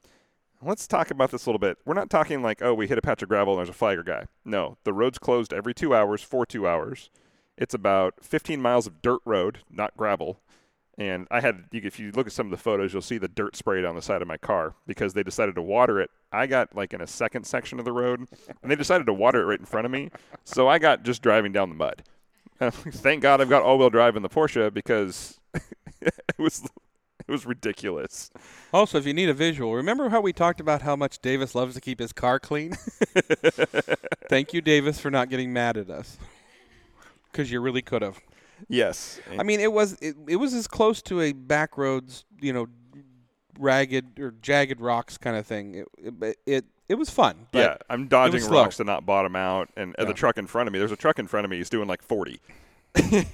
let's 0.61 0.87
talk 0.87 1.11
about 1.11 1.31
this 1.31 1.45
a 1.45 1.49
little 1.49 1.59
bit. 1.59 1.77
We're 1.85 1.93
not 1.93 2.09
talking 2.09 2.41
like 2.41 2.61
oh 2.61 2.73
we 2.73 2.87
hit 2.87 2.97
a 2.97 3.01
patch 3.01 3.21
of 3.21 3.29
gravel 3.29 3.53
and 3.53 3.59
there's 3.59 3.69
a 3.69 3.73
flagger 3.73 4.03
guy. 4.03 4.25
No, 4.45 4.77
the 4.83 4.93
road's 4.93 5.19
closed 5.19 5.53
every 5.53 5.73
two 5.73 5.95
hours 5.95 6.21
for 6.21 6.45
two 6.45 6.67
hours. 6.67 7.09
It's 7.57 7.73
about 7.73 8.15
15 8.23 8.61
miles 8.61 8.87
of 8.87 9.01
dirt 9.01 9.21
road, 9.25 9.59
not 9.69 9.95
gravel. 9.95 10.39
And 10.97 11.27
I 11.31 11.39
had, 11.41 11.65
if 11.71 11.99
you 11.99 12.11
look 12.11 12.27
at 12.27 12.33
some 12.33 12.47
of 12.47 12.51
the 12.51 12.57
photos, 12.57 12.93
you'll 12.93 13.01
see 13.01 13.17
the 13.17 13.27
dirt 13.27 13.55
sprayed 13.55 13.85
on 13.85 13.95
the 13.95 14.01
side 14.01 14.21
of 14.21 14.27
my 14.27 14.37
car 14.37 14.75
because 14.85 15.13
they 15.13 15.23
decided 15.23 15.55
to 15.55 15.61
water 15.61 15.99
it. 15.99 16.09
I 16.31 16.47
got 16.47 16.75
like 16.75 16.93
in 16.93 17.01
a 17.01 17.07
second 17.07 17.45
section 17.45 17.79
of 17.79 17.85
the 17.85 17.91
road, 17.91 18.27
and 18.61 18.71
they 18.71 18.75
decided 18.75 19.07
to 19.07 19.13
water 19.13 19.41
it 19.41 19.45
right 19.45 19.59
in 19.59 19.65
front 19.65 19.85
of 19.85 19.91
me. 19.91 20.09
So 20.43 20.67
I 20.67 20.79
got 20.79 21.03
just 21.03 21.21
driving 21.21 21.51
down 21.51 21.69
the 21.69 21.75
mud. 21.75 22.03
Thank 22.71 23.21
God 23.21 23.41
I've 23.41 23.49
got 23.49 23.63
all-wheel 23.63 23.89
drive 23.89 24.15
in 24.15 24.21
the 24.21 24.29
Porsche 24.29 24.71
because 24.73 25.39
it 26.01 26.13
was 26.37 26.67
was 27.31 27.45
ridiculous. 27.45 28.29
Also, 28.73 28.97
if 28.97 29.05
you 29.05 29.13
need 29.13 29.29
a 29.29 29.33
visual, 29.33 29.73
remember 29.75 30.09
how 30.09 30.21
we 30.21 30.33
talked 30.33 30.59
about 30.59 30.81
how 30.81 30.95
much 30.95 31.19
Davis 31.19 31.55
loves 31.55 31.73
to 31.75 31.81
keep 31.81 31.99
his 31.99 32.13
car 32.13 32.39
clean? 32.39 32.73
Thank 34.29 34.53
you, 34.53 34.61
Davis, 34.61 34.99
for 34.99 35.09
not 35.09 35.29
getting 35.29 35.51
mad 35.51 35.77
at 35.77 35.89
us. 35.89 36.17
Because 37.31 37.51
you 37.51 37.61
really 37.61 37.81
could 37.81 38.01
have. 38.01 38.19
Yes. 38.67 39.19
I 39.39 39.43
mean, 39.43 39.59
it 39.59 39.71
was 39.71 39.93
it, 40.01 40.15
it 40.27 40.35
was 40.35 40.53
as 40.53 40.67
close 40.67 41.01
to 41.03 41.21
a 41.21 41.31
back 41.31 41.77
roads, 41.77 42.25
you 42.39 42.53
know, 42.53 42.67
ragged 43.57 44.19
or 44.19 44.33
jagged 44.41 44.81
rocks 44.81 45.17
kind 45.17 45.35
of 45.35 45.47
thing. 45.47 45.75
It 45.75 45.87
it 46.21 46.37
it, 46.45 46.65
it 46.89 46.95
was 46.95 47.09
fun. 47.09 47.47
But 47.51 47.59
yeah, 47.59 47.77
I'm 47.89 48.07
dodging 48.07 48.41
slow. 48.41 48.63
rocks 48.63 48.77
to 48.77 48.83
not 48.83 49.05
bottom 49.05 49.35
out, 49.35 49.69
and 49.77 49.95
uh, 49.95 50.05
the 50.05 50.13
truck 50.13 50.37
in 50.37 50.47
front 50.47 50.67
of 50.67 50.73
me. 50.73 50.79
There's 50.79 50.91
a 50.91 50.97
truck 50.97 51.19
in 51.19 51.27
front 51.27 51.45
of 51.45 51.51
me. 51.51 51.57
He's 51.57 51.69
doing 51.69 51.87
like 51.87 52.03
40. 52.03 52.41
and, 52.95 53.25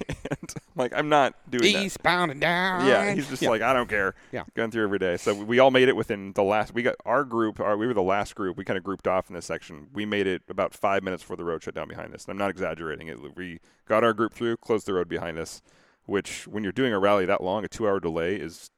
like 0.76 0.92
I'm 0.94 1.08
not 1.08 1.34
doing 1.50 1.72
that. 1.72 1.82
Eastbound 1.82 2.30
and 2.30 2.40
down. 2.40 2.86
Yeah, 2.86 3.12
he's 3.12 3.28
just 3.28 3.42
Yeah. 3.42 3.50
like 3.50 3.62
I 3.62 3.72
don't 3.72 3.88
care. 3.88 4.14
Yeah. 4.32 4.44
going 4.54 4.70
through 4.70 4.84
every 4.84 4.98
day. 4.98 5.16
So 5.16 5.34
we 5.34 5.58
all 5.58 5.70
made 5.70 5.88
it 5.88 5.96
within 5.96 6.32
the 6.34 6.42
last. 6.42 6.74
We 6.74 6.82
got 6.82 6.94
our 7.04 7.24
group. 7.24 7.58
Our, 7.60 7.76
we 7.76 7.86
were 7.86 7.94
the 7.94 8.02
last 8.02 8.34
group. 8.34 8.56
We 8.56 8.64
kind 8.64 8.76
of 8.78 8.84
grouped 8.84 9.08
off 9.08 9.28
in 9.28 9.34
this 9.34 9.46
section. 9.46 9.88
We 9.92 10.06
made 10.06 10.26
it 10.26 10.42
about 10.48 10.74
five 10.74 11.02
minutes 11.02 11.22
before 11.22 11.36
the 11.36 11.44
road 11.44 11.62
shut 11.62 11.74
down 11.74 11.88
behind 11.88 12.14
us. 12.14 12.24
And 12.24 12.32
I'm 12.32 12.38
not 12.38 12.50
exaggerating. 12.50 13.08
It, 13.08 13.36
we 13.36 13.58
got 13.86 14.04
our 14.04 14.12
group 14.12 14.32
through, 14.34 14.58
closed 14.58 14.86
the 14.86 14.94
road 14.94 15.08
behind 15.08 15.38
us. 15.38 15.60
Which, 16.06 16.46
when 16.48 16.62
you're 16.62 16.72
doing 16.72 16.92
a 16.94 16.98
rally 16.98 17.26
that 17.26 17.42
long, 17.42 17.64
a 17.64 17.68
two-hour 17.68 18.00
delay 18.00 18.36
is 18.36 18.70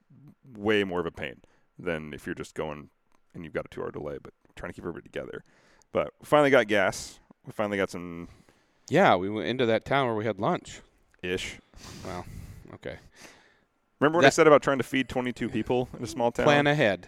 way 0.57 0.83
more 0.83 0.99
of 0.99 1.07
a 1.07 1.13
pain 1.13 1.43
than 1.79 2.13
if 2.13 2.27
you're 2.27 2.35
just 2.35 2.55
going 2.55 2.91
and 3.35 3.45
you've 3.45 3.53
got 3.53 3.67
a 3.67 3.69
two-hour 3.69 3.93
delay, 3.93 4.19
but 4.21 4.33
trying 4.57 4.71
to 4.71 4.75
keep 4.75 4.83
everybody 4.83 5.05
together. 5.05 5.45
But 5.93 6.11
we 6.21 6.25
finally 6.27 6.51
got 6.51 6.67
gas. 6.67 7.21
We 7.47 7.53
finally 7.53 7.77
got 7.79 7.89
some 7.91 8.29
Yeah, 8.91 9.17
we 9.17 9.31
went 9.31 9.47
into 9.49 9.65
that 9.67 9.85
town 9.87 10.07
where 10.07 10.17
we 10.17 10.25
had 10.27 10.39
lunch. 10.39 10.81
ish. 11.23 11.57
Well, 12.05 12.27
okay. 12.75 12.97
Remember 14.01 14.19
what 14.19 14.25
I 14.27 14.31
said 14.31 14.47
about 14.47 14.63
trying 14.63 14.79
to 14.79 14.85
feed 14.85 15.09
22 15.09 15.49
people 15.49 15.89
in 15.97 16.03
a 16.05 16.07
small 16.07 16.33
town? 16.33 16.45
Plan 16.45 16.67
ahead. 16.67 17.07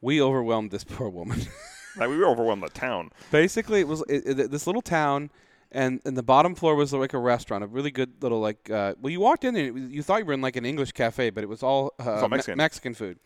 We 0.00 0.20
overwhelmed 0.20 0.70
this 0.70 0.84
poor 0.84 1.08
woman. 1.08 1.40
Like, 1.96 2.08
we 2.08 2.24
overwhelmed 2.24 2.64
the 2.64 2.70
town. 2.70 3.12
Basically, 3.30 3.78
it 3.78 3.86
was 3.86 4.02
it, 4.08 4.26
it, 4.40 4.50
this 4.50 4.66
little 4.66 4.82
town, 4.82 5.30
and 5.70 6.00
and 6.04 6.16
the 6.18 6.24
bottom 6.24 6.56
floor 6.56 6.74
was 6.74 6.92
like 6.92 7.12
a 7.14 7.18
restaurant, 7.20 7.62
a 7.62 7.68
really 7.68 7.92
good 7.92 8.14
little 8.20 8.40
like. 8.40 8.68
Uh, 8.68 8.94
well, 9.00 9.12
you 9.12 9.20
walked 9.20 9.44
in 9.44 9.54
was- 9.72 9.90
you 9.92 10.02
thought 10.02 10.18
you 10.18 10.24
were 10.24 10.32
in 10.32 10.40
like 10.40 10.56
an 10.56 10.64
English 10.66 10.90
cafe, 10.90 11.30
but 11.30 11.44
it 11.44 11.46
was 11.48 11.62
all, 11.62 11.92
uh, 12.04 12.14
all 12.14 12.22
Me- 12.22 12.30
Mexican. 12.38 12.56
Mexican 12.58 12.94
food. 12.94 13.20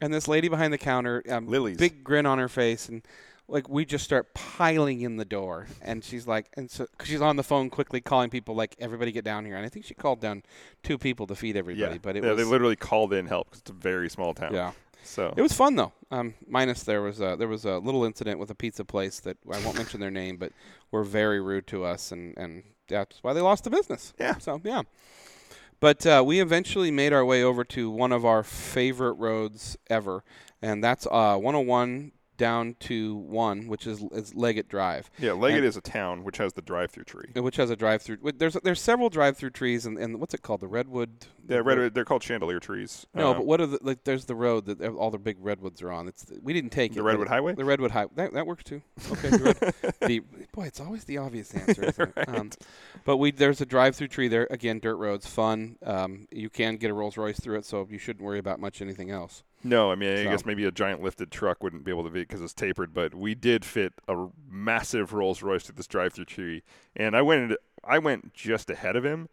And 0.00 0.14
this 0.14 0.28
lady 0.28 0.46
behind 0.46 0.72
the 0.72 0.78
counter, 0.78 1.20
um, 1.28 1.48
Lily's. 1.48 1.78
big 1.78 2.04
grin 2.04 2.26
on 2.26 2.38
her 2.38 2.48
face, 2.48 2.88
and 2.88 3.02
like 3.48 3.68
we 3.68 3.84
just 3.84 4.04
start 4.04 4.34
piling 4.34 5.02
in 5.02 5.16
the 5.16 5.24
door, 5.24 5.68
and 5.80 6.02
she's 6.04 6.26
like, 6.26 6.50
and 6.56 6.70
so 6.70 6.86
cause 6.98 7.08
she's 7.08 7.20
on 7.20 7.36
the 7.36 7.42
phone 7.42 7.70
quickly 7.70 8.00
calling 8.00 8.30
people, 8.30 8.54
like 8.54 8.74
everybody 8.78 9.12
get 9.12 9.24
down 9.24 9.44
here, 9.44 9.56
and 9.56 9.64
I 9.64 9.68
think 9.68 9.84
she 9.86 9.94
called 9.94 10.20
down 10.20 10.42
two 10.82 10.98
people 10.98 11.26
to 11.28 11.34
feed 11.36 11.56
everybody, 11.56 11.94
yeah, 11.94 11.98
but 12.02 12.16
it 12.16 12.24
yeah, 12.24 12.30
was 12.30 12.38
they 12.38 12.44
literally 12.44 12.76
called 12.76 13.12
in 13.12 13.26
help 13.26 13.48
because 13.48 13.60
it's 13.60 13.70
a 13.70 13.74
very 13.74 14.08
small 14.10 14.34
town. 14.34 14.52
yeah. 14.52 14.72
So 15.04 15.32
It 15.36 15.42
was 15.42 15.52
fun 15.52 15.76
though. 15.76 15.92
Um, 16.10 16.34
minus 16.48 16.82
there 16.82 17.00
was 17.00 17.20
a, 17.20 17.36
there 17.38 17.46
was 17.46 17.64
a 17.64 17.78
little 17.78 18.04
incident 18.04 18.40
with 18.40 18.50
a 18.50 18.56
pizza 18.56 18.84
place 18.84 19.20
that 19.20 19.36
I 19.52 19.60
won't 19.64 19.76
mention 19.76 20.00
their 20.00 20.10
name, 20.10 20.36
but 20.36 20.50
were 20.90 21.04
very 21.04 21.40
rude 21.40 21.68
to 21.68 21.84
us, 21.84 22.10
and 22.10 22.36
and 22.36 22.64
that's 22.88 23.22
why 23.22 23.32
they 23.32 23.40
lost 23.40 23.62
the 23.64 23.70
business. 23.70 24.12
Yeah. 24.18 24.38
So 24.38 24.60
yeah. 24.64 24.82
But 25.78 26.06
uh, 26.06 26.24
we 26.26 26.40
eventually 26.40 26.90
made 26.90 27.12
our 27.12 27.24
way 27.24 27.42
over 27.42 27.62
to 27.64 27.90
one 27.90 28.10
of 28.10 28.24
our 28.24 28.42
favorite 28.42 29.12
roads 29.12 29.76
ever, 29.88 30.24
and 30.62 30.82
that's 30.82 31.06
uh, 31.06 31.36
101 31.36 32.12
down 32.36 32.76
to 32.80 33.16
one, 33.16 33.66
which 33.68 33.86
is, 33.86 34.02
is 34.12 34.34
Leggett 34.34 34.68
Drive, 34.68 35.10
yeah, 35.18 35.32
Leggett 35.32 35.58
and- 35.58 35.66
is 35.66 35.76
a 35.76 35.80
town 35.80 36.24
which 36.24 36.38
has 36.38 36.52
the 36.52 36.62
drive-through 36.62 37.04
tree. 37.04 37.30
which 37.34 37.56
has 37.56 37.70
a 37.70 37.76
drive-through. 37.76 38.18
There's 38.36 38.54
there's 38.62 38.80
several 38.80 39.08
drive-through 39.10 39.50
trees, 39.50 39.86
and, 39.86 39.98
and 39.98 40.20
what's 40.20 40.34
it 40.34 40.42
called? 40.42 40.60
The 40.60 40.68
redwood. 40.68 41.26
Yeah, 41.48 41.58
red, 41.64 41.94
they're 41.94 42.04
called 42.04 42.24
chandelier 42.24 42.58
trees. 42.58 43.06
No, 43.14 43.30
Um, 43.30 43.36
but 43.38 43.46
what 43.46 43.60
are 43.60 43.66
the 43.66 43.78
like? 43.82 44.02
There's 44.04 44.24
the 44.24 44.34
road 44.34 44.66
that 44.66 44.82
all 44.82 45.10
the 45.12 45.18
big 45.18 45.36
redwoods 45.40 45.80
are 45.82 45.92
on. 45.92 46.08
It's 46.08 46.24
the, 46.24 46.40
we 46.42 46.52
didn't 46.52 46.70
take 46.70 46.92
the 46.94 47.00
it. 47.00 47.04
Redwood 47.04 47.28
Highway. 47.28 47.54
The 47.54 47.64
Redwood 47.64 47.92
Highway. 47.92 48.10
That, 48.16 48.32
that 48.32 48.46
works 48.46 48.64
too. 48.64 48.82
Okay. 49.12 49.28
The 49.30 49.38
red, 49.44 49.94
the, 50.08 50.18
boy, 50.52 50.64
it's 50.64 50.80
always 50.80 51.04
the 51.04 51.18
obvious 51.18 51.54
answer, 51.54 52.12
it? 52.16 52.28
Um, 52.28 52.50
but 53.04 53.18
we 53.18 53.30
there's 53.30 53.60
a 53.60 53.66
drive-through 53.66 54.08
tree 54.08 54.26
there. 54.28 54.48
Again, 54.50 54.80
dirt 54.80 54.96
roads, 54.96 55.26
fun. 55.26 55.76
Um, 55.84 56.26
you 56.32 56.50
can 56.50 56.76
get 56.76 56.90
a 56.90 56.94
Rolls 56.94 57.16
Royce 57.16 57.38
through 57.38 57.58
it, 57.58 57.64
so 57.64 57.86
you 57.88 57.98
shouldn't 57.98 58.24
worry 58.24 58.38
about 58.40 58.58
much 58.58 58.82
anything 58.82 59.10
else. 59.12 59.44
No, 59.68 59.90
I 59.90 59.94
mean 59.94 60.12
I 60.12 60.24
So- 60.24 60.30
guess 60.30 60.44
maybe 60.46 60.64
a 60.64 60.70
giant 60.70 61.02
lifted 61.02 61.30
truck 61.30 61.62
wouldn't 61.62 61.84
be 61.84 61.90
able 61.90 62.04
to 62.04 62.10
be 62.10 62.20
because 62.20 62.40
it's 62.42 62.54
tapered, 62.54 62.94
but 62.94 63.14
we 63.14 63.34
did 63.34 63.64
fit 63.64 63.92
a 64.08 64.26
massive 64.48 65.12
Rolls 65.12 65.42
Royce 65.42 65.64
through 65.64 65.76
this 65.76 65.86
drive-through 65.86 66.26
tree, 66.26 66.62
and 66.94 67.16
I 67.16 67.22
went 67.22 67.42
into, 67.42 67.58
I 67.84 67.98
went 67.98 68.32
just 68.34 68.70
ahead 68.70 68.96
of 68.96 69.04
him, 69.04 69.28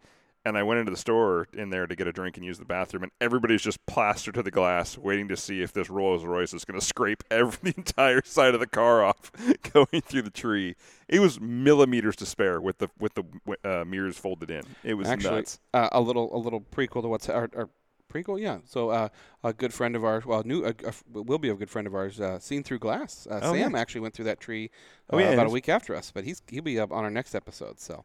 and 0.46 0.58
I 0.58 0.62
went 0.62 0.78
into 0.78 0.90
the 0.90 0.96
store 0.98 1.48
in 1.54 1.70
there 1.70 1.86
to 1.86 1.96
get 1.96 2.06
a 2.06 2.12
drink 2.12 2.36
and 2.36 2.44
use 2.44 2.58
the 2.58 2.66
bathroom, 2.66 3.02
and 3.04 3.12
everybody's 3.20 3.62
just 3.62 3.84
plastered 3.86 4.34
to 4.34 4.42
the 4.42 4.50
glass, 4.50 4.98
waiting 4.98 5.26
to 5.28 5.36
see 5.38 5.62
if 5.62 5.72
this 5.72 5.88
Rolls 5.88 6.24
Royce 6.24 6.52
is 6.52 6.64
going 6.66 6.78
to 6.78 6.84
scrape 6.84 7.24
every 7.30 7.72
the 7.72 7.78
entire 7.78 8.20
side 8.24 8.52
of 8.52 8.60
the 8.60 8.66
car 8.66 9.02
off 9.02 9.32
going 9.72 10.02
through 10.02 10.22
the 10.22 10.30
tree. 10.30 10.74
It 11.08 11.20
was 11.20 11.40
millimeters 11.40 12.16
to 12.16 12.26
spare 12.26 12.60
with 12.60 12.78
the 12.78 12.88
with 12.98 13.14
the 13.14 13.24
uh, 13.64 13.84
mirrors 13.86 14.18
folded 14.18 14.50
in. 14.50 14.64
It 14.82 14.94
was 14.94 15.08
Actually, 15.08 15.44
uh, 15.72 15.88
a 15.92 16.00
little 16.00 16.34
a 16.34 16.38
little 16.38 16.60
prequel 16.60 17.00
to 17.02 17.08
what's 17.08 17.28
our, 17.30 17.48
our 17.56 17.70
prequel. 18.12 18.40
Yeah. 18.40 18.58
So 18.64 18.90
uh, 18.90 19.08
a 19.42 19.52
good 19.52 19.72
friend 19.74 19.96
of 19.96 20.04
ours, 20.04 20.24
well, 20.26 20.42
new 20.44 20.64
f- 20.84 21.04
will 21.12 21.38
be 21.38 21.48
a 21.48 21.54
good 21.54 21.70
friend 21.70 21.86
of 21.86 21.94
ours, 21.94 22.20
uh, 22.20 22.38
seen 22.38 22.62
through 22.62 22.78
glass. 22.78 23.26
Uh, 23.30 23.40
Oh, 23.42 23.52
Sam 23.54 23.72
yeah. 23.72 23.78
actually 23.78 24.00
went 24.02 24.14
through 24.14 24.26
that 24.26 24.40
tree 24.40 24.70
Oh, 25.10 25.16
uh, 25.16 25.20
yeah, 25.20 25.30
about 25.30 25.46
a 25.46 25.50
week 25.50 25.68
after 25.68 25.94
us, 25.94 26.10
but 26.12 26.24
he's 26.24 26.42
he'll 26.48 26.62
be 26.62 26.78
up 26.78 26.92
on 26.92 27.04
our 27.04 27.10
next 27.10 27.34
episode. 27.34 27.80
So, 27.80 28.04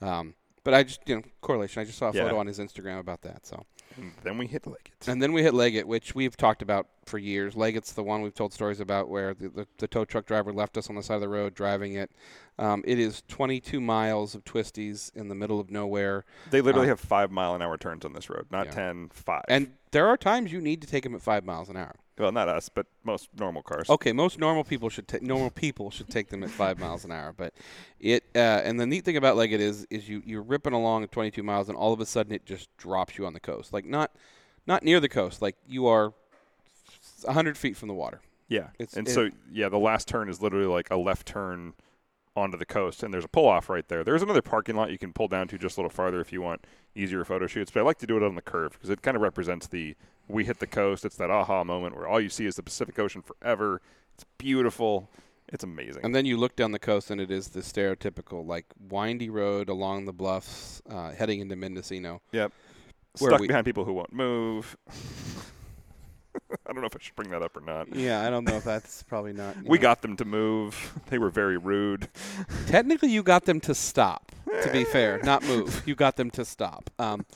um, 0.00 0.34
but 0.64 0.74
I 0.74 0.82
just 0.82 1.00
you 1.06 1.16
know 1.16 1.22
correlation. 1.40 1.80
I 1.80 1.84
just 1.84 1.98
saw 1.98 2.10
a 2.10 2.12
Yeah. 2.12 2.24
photo 2.24 2.38
on 2.38 2.46
his 2.46 2.58
Instagram 2.58 2.98
about 2.98 3.22
that. 3.22 3.46
So. 3.46 3.64
And 3.96 4.12
then 4.24 4.38
we 4.38 4.48
hit 4.48 4.66
Leggett. 4.66 5.06
And 5.06 5.22
then 5.22 5.32
we 5.32 5.44
hit 5.44 5.54
Leggett, 5.54 5.86
which 5.86 6.16
we've 6.16 6.36
talked 6.36 6.62
about 6.62 6.88
for 7.06 7.16
years. 7.16 7.54
Leggett's 7.54 7.92
the 7.92 8.02
one 8.02 8.22
we've 8.22 8.34
told 8.34 8.52
stories 8.52 8.80
about 8.80 9.08
where 9.08 9.34
the, 9.34 9.48
the, 9.50 9.66
the 9.78 9.86
tow 9.86 10.04
truck 10.04 10.26
driver 10.26 10.52
left 10.52 10.76
us 10.76 10.90
on 10.90 10.96
the 10.96 11.02
side 11.02 11.14
of 11.14 11.20
the 11.20 11.28
road 11.28 11.54
driving 11.54 11.94
it. 11.94 12.10
Um, 12.58 12.82
it 12.84 12.98
is 12.98 13.22
22 13.28 13.80
miles 13.80 14.34
of 14.34 14.42
twisties 14.44 15.14
in 15.14 15.28
the 15.28 15.36
middle 15.36 15.60
of 15.60 15.70
nowhere. 15.70 16.24
They 16.50 16.60
literally 16.60 16.86
Um, 16.88 16.90
have 16.90 17.00
five 17.00 17.30
mile 17.30 17.54
an 17.54 17.62
hour 17.62 17.76
turns 17.78 18.04
on 18.04 18.14
this 18.14 18.28
road, 18.28 18.46
not 18.50 18.66
Yeah. 18.66 18.72
ten, 18.72 19.10
five. 19.12 19.44
And 19.48 19.74
there 19.92 20.08
are 20.08 20.16
times 20.16 20.50
you 20.50 20.60
need 20.60 20.80
to 20.80 20.88
take 20.88 21.04
them 21.04 21.14
at 21.14 21.22
five 21.22 21.44
miles 21.44 21.68
an 21.68 21.76
hour. 21.76 21.94
Well, 22.18 22.30
not 22.32 22.48
us, 22.48 22.68
but 22.68 22.86
most 23.02 23.28
normal 23.38 23.62
cars. 23.62 23.90
Okay, 23.90 24.12
most 24.12 24.38
normal 24.38 24.62
people 24.64 24.88
should 24.88 25.08
take 25.08 25.22
normal 25.22 25.50
people 25.50 25.90
should 25.90 26.08
take 26.08 26.28
them 26.28 26.42
at 26.44 26.50
five 26.50 26.78
miles 26.78 27.04
an 27.04 27.10
hour. 27.12 27.32
But 27.36 27.54
it 28.00 28.24
uh, 28.34 28.38
and 28.38 28.78
the 28.78 28.86
neat 28.86 29.04
thing 29.04 29.16
about 29.16 29.36
Leggett 29.36 29.60
is 29.60 29.86
is 29.90 30.08
you 30.08 30.22
you're 30.24 30.42
ripping 30.42 30.72
along 30.72 31.02
at 31.04 31.10
22 31.12 31.42
miles 31.42 31.68
and 31.68 31.76
all 31.76 31.92
of 31.92 32.00
a 32.00 32.06
sudden 32.06 32.32
it 32.32 32.46
just 32.46 32.68
drops 32.76 33.18
you 33.18 33.26
on 33.26 33.32
the 33.32 33.40
coast, 33.40 33.72
like 33.72 33.84
not 33.84 34.12
not 34.66 34.82
near 34.82 35.00
the 35.00 35.08
coast, 35.08 35.42
like 35.42 35.56
you 35.66 35.86
are 35.86 36.12
100 37.24 37.56
feet 37.56 37.76
from 37.76 37.88
the 37.88 37.94
water. 37.94 38.20
Yeah, 38.48 38.68
It's- 38.78 38.94
and 38.94 39.08
it- 39.08 39.12
so 39.12 39.30
yeah, 39.50 39.68
the 39.68 39.78
last 39.78 40.06
turn 40.08 40.28
is 40.28 40.40
literally 40.42 40.66
like 40.66 40.90
a 40.90 40.96
left 40.96 41.26
turn 41.26 41.74
onto 42.36 42.58
the 42.58 42.66
coast, 42.66 43.02
and 43.02 43.14
there's 43.14 43.24
a 43.24 43.28
pull 43.28 43.46
off 43.48 43.68
right 43.68 43.86
there. 43.88 44.02
There's 44.04 44.22
another 44.22 44.42
parking 44.42 44.74
lot 44.76 44.90
you 44.90 44.98
can 44.98 45.12
pull 45.12 45.28
down 45.28 45.48
to 45.48 45.58
just 45.58 45.76
a 45.76 45.80
little 45.80 45.90
farther 45.90 46.20
if 46.20 46.32
you 46.32 46.42
want 46.42 46.64
easier 46.94 47.24
photo 47.24 47.46
shoots. 47.46 47.70
But 47.70 47.80
I 47.80 47.82
like 47.84 47.98
to 47.98 48.06
do 48.06 48.16
it 48.16 48.22
on 48.22 48.34
the 48.34 48.42
curve 48.42 48.72
because 48.72 48.90
it 48.90 49.02
kind 49.02 49.16
of 49.16 49.22
represents 49.22 49.66
the 49.66 49.94
we 50.28 50.44
hit 50.44 50.58
the 50.58 50.66
coast. 50.66 51.04
It's 51.04 51.16
that 51.16 51.30
aha 51.30 51.64
moment 51.64 51.96
where 51.96 52.06
all 52.06 52.20
you 52.20 52.28
see 52.30 52.46
is 52.46 52.56
the 52.56 52.62
Pacific 52.62 52.98
Ocean 52.98 53.22
forever. 53.22 53.80
It's 54.14 54.24
beautiful. 54.38 55.08
It's 55.48 55.62
amazing. 55.64 56.04
And 56.04 56.14
then 56.14 56.24
you 56.24 56.36
look 56.36 56.56
down 56.56 56.72
the 56.72 56.78
coast, 56.78 57.10
and 57.10 57.20
it 57.20 57.30
is 57.30 57.48
the 57.48 57.60
stereotypical 57.60 58.46
like 58.46 58.66
windy 58.88 59.28
road 59.28 59.68
along 59.68 60.06
the 60.06 60.12
bluffs, 60.12 60.80
uh, 60.88 61.12
heading 61.12 61.40
into 61.40 61.54
Mendocino. 61.56 62.22
yep, 62.32 62.52
stuck 63.14 63.40
we- 63.40 63.48
behind 63.48 63.64
people 63.66 63.84
who 63.84 63.92
won't 63.92 64.12
move. 64.12 64.76
I 66.66 66.72
don't 66.72 66.80
know 66.80 66.86
if 66.86 66.96
I 66.96 66.98
should 67.00 67.16
bring 67.16 67.30
that 67.30 67.42
up 67.42 67.56
or 67.56 67.60
not. 67.60 67.94
Yeah, 67.94 68.26
I 68.26 68.30
don't 68.30 68.44
know 68.44 68.56
if 68.56 68.64
that's 68.64 69.02
probably 69.02 69.32
not. 69.32 69.56
We 69.64 69.78
got 69.78 70.02
them 70.02 70.16
to 70.16 70.24
move. 70.24 70.92
They 71.10 71.18
were 71.18 71.30
very 71.30 71.58
rude. 71.58 72.08
technically 72.66 73.10
you 73.10 73.22
got 73.22 73.44
them 73.44 73.60
to 73.60 73.74
stop. 73.74 74.32
To 74.62 74.70
be 74.72 74.84
fair, 74.84 75.20
not 75.22 75.42
move. 75.42 75.82
You 75.84 75.94
got 75.94 76.16
them 76.16 76.30
to 76.32 76.44
stop. 76.44 76.88
Um, 76.98 77.26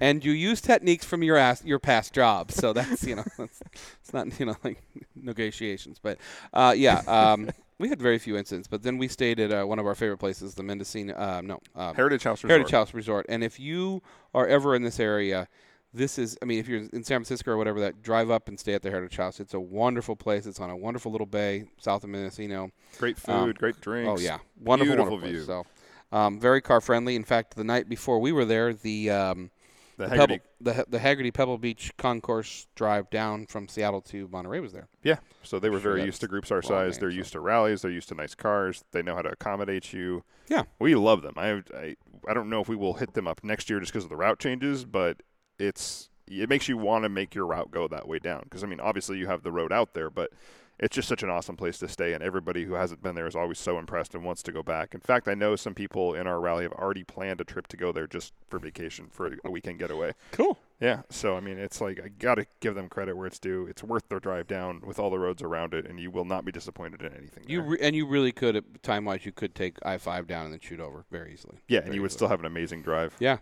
and 0.00 0.24
you 0.24 0.32
use 0.32 0.60
techniques 0.60 1.04
from 1.04 1.22
your 1.22 1.36
ass, 1.36 1.64
your 1.64 1.78
past 1.78 2.12
jobs. 2.12 2.54
So 2.54 2.72
that's 2.72 3.04
you 3.04 3.16
know, 3.16 3.24
that's, 3.36 3.60
it's 4.00 4.12
not 4.12 4.38
you 4.38 4.46
know 4.46 4.56
like 4.64 4.82
negotiations. 5.16 5.98
But 6.00 6.18
uh, 6.52 6.74
yeah, 6.76 7.02
um, 7.06 7.50
we 7.78 7.88
had 7.88 8.00
very 8.00 8.18
few 8.18 8.36
incidents. 8.36 8.68
But 8.68 8.82
then 8.82 8.98
we 8.98 9.08
stayed 9.08 9.40
at 9.40 9.52
uh, 9.52 9.64
one 9.64 9.78
of 9.78 9.86
our 9.86 9.94
favorite 9.94 10.18
places, 10.18 10.54
the 10.54 10.62
Mendocino. 10.62 11.14
Uh, 11.14 11.40
no, 11.42 11.60
uh, 11.74 11.92
Heritage 11.94 12.24
House 12.24 12.42
Resort. 12.44 12.50
Heritage 12.50 12.72
House 12.72 12.94
Resort. 12.94 13.26
And 13.28 13.42
if 13.42 13.58
you 13.58 14.02
are 14.34 14.46
ever 14.46 14.74
in 14.74 14.82
this 14.82 15.00
area, 15.00 15.48
this 15.94 16.18
is, 16.18 16.36
I 16.42 16.44
mean, 16.44 16.58
if 16.58 16.68
you're 16.68 16.80
in 16.92 17.02
San 17.04 17.18
Francisco 17.18 17.50
or 17.52 17.56
whatever, 17.56 17.80
that 17.80 18.02
drive 18.02 18.30
up 18.30 18.48
and 18.48 18.58
stay 18.60 18.74
at 18.74 18.82
the 18.82 18.90
Heritage 18.90 19.16
House. 19.16 19.40
It's 19.40 19.54
a 19.54 19.60
wonderful 19.60 20.16
place. 20.16 20.46
It's 20.46 20.60
on 20.60 20.70
a 20.70 20.76
wonderful 20.76 21.10
little 21.12 21.26
bay 21.26 21.64
south 21.78 22.04
of 22.04 22.10
Mendocino. 22.10 22.70
Great 22.98 23.18
food, 23.18 23.32
Um, 23.32 23.52
great 23.52 23.80
drinks. 23.80 24.08
Oh 24.08 24.22
yeah, 24.22 24.38
wonderful, 24.60 24.94
Beautiful 24.96 25.12
wonderful 25.16 25.28
view. 25.28 25.44
Place. 25.44 25.46
So, 25.46 26.16
um, 26.16 26.40
very 26.40 26.60
car 26.60 26.80
friendly. 26.80 27.16
In 27.16 27.24
fact, 27.24 27.56
the 27.56 27.64
night 27.64 27.88
before 27.88 28.18
we 28.18 28.32
were 28.32 28.44
there, 28.44 28.72
the 28.74 29.10
um, 29.10 29.50
The 29.96 30.06
the, 30.08 30.14
Hagerty, 30.14 30.18
Pebble, 30.18 30.38
the 30.60 30.84
the 30.88 30.98
Hagerty 30.98 31.32
Pebble 31.34 31.58
Beach 31.58 31.90
concourse 31.96 32.66
drive 32.76 33.08
down 33.10 33.46
from 33.46 33.66
Seattle 33.66 34.00
to 34.02 34.28
Monterey 34.28 34.60
was 34.60 34.72
there. 34.72 34.88
yeah. 35.02 35.16
So 35.42 35.58
they 35.58 35.70
were 35.70 35.78
very 35.78 36.00
that's 36.00 36.06
used 36.06 36.20
to 36.20 36.28
groups 36.28 36.50
our 36.50 36.60
size. 36.62 36.94
name, 36.96 37.00
They're 37.00 37.10
so. 37.10 37.16
used 37.16 37.32
to 37.32 37.40
rallies. 37.40 37.82
They're 37.82 37.90
used 37.90 38.08
to 38.10 38.14
nice 38.14 38.34
cars. 38.34 38.84
They 38.92 39.02
know 39.02 39.14
how 39.14 39.22
to 39.22 39.30
accommodate 39.30 39.92
you. 39.94 40.22
Yeah. 40.48 40.64
we 40.78 40.94
love 40.94 41.22
them. 41.22 41.34
I 41.36 41.62
I, 41.76 41.96
I 42.28 42.34
don't 42.34 42.48
know 42.50 42.60
if 42.60 42.68
we 42.68 42.76
will 42.76 42.94
hit 42.94 43.14
them 43.14 43.26
up 43.26 43.42
next 43.42 43.68
year 43.70 43.80
just 43.80 43.92
because 43.92 44.04
of 44.04 44.10
the 44.10 44.16
route 44.16 44.38
changes, 44.38 44.84
but 44.84 45.22
it's 45.58 46.10
it 46.26 46.48
makes 46.48 46.68
you 46.68 46.76
want 46.76 47.04
to 47.04 47.08
make 47.08 47.34
your 47.34 47.46
route 47.46 47.70
go 47.70 47.88
that 47.88 48.06
way 48.06 48.18
down. 48.18 48.42
Because 48.44 48.62
I 48.62 48.66
mean, 48.66 48.80
obviously 48.80 49.18
you 49.18 49.26
have 49.26 49.42
the 49.42 49.52
road 49.52 49.72
out 49.72 49.94
there, 49.94 50.10
but 50.10 50.30
it's 50.78 50.94
just 50.94 51.08
such 51.08 51.24
an 51.24 51.30
awesome 51.30 51.56
place 51.56 51.78
to 51.78 51.88
stay, 51.88 52.12
and 52.12 52.22
everybody 52.22 52.64
who 52.64 52.74
hasn't 52.74 53.02
been 53.02 53.16
there 53.16 53.26
is 53.26 53.34
always 53.34 53.58
so 53.58 53.78
impressed 53.78 54.14
and 54.14 54.22
wants 54.24 54.44
to 54.44 54.52
go 54.52 54.62
back. 54.62 54.94
In 54.94 55.00
fact, 55.00 55.26
I 55.26 55.34
know 55.34 55.56
some 55.56 55.74
people 55.74 56.14
in 56.14 56.28
our 56.28 56.38
rally 56.38 56.62
have 56.62 56.72
already 56.72 57.02
planned 57.02 57.40
a 57.40 57.44
trip 57.44 57.66
to 57.68 57.76
go 57.76 57.90
there 57.90 58.06
just 58.06 58.32
for 58.48 58.60
vacation 58.60 59.08
for 59.10 59.36
a 59.44 59.50
weekend 59.50 59.80
getaway. 59.80 60.12
Cool. 60.30 60.56
Yeah, 60.80 61.02
so 61.10 61.36
I 61.36 61.40
mean, 61.40 61.58
it's 61.58 61.80
like 61.80 62.00
I 62.04 62.08
got 62.08 62.36
to 62.36 62.46
give 62.60 62.76
them 62.76 62.88
credit 62.88 63.16
where 63.16 63.26
it's 63.26 63.40
due. 63.40 63.66
It's 63.66 63.82
worth 63.82 64.08
their 64.08 64.20
drive 64.20 64.46
down 64.46 64.80
with 64.86 65.00
all 65.00 65.10
the 65.10 65.18
roads 65.18 65.42
around 65.42 65.74
it, 65.74 65.84
and 65.86 65.98
you 65.98 66.12
will 66.12 66.24
not 66.24 66.44
be 66.44 66.52
disappointed 66.52 67.02
in 67.02 67.12
anything. 67.12 67.42
You 67.48 67.62
re- 67.62 67.78
and 67.80 67.96
you 67.96 68.06
really 68.06 68.30
could 68.30 68.64
time 68.84 69.04
wise 69.04 69.26
you 69.26 69.32
could 69.32 69.56
take 69.56 69.78
I 69.84 69.98
five 69.98 70.28
down 70.28 70.44
and 70.44 70.52
then 70.52 70.60
shoot 70.60 70.78
over 70.78 71.04
very 71.10 71.32
easily. 71.32 71.56
yeah, 71.66 71.78
and 71.78 71.86
Very 71.86 71.96
you 71.96 72.02
would 72.02 72.12
still 72.12 72.28
have 72.28 72.38
an 72.38 72.46
amazing 72.46 72.82
drive. 72.82 73.16
Yeah. 73.18 73.38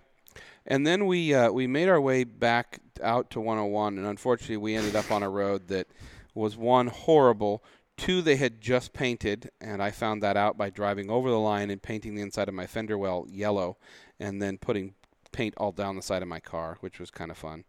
And 0.66 0.86
then 0.86 1.06
we 1.06 1.32
uh, 1.34 1.50
we 1.50 1.66
made 1.66 1.88
our 1.88 2.00
way 2.00 2.24
back 2.24 2.80
out 3.02 3.30
to 3.30 3.40
101, 3.40 3.98
and 3.98 4.06
unfortunately 4.06 4.56
we 4.56 4.74
ended 4.74 4.96
up 4.96 5.10
on 5.10 5.22
a 5.22 5.30
road 5.30 5.68
that 5.68 5.86
was 6.34 6.56
one 6.56 6.88
horrible. 6.88 7.62
Two 7.96 8.20
they 8.20 8.36
had 8.36 8.60
just 8.60 8.92
painted, 8.92 9.50
and 9.60 9.82
I 9.82 9.90
found 9.90 10.22
that 10.22 10.36
out 10.36 10.58
by 10.58 10.68
driving 10.68 11.08
over 11.10 11.30
the 11.30 11.38
line 11.38 11.70
and 11.70 11.80
painting 11.82 12.14
the 12.14 12.20
inside 12.22 12.46
of 12.48 12.54
my 12.54 12.66
fender 12.66 12.98
well 12.98 13.26
yellow, 13.30 13.78
and 14.20 14.42
then 14.42 14.58
putting 14.58 14.94
paint 15.32 15.54
all 15.56 15.72
down 15.72 15.96
the 15.96 16.02
side 16.02 16.20
of 16.20 16.28
my 16.28 16.40
car, 16.40 16.76
which 16.80 16.98
was 17.00 17.10
kind 17.10 17.30
of 17.30 17.38
fun. 17.38 17.64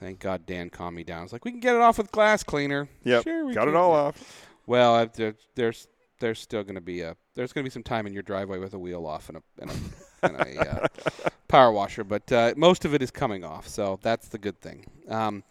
Thank 0.00 0.18
God 0.18 0.44
Dan 0.44 0.68
calmed 0.68 0.96
me 0.96 1.04
down. 1.04 1.20
I 1.20 1.22
was 1.22 1.32
like, 1.32 1.44
"We 1.46 1.50
can 1.50 1.60
get 1.60 1.74
it 1.76 1.80
off 1.80 1.96
with 1.96 2.12
glass 2.12 2.42
cleaner." 2.42 2.88
Yep, 3.04 3.22
sure 3.22 3.46
we 3.46 3.54
got 3.54 3.68
it 3.68 3.74
all 3.76 3.92
off. 3.92 4.46
Well, 4.66 4.94
I- 4.96 5.04
there, 5.06 5.34
there's 5.54 5.86
there's 6.20 6.40
still 6.40 6.62
going 6.62 6.74
to 6.74 6.80
be 6.82 7.00
a 7.00 7.16
there's 7.34 7.52
going 7.54 7.64
to 7.64 7.68
be 7.70 7.72
some 7.72 7.82
time 7.82 8.06
in 8.06 8.12
your 8.12 8.22
driveway 8.22 8.58
with 8.58 8.74
a 8.74 8.78
wheel 8.78 9.06
off 9.06 9.28
and 9.30 9.38
a 9.38 9.42
and 9.60 9.70
a, 9.70 9.74
uh, 10.24 10.86
power 11.48 11.72
washer, 11.72 12.04
but 12.04 12.30
uh, 12.32 12.54
most 12.56 12.84
of 12.84 12.94
it 12.94 13.02
is 13.02 13.10
coming 13.10 13.44
off, 13.44 13.68
so 13.68 13.98
that's 14.02 14.28
the 14.28 14.38
good 14.38 14.60
thing. 14.60 14.86
Um, 15.08 15.44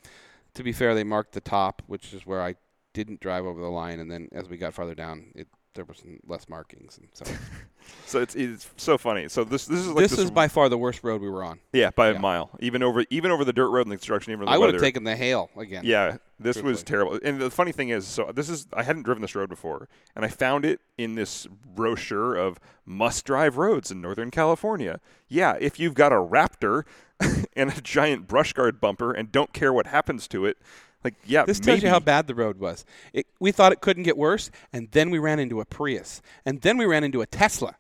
to 0.54 0.64
be 0.64 0.72
fair, 0.72 0.94
they 0.94 1.04
marked 1.04 1.34
the 1.34 1.42
top, 1.42 1.82
which 1.88 2.14
is 2.14 2.26
where 2.26 2.42
I 2.42 2.56
didn't 2.94 3.20
drive 3.20 3.46
over 3.46 3.60
the 3.60 3.70
line, 3.70 4.00
and 4.00 4.12
then 4.12 4.30
as 4.32 4.50
we 4.50 4.58
got 4.58 4.74
farther 4.74 4.96
down, 4.96 5.32
it 5.36 5.48
there 5.74 5.86
was 5.86 5.98
some 5.98 6.20
less 6.28 6.48
markings, 6.50 6.98
and 6.98 7.08
so 7.14 7.26
So 8.06 8.22
it's 8.22 8.36
it's 8.36 8.70
so 8.78 8.98
funny. 8.98 9.28
So 9.28 9.44
this 9.44 9.66
this 9.66 9.80
is 9.80 9.88
like 9.88 10.08
this 10.08 10.18
is 10.18 10.30
by 10.30 10.48
far 10.48 10.70
the 10.70 10.78
worst 10.78 11.04
road 11.04 11.22
we 11.22 11.30
were 11.30 11.44
on. 11.44 11.60
yeah 11.72 11.90
by 11.96 12.12
yeah. 12.12 12.18
a 12.18 12.20
mile. 12.20 12.52
Even 12.60 12.84
over 12.84 13.06
even 13.10 13.32
over 13.32 13.44
the 13.44 13.54
dirt 13.54 13.70
road 13.70 13.82
and 13.82 13.92
the 13.92 13.96
construction. 13.96 14.34
Even 14.34 14.46
the 14.46 14.52
I 14.52 14.58
would 14.58 14.74
have 14.74 14.82
taken 14.82 15.04
the 15.04 15.16
hail 15.16 15.50
again. 15.58 15.84
Yeah, 15.86 16.18
this 16.40 16.62
was 16.62 16.84
terrible. 16.84 17.20
And 17.24 17.42
the 17.42 17.50
funny 17.50 17.72
thing 17.72 17.90
is, 17.90 18.06
so 18.06 18.32
this 18.34 18.50
is 18.50 18.68
I 18.74 18.84
hadn't 18.84 19.04
driven 19.04 19.22
this 19.22 19.36
road 19.36 19.50
before, 19.50 19.90
and 20.16 20.24
I 20.24 20.28
found 20.28 20.66
it 20.66 20.82
in 20.98 21.16
this 21.16 21.48
brochure 21.48 22.36
of 22.36 22.60
must-drive 22.86 23.58
roads 23.58 23.90
in 23.90 24.02
Northern 24.02 24.30
California. 24.30 25.00
Yeah, 25.28 25.56
if 25.60 25.80
you've 25.80 25.96
got 25.96 26.12
a 26.12 26.18
Raptor 26.18 26.84
and 27.56 27.72
a 27.72 27.82
giant 27.82 28.28
brush 28.28 28.54
guard 28.54 28.80
bumper 28.80 29.12
and 29.12 29.32
don't 29.32 29.54
care 29.54 29.74
what 29.74 29.88
happens 29.88 30.28
to 30.30 30.46
it, 30.46 30.58
like 31.04 31.16
yeah, 31.26 31.46
This 31.46 31.60
maybe. 31.60 31.66
tells 31.66 31.84
you 31.84 31.90
how 31.90 32.00
bad 32.00 32.28
the 32.28 32.36
road 32.36 32.60
was. 32.60 32.86
It, 33.14 33.28
we 33.40 33.52
thought 33.52 33.72
it 33.72 33.82
couldn't 33.82 34.04
get 34.04 34.18
worse, 34.18 34.52
and 34.72 34.90
then 34.92 35.10
we 35.10 35.20
ran 35.20 35.40
into 35.40 35.60
a 35.62 35.66
Prius, 35.66 36.22
and 36.46 36.62
then 36.62 36.78
we 36.78 36.86
ran 36.86 37.04
into 37.04 37.22
a 37.22 37.26
Tesla. 37.26 37.76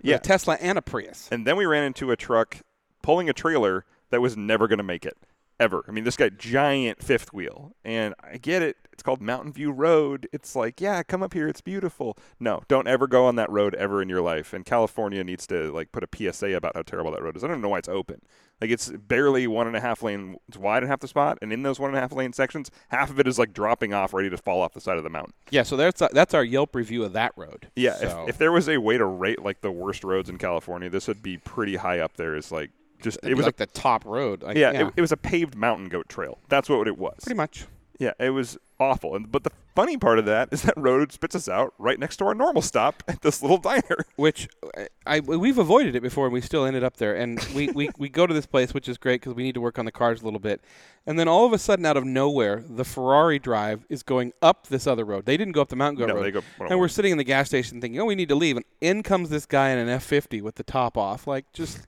Yeah. 0.00 0.16
a 0.16 0.18
Tesla 0.20 0.56
and 0.60 0.78
a 0.78 0.82
Prius. 0.82 1.28
And 1.32 1.44
then 1.44 1.56
we 1.56 1.66
ran 1.66 1.82
into 1.82 2.12
a 2.12 2.16
truck 2.16 2.58
pulling 3.02 3.28
a 3.28 3.32
trailer 3.32 3.84
that 4.10 4.20
was 4.20 4.36
never 4.36 4.68
going 4.68 4.78
to 4.78 4.84
make 4.84 5.04
it 5.04 5.16
ever. 5.60 5.84
I 5.88 5.92
mean, 5.92 6.04
this 6.04 6.16
guy 6.16 6.28
giant 6.28 7.02
fifth 7.02 7.32
wheel, 7.32 7.72
and 7.84 8.14
I 8.22 8.36
get 8.38 8.62
it. 8.62 8.76
It's 8.92 9.02
called 9.02 9.20
Mountain 9.22 9.52
View 9.52 9.70
Road. 9.70 10.28
It's 10.32 10.56
like, 10.56 10.80
yeah, 10.80 11.04
come 11.04 11.22
up 11.22 11.32
here. 11.32 11.46
It's 11.46 11.60
beautiful. 11.60 12.16
No, 12.40 12.62
don't 12.66 12.88
ever 12.88 13.06
go 13.06 13.26
on 13.26 13.36
that 13.36 13.48
road 13.50 13.74
ever 13.76 14.02
in 14.02 14.08
your 14.08 14.20
life. 14.22 14.52
And 14.52 14.64
California 14.64 15.22
needs 15.22 15.46
to 15.48 15.70
like 15.72 15.92
put 15.92 16.02
a 16.02 16.08
PSA 16.32 16.56
about 16.56 16.74
how 16.74 16.82
terrible 16.82 17.12
that 17.12 17.22
road 17.22 17.36
is. 17.36 17.44
I 17.44 17.46
don't 17.46 17.60
know 17.60 17.68
why 17.68 17.78
it's 17.78 17.88
open. 17.88 18.20
Like 18.60 18.70
it's 18.70 18.90
barely 18.90 19.46
one 19.46 19.68
and 19.68 19.76
a 19.76 19.80
half 19.80 20.02
lane. 20.02 20.36
It's 20.48 20.56
wide 20.58 20.82
in 20.82 20.88
half 20.88 20.98
the 20.98 21.06
spot, 21.06 21.38
and 21.40 21.52
in 21.52 21.62
those 21.62 21.78
one 21.78 21.90
and 21.90 21.96
a 21.96 22.00
half 22.00 22.10
lane 22.10 22.32
sections, 22.32 22.72
half 22.88 23.08
of 23.08 23.20
it 23.20 23.28
is 23.28 23.38
like 23.38 23.52
dropping 23.52 23.94
off, 23.94 24.12
ready 24.12 24.30
to 24.30 24.36
fall 24.36 24.60
off 24.60 24.72
the 24.74 24.80
side 24.80 24.96
of 24.98 25.04
the 25.04 25.10
mountain. 25.10 25.32
Yeah, 25.50 25.62
so 25.62 25.76
that's 25.76 26.02
that's 26.12 26.34
our 26.34 26.42
Yelp 26.42 26.74
review 26.74 27.04
of 27.04 27.12
that 27.12 27.32
road. 27.36 27.70
Yeah, 27.76 27.94
So- 27.94 28.22
if, 28.24 28.30
if 28.30 28.38
there 28.38 28.50
was 28.50 28.68
a 28.68 28.78
way 28.78 28.98
to 28.98 29.04
rate 29.06 29.40
like 29.44 29.60
the 29.60 29.70
worst 29.70 30.02
roads 30.02 30.28
in 30.28 30.38
California, 30.38 30.90
this 30.90 31.06
would 31.06 31.22
be 31.22 31.36
pretty 31.38 31.76
high 31.76 32.00
up 32.00 32.16
there. 32.16 32.34
Is 32.34 32.50
like 32.50 32.70
just 33.00 33.18
It'd 33.22 33.32
it 33.32 33.34
was 33.36 33.46
like 33.46 33.54
a 33.56 33.58
the 33.58 33.66
top 33.66 34.04
road. 34.04 34.42
Like, 34.42 34.56
yeah, 34.56 34.72
yeah, 34.72 34.86
It, 34.88 34.94
it 34.96 35.00
was 35.00 35.12
a 35.12 35.16
paved 35.16 35.54
mountain 35.54 35.88
goat 35.88 36.08
trail. 36.08 36.38
That's 36.48 36.68
what 36.68 36.86
it 36.88 36.98
was. 36.98 37.16
pretty 37.22 37.36
much. 37.36 37.66
Yeah, 37.98 38.12
it 38.20 38.30
was 38.30 38.56
awful. 38.78 39.16
And 39.16 39.30
but 39.30 39.42
the 39.42 39.50
funny 39.74 39.96
part 39.96 40.20
of 40.20 40.24
that 40.26 40.48
is 40.52 40.62
that 40.62 40.74
road 40.76 41.10
spits 41.12 41.34
us 41.34 41.48
out 41.48 41.74
right 41.78 41.98
next 41.98 42.18
to 42.18 42.26
our 42.26 42.34
normal 42.34 42.62
stop 42.62 43.02
at 43.08 43.22
this 43.22 43.42
little 43.42 43.58
diner. 43.58 44.06
Which 44.14 44.48
I, 44.76 44.86
I 45.04 45.20
we've 45.20 45.58
avoided 45.58 45.96
it 45.96 46.00
before, 46.00 46.26
and 46.26 46.32
we 46.32 46.40
still 46.40 46.64
ended 46.64 46.84
up 46.84 46.96
there. 46.98 47.16
And 47.16 47.44
we, 47.54 47.70
we, 47.72 47.90
we 47.98 48.08
go 48.08 48.24
to 48.26 48.32
this 48.32 48.46
place, 48.46 48.72
which 48.72 48.88
is 48.88 48.98
great 48.98 49.20
because 49.20 49.34
we 49.34 49.42
need 49.42 49.54
to 49.54 49.60
work 49.60 49.80
on 49.80 49.84
the 49.84 49.90
cars 49.92 50.22
a 50.22 50.24
little 50.24 50.38
bit. 50.40 50.60
And 51.06 51.18
then 51.18 51.26
all 51.26 51.44
of 51.44 51.52
a 51.52 51.58
sudden, 51.58 51.84
out 51.86 51.96
of 51.96 52.04
nowhere, 52.04 52.62
the 52.68 52.84
Ferrari 52.84 53.38
drive 53.40 53.84
is 53.88 54.02
going 54.04 54.32
up 54.42 54.68
this 54.68 54.86
other 54.86 55.04
road. 55.04 55.24
They 55.24 55.36
didn't 55.36 55.52
go 55.54 55.62
up 55.62 55.68
the 55.70 55.76
Mountain 55.76 55.98
Goat 55.98 56.08
No, 56.08 56.14
Road. 56.16 56.22
they 56.22 56.30
go 56.30 56.42
and 56.68 56.78
we're 56.78 56.86
sitting 56.88 57.10
in 57.12 57.18
the 57.18 57.24
gas 57.24 57.48
station 57.48 57.80
thinking, 57.80 57.98
oh, 58.00 58.04
we 58.04 58.14
need 58.14 58.28
to 58.28 58.34
leave. 58.36 58.56
And 58.56 58.64
in 58.80 59.02
comes 59.02 59.30
this 59.30 59.46
guy 59.46 59.70
in 59.70 59.78
an 59.78 59.88
F50 59.98 60.42
with 60.42 60.54
the 60.56 60.62
top 60.62 60.96
off, 60.98 61.26
like 61.26 61.50
just 61.52 61.86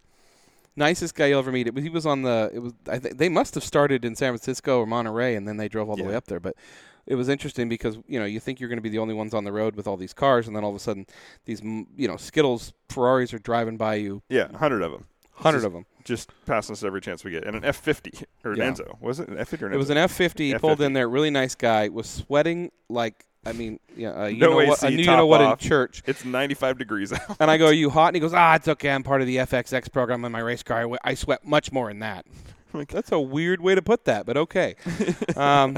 nicest 0.77 1.14
guy 1.14 1.27
you'll 1.27 1.39
ever 1.41 1.53
meet. 1.53 1.66
It 1.66 1.75
was, 1.75 1.85
he 1.85 1.91
was 1.91 2.07
on 2.07 2.23
the. 2.23 2.51
It 2.53 2.59
was. 2.61 2.73
I 2.89 2.99
think 2.99 3.18
they 3.18 3.29
must 3.29 3.55
have 3.55 3.64
started 3.64 4.05
in 4.05 4.14
San 4.16 4.31
Francisco 4.33 4.79
or 4.81 4.87
Monterey, 4.87 5.35
and 5.37 5.47
then 5.47 5.57
they 5.57 5.68
drove 5.68 5.89
all 5.91 5.97
the 5.97 6.03
Yeah. 6.03 6.09
way 6.11 6.14
up 6.14 6.27
there. 6.27 6.41
But 6.41 6.57
it 7.07 7.14
was 7.16 7.29
interesting 7.29 7.68
because 7.68 7.99
you 8.07 8.18
know 8.18 8.25
you 8.27 8.41
think 8.41 8.61
you're 8.61 8.68
going 8.68 8.79
to 8.79 8.83
be 8.83 8.89
the 8.89 8.99
only 8.99 9.14
ones 9.14 9.35
on 9.35 9.45
the 9.45 9.53
road 9.53 9.77
with 9.77 9.87
all 9.87 9.97
these 9.97 10.12
cars, 10.14 10.47
and 10.47 10.55
then 10.57 10.64
all 10.64 10.71
of 10.71 10.77
a 10.77 10.81
sudden 10.81 11.07
these 11.45 11.61
you 11.62 12.09
know 12.09 12.16
Skittles 12.16 12.73
Ferraris 12.89 13.33
are 13.35 13.39
driving 13.39 13.77
by 13.77 13.97
you, 13.97 14.23
Yeah, 14.29 14.57
hundred 14.57 14.83
of 14.83 14.93
them. 14.93 15.07
hundred 15.35 15.64
of 15.64 15.73
them. 15.73 15.87
Just 16.05 16.31
passing 16.47 16.73
us 16.73 16.83
every 16.83 17.01
chance 17.01 17.25
we 17.25 17.31
get. 17.31 17.45
And 17.45 17.55
an 17.57 17.62
F50 17.62 18.25
or 18.45 18.53
an 18.53 18.59
Yeah. 18.59 18.71
Enzo. 18.71 19.01
Was 19.03 19.21
it 19.21 19.29
an 19.29 19.37
F50 19.37 19.62
or 19.62 19.66
an 19.66 19.75
It 19.75 19.77
was 19.77 19.91
an 19.91 19.97
F50. 19.99 20.59
Pulled 20.59 20.81
in 20.81 20.95
there, 20.95 21.09
really 21.09 21.31
nice 21.31 21.55
guy, 21.55 21.89
was 21.89 22.09
sweating 22.09 22.71
like 22.89 23.27
I 23.45 23.53
mean, 23.53 23.80
yeah, 23.97 24.11
uh, 24.11 24.26
you 24.26 24.38
No 24.38 24.51
know 24.51 24.66
what? 24.66 24.84
I 24.84 24.91
knew 24.91 24.97
you 24.99 25.07
know 25.07 25.26
what 25.26 25.41
off. 25.41 25.62
in 25.62 25.68
church. 25.68 26.03
It's 26.07 26.24
95 26.26 26.76
degrees 26.78 27.11
out. 27.12 27.36
And 27.41 27.51
I 27.51 27.57
go, 27.57 27.66
"Are 27.66 27.72
you 27.72 27.88
hot?" 27.88 28.09
And 28.09 28.16
he 28.16 28.20
goes, 28.20 28.34
"Ah, 28.34 28.55
it's 28.57 28.68
okay. 28.68 28.91
I'm 28.91 29.03
part 29.03 29.22
of 29.22 29.26
the 29.26 29.36
FXX 29.38 29.91
program 29.91 30.24
in 30.26 30.32
my 30.32 30.41
race 30.41 30.62
car. 30.62 30.78
I, 30.78 30.82
w- 30.82 30.99
I 31.05 31.14
sweat 31.14 31.45
much 31.47 31.72
more 31.72 31.91
in 31.91 32.01
that." 32.01 32.26
Like- 32.72 32.93
That's 32.93 33.11
a 33.11 33.18
weird 33.18 33.61
way 33.61 33.74
to 33.74 33.82
put 33.82 34.05
that, 34.05 34.26
but 34.26 34.36
okay. 34.36 34.76
Um, 35.36 35.76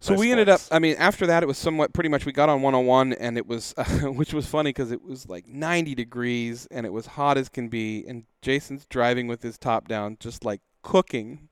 so 0.00 0.12
Nice 0.12 0.20
we 0.20 0.32
ended 0.32 0.50
up. 0.50 0.60
I 0.70 0.78
mean, 0.80 0.96
after 0.98 1.26
that, 1.28 1.42
it 1.42 1.46
was 1.46 1.56
somewhat 1.56 1.94
pretty 1.94 2.10
much. 2.10 2.26
We 2.26 2.32
got 2.32 2.50
on 2.50 2.60
101, 2.60 3.14
and 3.14 3.38
it 3.38 3.46
was, 3.46 3.72
which 4.02 4.34
was 4.34 4.46
funny 4.46 4.68
because 4.68 4.92
it 4.92 5.02
was 5.02 5.26
like 5.30 5.46
90 5.46 5.94
degrees, 5.94 6.66
and 6.70 6.84
it 6.84 6.92
was 6.92 7.06
hot 7.06 7.38
as 7.38 7.48
can 7.48 7.68
be. 7.68 8.04
And 8.06 8.24
Jason's 8.42 8.84
driving 8.84 9.28
with 9.28 9.42
his 9.42 9.56
top 9.56 9.88
down, 9.88 10.18
just 10.20 10.44
like 10.44 10.60
cooking. 10.82 11.48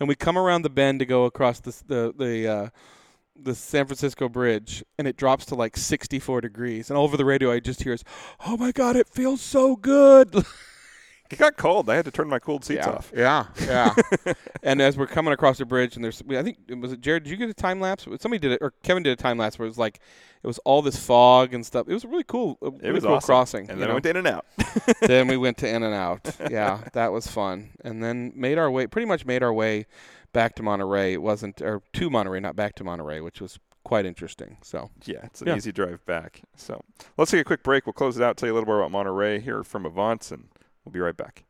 And 0.00 0.08
we 0.08 0.16
come 0.16 0.36
around 0.36 0.62
the 0.62 0.70
bend 0.70 0.98
to 0.98 1.06
go 1.06 1.24
across 1.26 1.60
the 1.60 1.70
the 1.86 2.14
the. 2.16 2.48
Uh, 2.48 2.68
the 3.36 3.54
San 3.54 3.86
Francisco 3.86 4.28
Bridge, 4.28 4.84
and 4.98 5.08
it 5.08 5.16
drops 5.16 5.46
to 5.46 5.54
like 5.54 5.76
64 5.76 6.40
degrees. 6.40 6.90
And 6.90 6.98
over 6.98 7.16
the 7.16 7.24
radio, 7.24 7.50
I 7.50 7.60
just 7.60 7.82
hear, 7.82 7.96
"Oh 8.46 8.56
my 8.56 8.72
God, 8.72 8.96
it 8.96 9.08
feels 9.08 9.40
so 9.40 9.76
good!" 9.76 10.44
It 11.30 11.38
got 11.38 11.56
cold. 11.56 11.88
I 11.88 11.96
had 11.96 12.04
to 12.04 12.10
turn 12.10 12.28
my 12.28 12.38
cooled 12.38 12.64
seats 12.64 12.86
yeah. 12.86 12.92
off. 12.92 13.12
Yeah, 13.16 13.46
yeah. 13.62 13.94
and 14.62 14.80
as 14.82 14.98
we're 14.98 15.06
coming 15.06 15.32
across 15.32 15.56
the 15.56 15.64
bridge, 15.64 15.96
and 15.96 16.04
there's, 16.04 16.22
I 16.30 16.42
think, 16.42 16.58
was 16.68 16.92
it 16.92 17.00
Jared? 17.00 17.24
Did 17.24 17.30
you 17.30 17.36
get 17.36 17.48
a 17.48 17.54
time 17.54 17.80
lapse? 17.80 18.04
Somebody 18.20 18.38
did 18.38 18.52
it, 18.52 18.58
or 18.60 18.72
Kevin 18.82 19.02
did 19.02 19.12
a 19.12 19.16
time 19.16 19.38
lapse 19.38 19.58
where 19.58 19.64
it 19.64 19.70
was 19.70 19.78
like, 19.78 20.00
it 20.42 20.46
was 20.46 20.58
all 20.58 20.82
this 20.82 20.96
fog 20.96 21.54
and 21.54 21.64
stuff. 21.64 21.88
It 21.88 21.94
was 21.94 22.04
really 22.04 22.24
cool. 22.24 22.58
A 22.60 22.66
It 22.66 22.72
really 22.82 22.92
was 22.92 23.04
cool 23.04 23.14
awesome. 23.14 23.26
crossing. 23.26 23.70
And 23.70 23.80
you 23.80 23.80
then 23.80 23.84
I 23.84 23.86
know? 23.88 23.94
went 23.94 24.06
in 24.06 24.16
and 24.16 24.26
out. 24.26 24.44
then 25.00 25.26
we 25.26 25.38
went 25.38 25.56
to 25.58 25.68
In 25.68 25.82
and 25.82 25.94
Out. 25.94 26.36
Yeah, 26.50 26.82
that 26.92 27.10
was 27.10 27.26
fun. 27.26 27.70
And 27.82 28.04
then 28.04 28.32
made 28.36 28.58
our 28.58 28.70
way, 28.70 28.86
pretty 28.86 29.06
much 29.06 29.24
made 29.24 29.42
our 29.42 29.52
way 29.52 29.86
back 30.34 30.54
to 30.56 30.62
Monterey. 30.62 31.14
It 31.14 31.22
wasn't, 31.22 31.62
or 31.62 31.80
to 31.94 32.10
Monterey, 32.10 32.40
not 32.40 32.54
back 32.56 32.74
to 32.74 32.84
Monterey, 32.84 33.20
which 33.20 33.40
was 33.40 33.58
quite 33.84 34.04
interesting. 34.04 34.58
So 34.62 34.90
Yeah, 35.06 35.20
it's 35.24 35.40
an 35.40 35.48
Yeah. 35.48 35.56
easy 35.56 35.72
drive 35.72 36.04
back. 36.04 36.42
So 36.56 36.82
let's 37.16 37.30
take 37.30 37.40
a 37.40 37.44
quick 37.44 37.62
break. 37.62 37.86
We'll 37.86 37.92
close 37.94 38.18
it 38.18 38.22
out, 38.22 38.36
tell 38.36 38.48
you 38.48 38.52
a 38.52 38.56
little 38.56 38.66
more 38.66 38.80
about 38.80 38.90
Monterey 38.90 39.40
here 39.40 39.62
from 39.64 39.86
Avant, 39.86 40.30
and 40.30 40.48
we'll 40.84 40.92
be 40.92 41.00
right 41.00 41.16
back. 41.16 41.44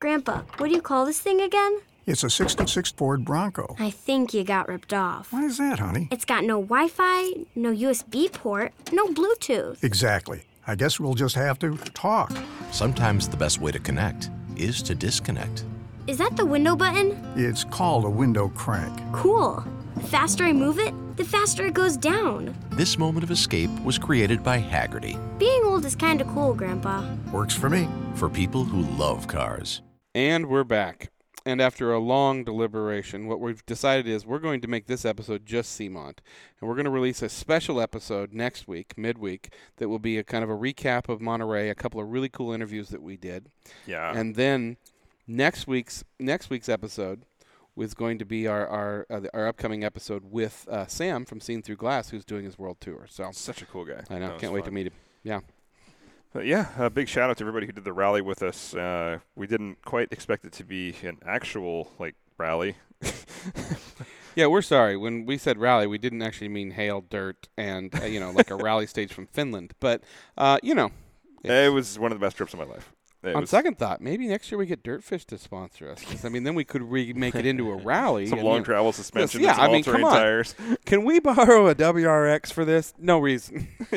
Grandpa, 0.00 0.42
what 0.58 0.68
do 0.68 0.74
you 0.74 0.82
call 0.82 1.06
this 1.06 1.20
thing 1.20 1.40
again? 1.40 1.80
It's 2.06 2.24
a 2.24 2.30
66 2.30 2.90
Ford 2.92 3.24
Bronco. 3.24 3.76
I 3.78 3.90
think 3.90 4.32
you 4.32 4.42
got 4.42 4.66
ripped 4.68 4.94
off. 4.94 5.32
Why 5.32 5.44
is 5.44 5.58
that, 5.58 5.78
honey? 5.78 6.08
It's 6.10 6.24
got 6.24 6.44
no 6.44 6.60
Wi 6.60 6.88
Fi, 6.88 7.46
no 7.54 7.70
USB 7.70 8.28
port, 8.32 8.72
no 8.92 9.06
Bluetooth. 9.08 9.84
Exactly. 9.84 10.42
I 10.66 10.74
guess 10.76 10.98
we'll 10.98 11.14
just 11.14 11.34
have 11.34 11.58
to 11.60 11.76
talk. 11.94 12.32
Sometimes 12.72 13.28
the 13.28 13.36
best 13.36 13.60
way 13.60 13.70
to 13.72 13.78
connect 13.78 14.30
is 14.56 14.82
to 14.84 14.94
disconnect. 14.94 15.64
Is 16.10 16.18
that 16.18 16.36
the 16.36 16.44
window 16.44 16.74
button? 16.74 17.16
It's 17.36 17.62
called 17.62 18.04
a 18.04 18.10
window 18.10 18.48
crank. 18.48 19.00
Cool. 19.12 19.64
The 19.94 20.02
faster 20.02 20.42
I 20.42 20.52
move 20.52 20.80
it, 20.80 20.92
the 21.16 21.22
faster 21.22 21.66
it 21.66 21.74
goes 21.74 21.96
down. 21.96 22.52
This 22.70 22.98
moment 22.98 23.22
of 23.22 23.30
escape 23.30 23.70
was 23.84 23.96
created 23.96 24.42
by 24.42 24.60
Hagerty 24.60 25.16
Being 25.38 25.62
old 25.64 25.84
is 25.84 25.94
kinda 25.94 26.24
cool, 26.24 26.52
Grandpa. 26.52 27.08
Works 27.32 27.54
for 27.54 27.70
me. 27.70 27.86
for 28.16 28.28
people 28.28 28.64
who 28.64 28.82
love 28.96 29.28
cars. 29.28 29.82
And 30.12 30.46
we're 30.46 30.64
back. 30.64 31.12
And 31.46 31.60
after 31.60 31.92
a 31.92 32.00
long 32.00 32.42
deliberation, 32.42 33.28
what 33.28 33.40
we've 33.40 33.64
decided 33.64 34.08
is 34.08 34.26
we're 34.26 34.40
going 34.40 34.60
to 34.62 34.68
make 34.68 34.88
this 34.88 35.04
episode 35.04 35.46
just 35.46 35.70
Sea-Mont. 35.70 36.20
And 36.60 36.68
we're 36.68 36.74
going 36.74 36.86
to 36.86 36.90
release 36.90 37.22
a 37.22 37.28
special 37.28 37.80
episode 37.80 38.34
next 38.34 38.66
week, 38.66 38.98
midweek, 38.98 39.54
that 39.76 39.88
will 39.88 40.00
be 40.00 40.18
a 40.18 40.24
kind 40.24 40.42
of 40.42 40.50
a 40.50 40.56
recap 40.56 41.08
of 41.08 41.20
Monterey, 41.20 41.70
a 41.70 41.74
couple 41.76 42.00
of 42.00 42.10
really 42.10 42.28
cool 42.28 42.52
interviews 42.52 42.88
that 42.88 43.00
we 43.00 43.16
did. 43.16 43.46
Yeah. 43.86 44.12
And 44.12 44.34
then 44.34 44.76
next 45.30 45.66
week's 45.66 46.04
next 46.18 46.50
week's 46.50 46.68
episode 46.68 47.22
was 47.76 47.94
going 47.94 48.18
to 48.18 48.24
be 48.24 48.46
our 48.46 48.66
our 48.66 49.06
uh, 49.08 49.20
our 49.32 49.46
upcoming 49.46 49.84
episode 49.84 50.24
with 50.30 50.66
uh, 50.70 50.86
Sam 50.86 51.24
from 51.24 51.40
Seen 51.40 51.62
Through 51.62 51.76
Glass, 51.76 52.10
who's 52.10 52.24
doing 52.24 52.44
his 52.44 52.58
world 52.58 52.78
tour. 52.80 53.06
So 53.08 53.30
Such 53.32 53.62
a 53.62 53.66
cool 53.66 53.84
guy. 53.84 54.02
I 54.10 54.18
know, 54.18 54.28
That 54.28 54.38
can't 54.38 54.52
wait 54.52 54.64
to 54.64 54.70
meet 54.70 54.88
him. 54.88 54.92
Yeah, 55.22 55.40
But 56.32 56.46
yeah, 56.46 56.68
a 56.78 56.90
big 56.90 57.08
shout 57.08 57.30
out 57.30 57.36
to 57.38 57.42
everybody 57.44 57.66
who 57.66 57.72
did 57.72 57.84
the 57.84 57.92
rally 57.92 58.22
with 58.22 58.42
us. 58.42 58.74
Uh, 58.74 59.18
we 59.36 59.46
didn't 59.46 59.82
quite 59.84 60.08
expect 60.10 60.44
it 60.44 60.52
to 60.52 60.64
be 60.64 60.94
an 61.02 61.18
actual 61.24 61.92
like 61.98 62.16
rally. 62.38 62.76
yeah. 64.34 64.46
We're 64.46 64.62
sorry 64.62 64.96
when 64.96 65.26
we 65.26 65.38
said 65.38 65.58
rally, 65.58 65.86
we 65.86 65.98
didn't 65.98 66.22
actually 66.22 66.48
mean 66.48 66.72
hail, 66.72 67.04
dirt, 67.08 67.48
and 67.56 67.94
uh, 68.00 68.04
you 68.04 68.18
know 68.18 68.30
like 68.30 68.50
a 68.50 68.56
rally 68.56 68.86
stage 68.94 69.12
from 69.12 69.26
Finland. 69.26 69.74
But 69.78 70.02
uh, 70.36 70.58
you 70.62 70.74
know, 70.74 70.90
It 71.44 71.72
was 71.72 71.98
one 71.98 72.12
of 72.12 72.18
the 72.18 72.24
best 72.24 72.36
trips 72.36 72.52
of 72.52 72.58
my 72.58 72.66
life. 72.66 72.92
It 73.22 73.34
on 73.34 73.42
was 73.42 73.50
second 73.50 73.78
thought, 73.78 74.00
maybe 74.00 74.26
next 74.28 74.50
year 74.50 74.56
we 74.58 74.64
get 74.64 74.82
Dirtfish 74.82 75.26
to 75.26 75.36
sponsor 75.36 75.90
us. 75.90 76.24
I 76.24 76.30
mean, 76.30 76.42
then 76.44 76.54
we 76.54 76.64
could 76.64 76.80
re- 76.82 77.12
make 77.12 77.34
it 77.34 77.44
into 77.44 77.70
a 77.70 77.76
rally. 77.84 78.26
some 78.26 78.38
and, 78.38 78.46
long 78.46 78.54
you 78.54 78.60
know- 78.60 78.64
travel 78.64 78.92
suspension, 78.92 79.42
yeah, 79.42 79.50
and 79.50 79.56
some 79.56 79.64
I 79.68 79.72
mean, 79.72 79.84
come 79.84 80.04
on. 80.04 80.12
tires. 80.12 80.54
Can 80.86 81.04
we 81.04 81.20
borrow 81.20 81.68
a 81.68 81.74
WRX 81.74 82.50
for 82.50 82.64
this? 82.64 82.94
No 82.98 83.18
reason. 83.18 83.68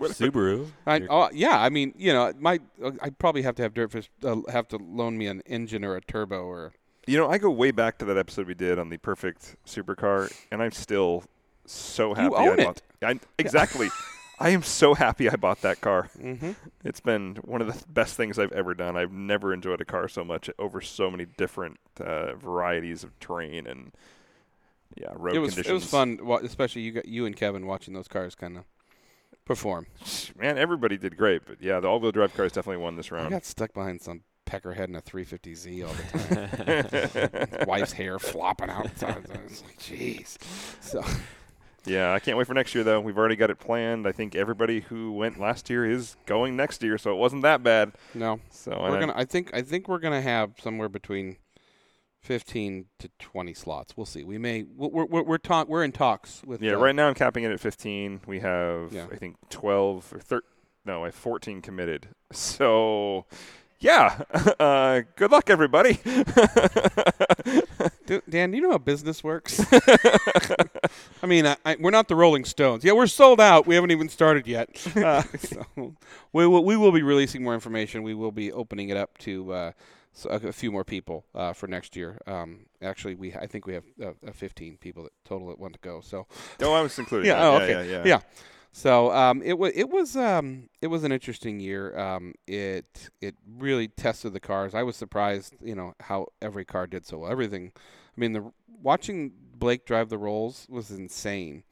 Subaru. 0.00 0.68
I, 0.86 0.96
You're- 0.96 1.08
oh, 1.10 1.30
yeah, 1.32 1.60
I 1.60 1.68
mean, 1.68 1.94
you 1.96 2.12
know, 2.12 2.32
my 2.38 2.58
I'd 3.00 3.18
probably 3.18 3.42
have 3.42 3.54
to 3.56 3.62
have 3.62 3.74
Dirtfish 3.74 4.08
uh, 4.24 4.36
have 4.50 4.68
to 4.68 4.76
loan 4.76 5.16
me 5.18 5.26
an 5.26 5.42
engine 5.46 5.84
or 5.84 5.96
a 5.96 6.00
turbo 6.00 6.42
or 6.44 6.72
You 7.06 7.16
know, 7.18 7.28
I 7.28 7.38
go 7.38 7.50
way 7.50 7.70
back 7.70 7.98
to 7.98 8.04
that 8.06 8.16
episode 8.18 8.46
we 8.46 8.54
did 8.54 8.78
on 8.78 8.88
the 8.90 8.98
perfect 8.98 9.56
supercar, 9.66 10.32
and 10.50 10.62
I'm 10.62 10.72
still 10.72 11.24
so 11.64 12.14
happy. 12.14 12.34
own 12.34 12.60
I 12.60 12.64
it. 12.70 12.82
I, 13.02 13.20
exactly. 13.38 13.88
I 14.38 14.50
am 14.50 14.62
so 14.62 14.94
happy 14.94 15.30
I 15.30 15.36
bought 15.36 15.62
that 15.62 15.80
car. 15.80 16.10
mm-hmm. 16.18 16.52
It's 16.84 17.00
been 17.00 17.36
one 17.44 17.60
of 17.60 17.66
the 17.66 17.84
best 17.88 18.16
things 18.16 18.38
I've 18.38 18.52
ever 18.52 18.74
done. 18.74 18.96
I've 18.96 19.12
never 19.12 19.52
enjoyed 19.52 19.80
a 19.80 19.84
car 19.84 20.08
so 20.08 20.24
much 20.24 20.48
over 20.58 20.80
so 20.80 21.10
many 21.10 21.24
different 21.24 21.78
uh, 22.00 22.34
varieties 22.34 23.02
of 23.02 23.18
terrain 23.18 23.66
and 23.66 23.92
yeah, 24.94 25.08
road 25.14 25.34
it 25.34 25.40
was 25.40 25.54
conditions. 25.54 25.70
it 25.70 25.74
was 25.74 25.84
fun, 25.84 26.20
especially 26.44 26.82
you 26.82 26.92
got 26.92 27.06
you 27.06 27.26
and 27.26 27.36
Kevin 27.36 27.66
watching 27.66 27.92
those 27.92 28.06
cars 28.08 28.34
kind 28.34 28.56
of 28.56 28.64
perform. 29.44 29.86
Man, 30.38 30.58
everybody 30.58 30.96
did 30.96 31.16
great, 31.16 31.42
but 31.46 31.60
yeah, 31.60 31.80
the 31.80 31.88
all-wheel 31.88 32.12
drive 32.12 32.34
cars 32.34 32.52
definitely 32.52 32.82
won 32.82 32.96
this 32.96 33.10
round. 33.10 33.26
I 33.26 33.30
got 33.30 33.44
stuck 33.44 33.74
behind 33.74 34.00
some 34.00 34.22
peckerhead 34.46 34.88
in 34.88 34.94
a 34.94 35.02
350Z 35.02 35.86
all 35.86 35.92
the 35.94 37.48
time. 37.58 37.66
Wife's 37.68 37.92
hair 37.92 38.18
flopping 38.18 38.70
out. 38.70 38.86
It's 38.96 39.02
like, 39.02 39.78
jeez. 39.78 40.36
So 40.80 41.02
Yeah, 41.86 42.12
I 42.12 42.18
can't 42.18 42.36
wait 42.36 42.46
for 42.46 42.54
next 42.54 42.74
year 42.74 42.84
though. 42.84 43.00
We've 43.00 43.16
already 43.18 43.36
got 43.36 43.50
it 43.50 43.58
planned. 43.58 44.06
I 44.06 44.12
think 44.12 44.34
everybody 44.34 44.80
who 44.80 45.12
went 45.12 45.38
last 45.40 45.70
year 45.70 45.84
is 45.88 46.16
going 46.26 46.56
next 46.56 46.82
year, 46.82 46.98
so 46.98 47.12
it 47.12 47.16
wasn't 47.16 47.42
that 47.42 47.62
bad. 47.62 47.92
no, 48.14 48.40
So 48.50 48.72
we're 48.72 48.96
I- 48.96 49.00
gonna. 49.00 49.14
I 49.16 49.24
think 49.24 49.50
I 49.54 49.62
think 49.62 49.88
we're 49.88 49.98
gonna 50.00 50.22
have 50.22 50.52
somewhere 50.60 50.88
between. 50.88 51.36
15 52.22 52.86
to 52.98 53.08
20 53.20 53.54
slots. 53.54 53.96
We'll 53.96 54.04
see. 54.04 54.24
We 54.24 54.36
may 54.36 54.64
we're 54.64 55.04
we're 55.04 55.22
we're, 55.22 55.38
talk, 55.38 55.68
we're 55.68 55.84
in 55.84 55.92
talks 55.92 56.42
with 56.44 56.60
Yeah, 56.60 56.72
uh, 56.72 56.78
right 56.78 56.94
now 56.94 57.06
I'm 57.06 57.14
capping 57.14 57.44
it 57.44 57.52
at 57.52 57.60
15. 57.60 58.22
We 58.26 58.40
have 58.40 58.92
Yeah. 58.92 59.06
I 59.12 59.14
think 59.14 59.36
12 59.50 60.12
or 60.12 60.18
13. 60.18 60.42
No, 60.84 61.02
I 61.04 61.06
have 61.06 61.14
14 61.14 61.62
committed. 61.62 62.08
So, 62.32 63.26
yeah. 63.80 64.22
Uh, 64.58 65.02
good 65.16 65.30
luck, 65.30 65.50
everybody. 65.50 65.98
Dan, 68.28 68.50
do 68.50 68.56
you 68.56 68.62
know 68.62 68.70
how 68.70 68.78
business 68.78 69.22
works? 69.22 69.60
I 71.22 71.26
mean, 71.26 71.46
I, 71.46 71.56
I, 71.64 71.76
we're 71.78 71.90
not 71.90 72.08
the 72.08 72.16
Rolling 72.16 72.44
Stones. 72.44 72.84
Yeah, 72.84 72.92
we're 72.92 73.06
sold 73.06 73.40
out. 73.40 73.66
We 73.66 73.74
haven't 73.74 73.90
even 73.90 74.08
started 74.08 74.46
yet. 74.46 74.70
Uh, 74.96 75.22
so 75.38 75.66
we 76.32 76.46
will 76.46 76.64
we 76.64 76.76
will 76.76 76.92
be 76.92 77.02
releasing 77.02 77.42
more 77.42 77.54
information. 77.54 78.02
We 78.02 78.14
will 78.14 78.32
be 78.32 78.50
opening 78.50 78.88
it 78.88 78.96
up 78.96 79.18
to 79.18 79.52
uh, 79.52 79.72
so 80.16 80.30
a, 80.30 80.52
few 80.52 80.72
more 80.72 80.84
people 80.84 81.26
uh, 81.34 81.52
for 81.52 81.66
next 81.66 81.94
year. 81.94 82.18
Um, 82.26 82.60
actually, 82.80 83.14
we 83.14 83.34
I 83.34 83.46
think 83.46 83.66
we 83.66 83.74
have 83.74 83.84
uh, 84.02 84.12
uh, 84.26 84.32
15 84.32 84.78
people 84.78 85.02
that 85.02 85.12
total 85.26 85.48
that 85.48 85.58
want 85.58 85.74
to 85.74 85.80
go. 85.80 86.00
So 86.00 86.26
oh, 86.62 86.72
I 86.72 86.80
was 86.80 86.98
included. 86.98 87.26
yeah, 87.26 87.34
that. 87.34 87.44
oh, 87.44 87.58
yeah, 87.58 87.62
okay. 87.62 87.90
yeah, 87.90 87.96
yeah, 87.96 88.02
yeah. 88.06 88.20
So 88.76 89.10
um, 89.10 89.40
it 89.42 89.58
was 89.58 89.72
it 89.74 89.88
was 89.88 90.16
um, 90.16 90.68
it 90.82 90.88
was 90.88 91.02
an 91.02 91.10
interesting 91.10 91.60
year. 91.60 91.98
Um, 91.98 92.34
it 92.46 93.08
it 93.22 93.34
really 93.56 93.88
tested 93.88 94.34
the 94.34 94.38
cars. 94.38 94.74
I 94.74 94.82
was 94.82 94.96
surprised, 94.96 95.54
you 95.62 95.74
know, 95.74 95.94
how 96.00 96.26
every 96.42 96.66
car 96.66 96.86
did 96.86 97.06
so 97.06 97.20
well. 97.20 97.32
Everything. 97.32 97.72
I 97.74 98.20
mean, 98.20 98.34
the 98.34 98.52
watching 98.82 99.32
Blake 99.54 99.86
drive 99.86 100.10
the 100.10 100.18
rolls 100.18 100.66
was 100.68 100.90
insane. 100.90 101.62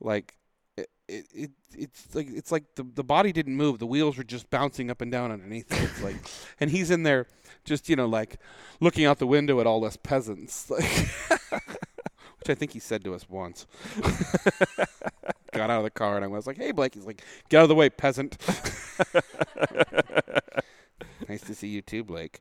Like 0.00 0.36
it, 0.76 0.90
it, 1.08 1.24
it 1.34 1.50
it's 1.72 2.14
like 2.14 2.28
it's 2.30 2.52
like 2.52 2.64
the 2.74 2.82
the 2.82 3.04
body 3.04 3.32
didn't 3.32 3.56
move. 3.56 3.78
The 3.78 3.86
wheels 3.86 4.18
were 4.18 4.22
just 4.22 4.50
bouncing 4.50 4.90
up 4.90 5.00
and 5.00 5.10
down 5.10 5.32
underneath 5.32 5.72
it. 5.72 5.82
It's 5.82 6.02
like, 6.02 6.16
and 6.60 6.70
he's 6.70 6.90
in 6.90 7.04
there, 7.04 7.26
just 7.64 7.88
you 7.88 7.96
know, 7.96 8.06
like 8.06 8.36
looking 8.80 9.06
out 9.06 9.18
the 9.18 9.26
window 9.26 9.60
at 9.60 9.66
all 9.66 9.82
us 9.86 9.96
peasants, 9.96 10.68
like, 10.70 10.84
which 12.38 12.50
I 12.50 12.54
think 12.54 12.72
he 12.72 12.80
said 12.80 13.02
to 13.04 13.14
us 13.14 13.26
once. 13.30 13.66
Got 15.52 15.70
out 15.70 15.78
of 15.78 15.84
the 15.84 15.90
car 15.90 16.16
and 16.16 16.24
I 16.24 16.28
was 16.28 16.46
like, 16.46 16.56
"Hey, 16.56 16.72
Blake." 16.72 16.94
He's 16.94 17.04
like, 17.06 17.22
"Get 17.48 17.58
out 17.58 17.62
of 17.64 17.68
the 17.68 17.74
way, 17.74 17.90
peasant." 17.90 18.36
nice 21.28 21.40
to 21.42 21.54
see 21.54 21.68
you 21.68 21.82
too, 21.82 22.04
Blake. 22.04 22.40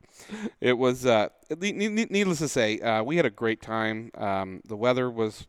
It 0.62 0.74
was, 0.78 1.06
uh, 1.06 1.30
ne- 1.60 1.72
ne- 1.72 2.08
needless 2.10 2.40
to 2.40 2.48
say, 2.48 2.80
uh, 2.80 3.04
we 3.04 3.18
had 3.18 3.26
a 3.26 3.30
great 3.30 3.62
time. 3.62 4.12
Um, 4.16 4.62
the 4.66 4.76
weather 4.76 5.10
was 5.10 5.48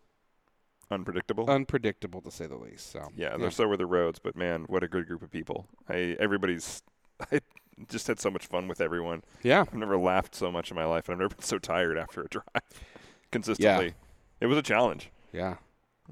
Unpredictable. 0.90 1.48
unpredictable, 1.48 2.20
to 2.22 2.30
say 2.30 2.46
the 2.46 2.56
least. 2.56 2.90
So 2.90 3.08
yeah, 3.16 3.36
there's 3.36 3.54
so 3.56 3.66
were 3.68 3.76
the 3.76 3.86
roads, 3.86 4.18
but 4.18 4.36
man, 4.36 4.64
what 4.68 4.82
a 4.82 4.88
good 4.88 5.06
group 5.06 5.22
of 5.22 5.30
people. 5.30 5.66
I 5.88 6.16
everybody's. 6.18 6.82
I 7.32 7.40
just 7.88 8.06
had 8.08 8.18
so 8.20 8.30
much 8.30 8.46
fun 8.46 8.66
with 8.68 8.80
everyone. 8.80 9.22
yeah, 9.42 9.60
I've 9.62 9.72
never 9.74 9.96
laughed 9.96 10.34
so 10.34 10.50
much 10.50 10.70
in 10.70 10.74
my 10.76 10.84
life, 10.84 11.08
and 11.08 11.14
I've 11.14 11.20
never 11.20 11.34
been 11.34 11.44
so 11.44 11.58
tired 11.58 11.96
after 11.96 12.22
a 12.22 12.28
drive. 12.28 12.44
Consistently, 13.30 13.94
it 14.40 14.46
was 14.46 14.58
a 14.58 14.62
challenge. 14.62 15.10
yeah. 15.32 15.56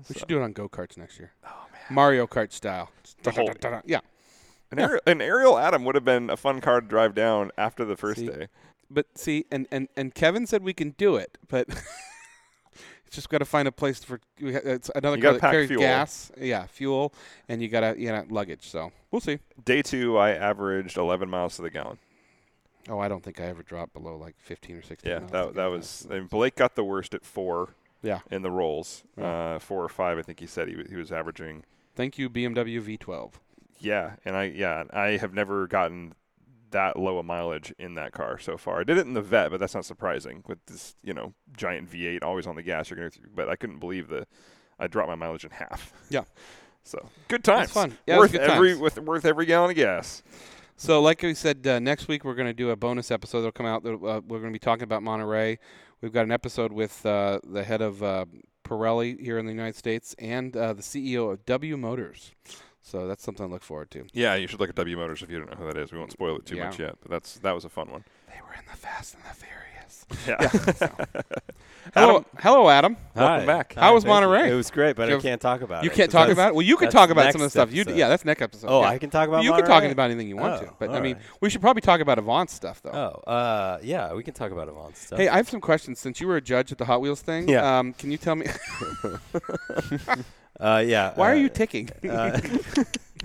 We 0.08 0.14
So- 0.14 0.20
should 0.20 0.28
do 0.28 0.38
it 0.40 0.42
on 0.42 0.52
go 0.52 0.68
karts 0.68 0.96
next 0.96 1.18
year. 1.18 1.32
Oh 1.44 1.66
man, 1.72 1.80
Mario 1.90 2.26
Kart 2.26 2.52
style. 2.52 2.90
The 3.22 3.30
whole- 3.32 3.52
yeah. 3.84 4.00
An, 4.70 4.78
aerial 4.78 5.00
an 5.06 5.22
Ariel 5.22 5.58
Adam 5.58 5.84
would 5.84 5.94
have 5.94 6.04
been 6.04 6.28
a 6.28 6.36
fun 6.36 6.60
car 6.60 6.80
to 6.82 6.86
drive 6.86 7.14
down 7.14 7.50
after 7.56 7.84
the 7.86 7.96
first 7.96 8.20
See? 8.20 8.26
day. 8.26 8.48
But 8.90 9.06
see, 9.18 9.44
and, 9.50 9.66
and, 9.70 9.88
and 9.96 10.14
Kevin 10.14 10.46
said 10.46 10.62
we 10.62 10.72
can 10.74 10.90
do 10.98 11.16
it, 11.16 11.36
but 11.48 11.66
it's 13.06 13.16
just 13.16 13.28
got 13.30 13.38
to 13.38 13.44
find 13.44 13.66
a 13.68 13.72
place 13.72 14.02
for. 14.04 14.20
We 14.40 14.52
ha- 14.54 14.60
it's 14.64 14.90
another 14.94 15.16
You 15.16 15.22
car 15.22 15.30
gotta 15.32 15.34
that 15.34 15.40
pack 15.40 15.52
carries 15.52 15.68
fuel. 15.68 15.80
gas, 15.80 16.30
yeah, 16.38 16.66
fuel, 16.66 17.12
and 17.48 17.62
you 17.62 17.68
gotta 17.68 17.94
you 17.98 18.08
know 18.12 18.24
luggage. 18.28 18.68
So 18.68 18.92
we'll 19.10 19.20
see. 19.20 19.38
Day 19.64 19.82
two, 19.82 20.16
I 20.18 20.30
averaged 20.30 20.96
11 20.96 21.28
miles 21.30 21.56
to 21.56 21.62
the 21.62 21.70
gallon. 21.70 21.98
Oh, 22.90 22.98
I 22.98 23.08
don't 23.08 23.22
think 23.22 23.40
I 23.40 23.44
ever 23.44 23.62
dropped 23.62 23.92
below 23.92 24.16
like 24.16 24.36
15 24.38 24.76
or 24.76 24.82
16. 24.82 25.10
Yeah, 25.10 25.18
miles 25.20 25.30
that 25.32 25.54
that 25.54 25.66
was. 25.66 26.06
I 26.10 26.14
mean, 26.14 26.26
Blake 26.26 26.56
got 26.56 26.74
the 26.74 26.84
worst 26.84 27.14
at 27.14 27.24
four 27.24 27.74
Yeah. 28.02 28.20
in 28.30 28.42
the 28.42 28.50
rolls. 28.50 29.04
Yeah. 29.16 29.54
Uh, 29.54 29.58
four 29.58 29.82
or 29.82 29.88
five, 29.88 30.18
I 30.18 30.22
think 30.22 30.40
he 30.40 30.46
said 30.46 30.68
he 30.68 30.76
was, 30.76 30.88
he 30.88 30.96
was 30.96 31.10
averaging. 31.12 31.64
Thank 31.94 32.18
you, 32.18 32.30
BMW 32.30 32.80
V12. 32.98 33.32
Yeah, 33.80 34.14
and 34.24 34.36
I 34.36 34.44
yeah 34.44 34.84
I 34.92 35.10
have 35.18 35.32
never 35.34 35.66
gotten 35.66 36.14
that 36.70 36.98
low 36.98 37.18
a 37.18 37.22
mileage 37.22 37.72
in 37.78 37.94
that 37.94 38.12
car 38.12 38.38
so 38.38 38.56
far. 38.56 38.80
I 38.80 38.84
did 38.84 38.98
it 38.98 39.06
in 39.06 39.14
the 39.14 39.22
vet, 39.22 39.50
but 39.50 39.58
that's 39.60 39.74
not 39.74 39.84
surprising 39.84 40.42
with 40.46 40.58
this 40.66 40.96
you 41.02 41.14
know 41.14 41.32
giant 41.56 41.90
V8 41.90 42.22
always 42.22 42.46
on 42.46 42.56
the 42.56 42.62
gas. 42.62 42.90
You're 42.90 42.98
gonna, 42.98 43.10
but 43.34 43.48
I 43.48 43.56
couldn't 43.56 43.78
believe 43.78 44.08
the 44.08 44.26
I 44.78 44.86
dropped 44.86 45.08
my 45.08 45.14
mileage 45.14 45.44
in 45.44 45.50
half. 45.50 45.92
Yeah. 46.10 46.24
So 46.84 47.06
good 47.26 47.44
times. 47.44 47.70
fun. 47.70 47.98
Yeah, 48.06 48.16
worth 48.16 48.32
good 48.32 48.40
every 48.40 48.70
times. 48.70 48.80
with 48.80 48.98
worth 49.00 49.26
every 49.26 49.44
gallon 49.44 49.68
of 49.70 49.76
gas. 49.76 50.22
So, 50.78 51.02
like 51.02 51.20
we 51.22 51.34
said, 51.34 51.66
uh, 51.66 51.80
next 51.80 52.08
week 52.08 52.24
we're 52.24 52.36
going 52.36 52.46
to 52.46 52.54
do 52.54 52.70
a 52.70 52.76
bonus 52.76 53.10
episode 53.10 53.40
that'll 53.40 53.52
come 53.52 53.66
out. 53.66 53.82
That, 53.82 53.92
uh, 53.94 54.22
we're 54.26 54.38
going 54.38 54.44
to 54.44 54.50
be 54.52 54.58
talking 54.58 54.84
about 54.84 55.02
Monterey. 55.02 55.58
We've 56.00 56.12
got 56.12 56.24
an 56.24 56.32
episode 56.32 56.72
with 56.72 57.04
uh, 57.04 57.40
the 57.44 57.64
head 57.64 57.80
of 57.82 58.02
uh, 58.02 58.26
Pirelli 58.64 59.20
here 59.20 59.38
in 59.38 59.46
the 59.46 59.52
United 59.52 59.76
States 59.76 60.14
and 60.18 60.56
uh, 60.56 60.72
the 60.74 60.82
CEO 60.82 61.32
of 61.32 61.44
W 61.46 61.76
Motors. 61.76 62.32
So 62.82 63.06
that's 63.08 63.22
something 63.24 63.46
to 63.46 63.52
look 63.52 63.62
forward 63.62 63.90
to. 63.92 64.06
Yeah, 64.12 64.34
you 64.36 64.46
should 64.46 64.60
look 64.60 64.68
at 64.70 64.76
W 64.76 64.96
Motors 64.96 65.22
if 65.22 65.30
you 65.30 65.38
don't 65.38 65.50
know 65.50 65.56
who 65.56 65.66
that 65.72 65.76
is. 65.76 65.92
We 65.92 65.98
won't 65.98 66.12
spoil 66.12 66.36
it 66.36 66.46
too 66.46 66.56
Yeah. 66.56 66.66
much 66.66 66.78
yet, 66.78 66.94
but 67.02 67.10
that's 67.10 67.34
that 67.40 67.52
was 67.54 67.64
a 67.64 67.68
fun 67.68 67.90
one. 67.90 68.04
They 68.28 68.40
were 68.46 68.54
in 68.54 68.64
the 68.70 68.76
Fast 68.76 69.14
and 69.14 69.22
the 69.24 69.34
Furious. 69.34 69.77
Yeah. 70.26 70.48
Hello, 71.94 72.22
hello, 72.38 72.68
Adam. 72.68 72.98
Welcome 73.14 73.40
Hi. 73.40 73.46
back. 73.46 73.72
How 73.72 73.94
was 73.94 74.04
thank 74.04 74.20
you. 74.20 74.28
Monterey? 74.28 74.50
It 74.50 74.54
was 74.54 74.70
great, 74.70 74.94
but 74.94 75.04
You 75.08 75.08
I 75.08 75.12
have- 75.14 75.22
can't 75.22 75.40
talk 75.40 75.62
about 75.62 75.82
it. 75.82 75.84
You 75.84 75.90
can't 75.90 76.10
talk 76.10 76.28
that's- 76.28 76.34
about 76.34 76.48
it. 76.50 76.54
Well, 76.54 76.66
you 76.66 76.76
can 76.76 76.84
that's 76.86 76.94
talk 76.94 77.08
about 77.08 77.32
some 77.32 77.40
of 77.40 77.42
the 77.42 77.44
next 77.44 77.52
stuff. 77.52 77.72
You, 77.72 77.80
episode. 77.80 77.96
yeah, 77.96 78.08
that's 78.08 78.26
next 78.26 78.42
episode. 78.42 78.66
Oh, 78.68 78.82
yeah. 78.82 78.88
I 78.88 78.98
can 78.98 79.08
talk 79.08 79.26
about 79.26 79.42
You 79.42 79.52
can 79.52 79.60
talk 79.62 79.70
Monterey? 79.70 79.92
about 79.92 80.10
anything 80.10 80.28
you 80.28 80.36
want 80.36 80.62
Oh, 80.62 80.66
to, 80.66 80.72
but 80.78 80.90
I 80.90 80.96
all 80.96 81.00
mean, 81.00 81.14
right. 81.16 81.24
we 81.40 81.48
should 81.48 81.62
probably 81.62 81.80
talk 81.80 82.00
about 82.00 82.18
Avant 82.18 82.50
stuff 82.50 82.82
though. 82.82 83.22
Oh, 83.26 83.30
uh, 83.30 83.78
yeah, 83.82 84.12
we 84.12 84.22
can 84.22 84.34
talk 84.34 84.52
about 84.52 84.68
Avant 84.68 84.94
stuff. 84.98 85.18
Hey, 85.18 85.28
I 85.28 85.36
have 85.36 85.48
some 85.48 85.62
questions. 85.62 85.98
Since 85.98 86.20
you 86.20 86.28
were 86.28 86.36
a 86.36 86.42
judge 86.42 86.70
at 86.72 86.78
the 86.78 86.84
Hot 86.84 87.00
Wheels 87.00 87.22
thing, 87.22 87.48
Yeah. 87.48 87.78
um, 87.78 87.94
can 87.94 88.10
you 88.10 88.18
tell 88.18 88.36
me 88.36 88.46
uh, 90.60 90.82
yeah. 90.86 91.12
why 91.14 91.30
are 91.30 91.34
uh, 91.34 91.36
you 91.36 91.48
ticking? 91.48 91.90
uh, 92.08 92.38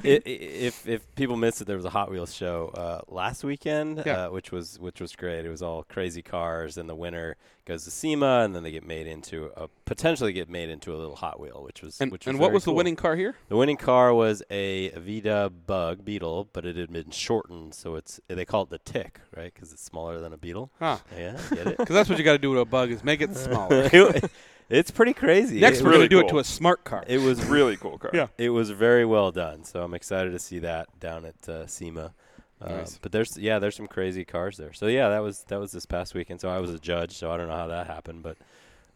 I- 0.06 0.08
i- 0.08 0.22
if 0.26 0.88
if 0.88 1.16
people 1.16 1.38
missed 1.38 1.62
it, 1.62 1.66
there 1.66 1.78
was 1.78 1.86
a 1.86 1.90
Hot 1.90 2.10
Wheels 2.12 2.34
show 2.34 2.70
uh, 2.76 3.02
last 3.08 3.44
weekend, 3.44 4.04
Yeah. 4.06 4.26
uh, 4.26 4.30
which 4.32 4.52
was 4.52 4.80
which 4.80 5.00
was 5.00 5.16
great. 5.16 5.46
It 5.46 5.50
was 5.50 5.62
all 5.62 5.84
crazy 5.84 6.22
cars, 6.22 6.78
and 6.78 6.90
the 6.90 6.96
winner 6.96 7.38
goes 7.66 7.86
to 7.86 7.92
SEMA, 7.92 8.42
and 8.44 8.54
then 8.54 8.64
they 8.64 8.72
get 8.72 8.84
made 8.86 9.08
into 9.08 9.52
a 9.56 9.70
potentially 9.86 10.34
get 10.34 10.50
made 10.50 10.70
into 10.70 10.94
a 10.94 10.98
little 10.98 11.16
Hot 11.16 11.40
Wheel, 11.40 11.62
which 11.64 11.82
was 11.82 12.02
And, 12.02 12.12
which 12.12 12.26
was 12.26 12.32
and 12.32 12.40
what 12.40 12.52
was 12.52 12.66
the 12.66 12.74
winning 12.74 12.98
car 12.98 13.16
here? 13.16 13.36
The 13.48 13.56
winning 13.56 13.78
car 13.78 14.14
was 14.14 14.44
a 14.52 14.90
Vita 14.98 15.50
Bug 15.66 16.04
Beetle, 16.04 16.50
but 16.52 16.66
it 16.66 16.76
had 16.76 16.92
been 16.92 17.12
shortened, 17.12 17.74
so 17.76 17.96
it's 17.96 18.20
they 18.28 18.46
call 18.46 18.64
it 18.64 18.70
the 18.72 18.80
Tick, 18.80 19.20
right? 19.38 19.54
Because 19.54 19.72
it's 19.72 19.84
smaller 19.84 20.20
than 20.20 20.34
a 20.34 20.38
Beetle. 20.38 20.72
Huh. 20.80 20.98
Yeah, 21.16 21.38
get 21.52 21.68
it? 21.68 21.78
Because 21.84 21.94
that's 21.94 22.10
what 22.10 22.18
you 22.18 22.26
got 22.26 22.34
to 22.34 22.38
do 22.40 22.54
to 22.56 22.60
a 22.62 22.66
bug 22.66 22.90
is 22.92 23.04
make 23.04 23.22
it 23.22 23.34
smaller. 23.38 23.90
It- 24.70 24.78
it's 24.78 24.91
pretty 24.91 25.14
crazy. 25.14 25.59
Next, 25.59 25.80
it, 25.80 25.84
we're 25.84 25.91
really 25.91 26.07
going 26.07 26.09
to 26.09 26.16
do 26.16 26.28
it 26.28 26.30
to 26.32 26.39
a 26.39 26.43
smart 26.43 26.84
car. 26.84 27.03
it 27.07 27.20
was 27.22 27.43
Really 27.45 27.78
cool 27.78 27.97
car. 27.97 28.11
Yeah. 28.14 28.28
it 28.38 28.49
was 28.49 28.70
very 28.72 29.05
well 29.05 29.32
done. 29.32 29.64
So 29.64 29.84
I'm 29.84 29.93
excited 29.93 30.32
to 30.32 30.39
see 30.39 30.59
that 30.59 30.88
down 30.99 31.26
at 31.26 31.49
uh, 31.49 31.68
SEMA. 31.68 32.14
Uh, 32.61 32.70
Nice. 32.70 32.97
But 33.01 33.11
there's 33.11 33.38
yeah, 33.38 33.59
there's 33.59 33.76
some 33.76 33.88
crazy 33.88 34.24
cars 34.24 34.55
there. 34.57 34.72
So 34.74 34.88
yeah, 34.88 35.09
that 35.09 35.20
was 35.20 35.43
that 35.49 35.59
was 35.59 35.72
this 35.74 35.86
past 35.86 36.14
weekend. 36.16 36.39
So 36.39 36.49
I 36.49 36.59
was 36.59 36.70
a 36.74 36.80
judge, 36.80 37.11
so 37.18 37.30
I 37.32 37.36
don't 37.38 37.49
know 37.49 37.55
how 37.57 37.68
that 37.68 37.88
happened, 37.88 38.24
but 38.24 38.38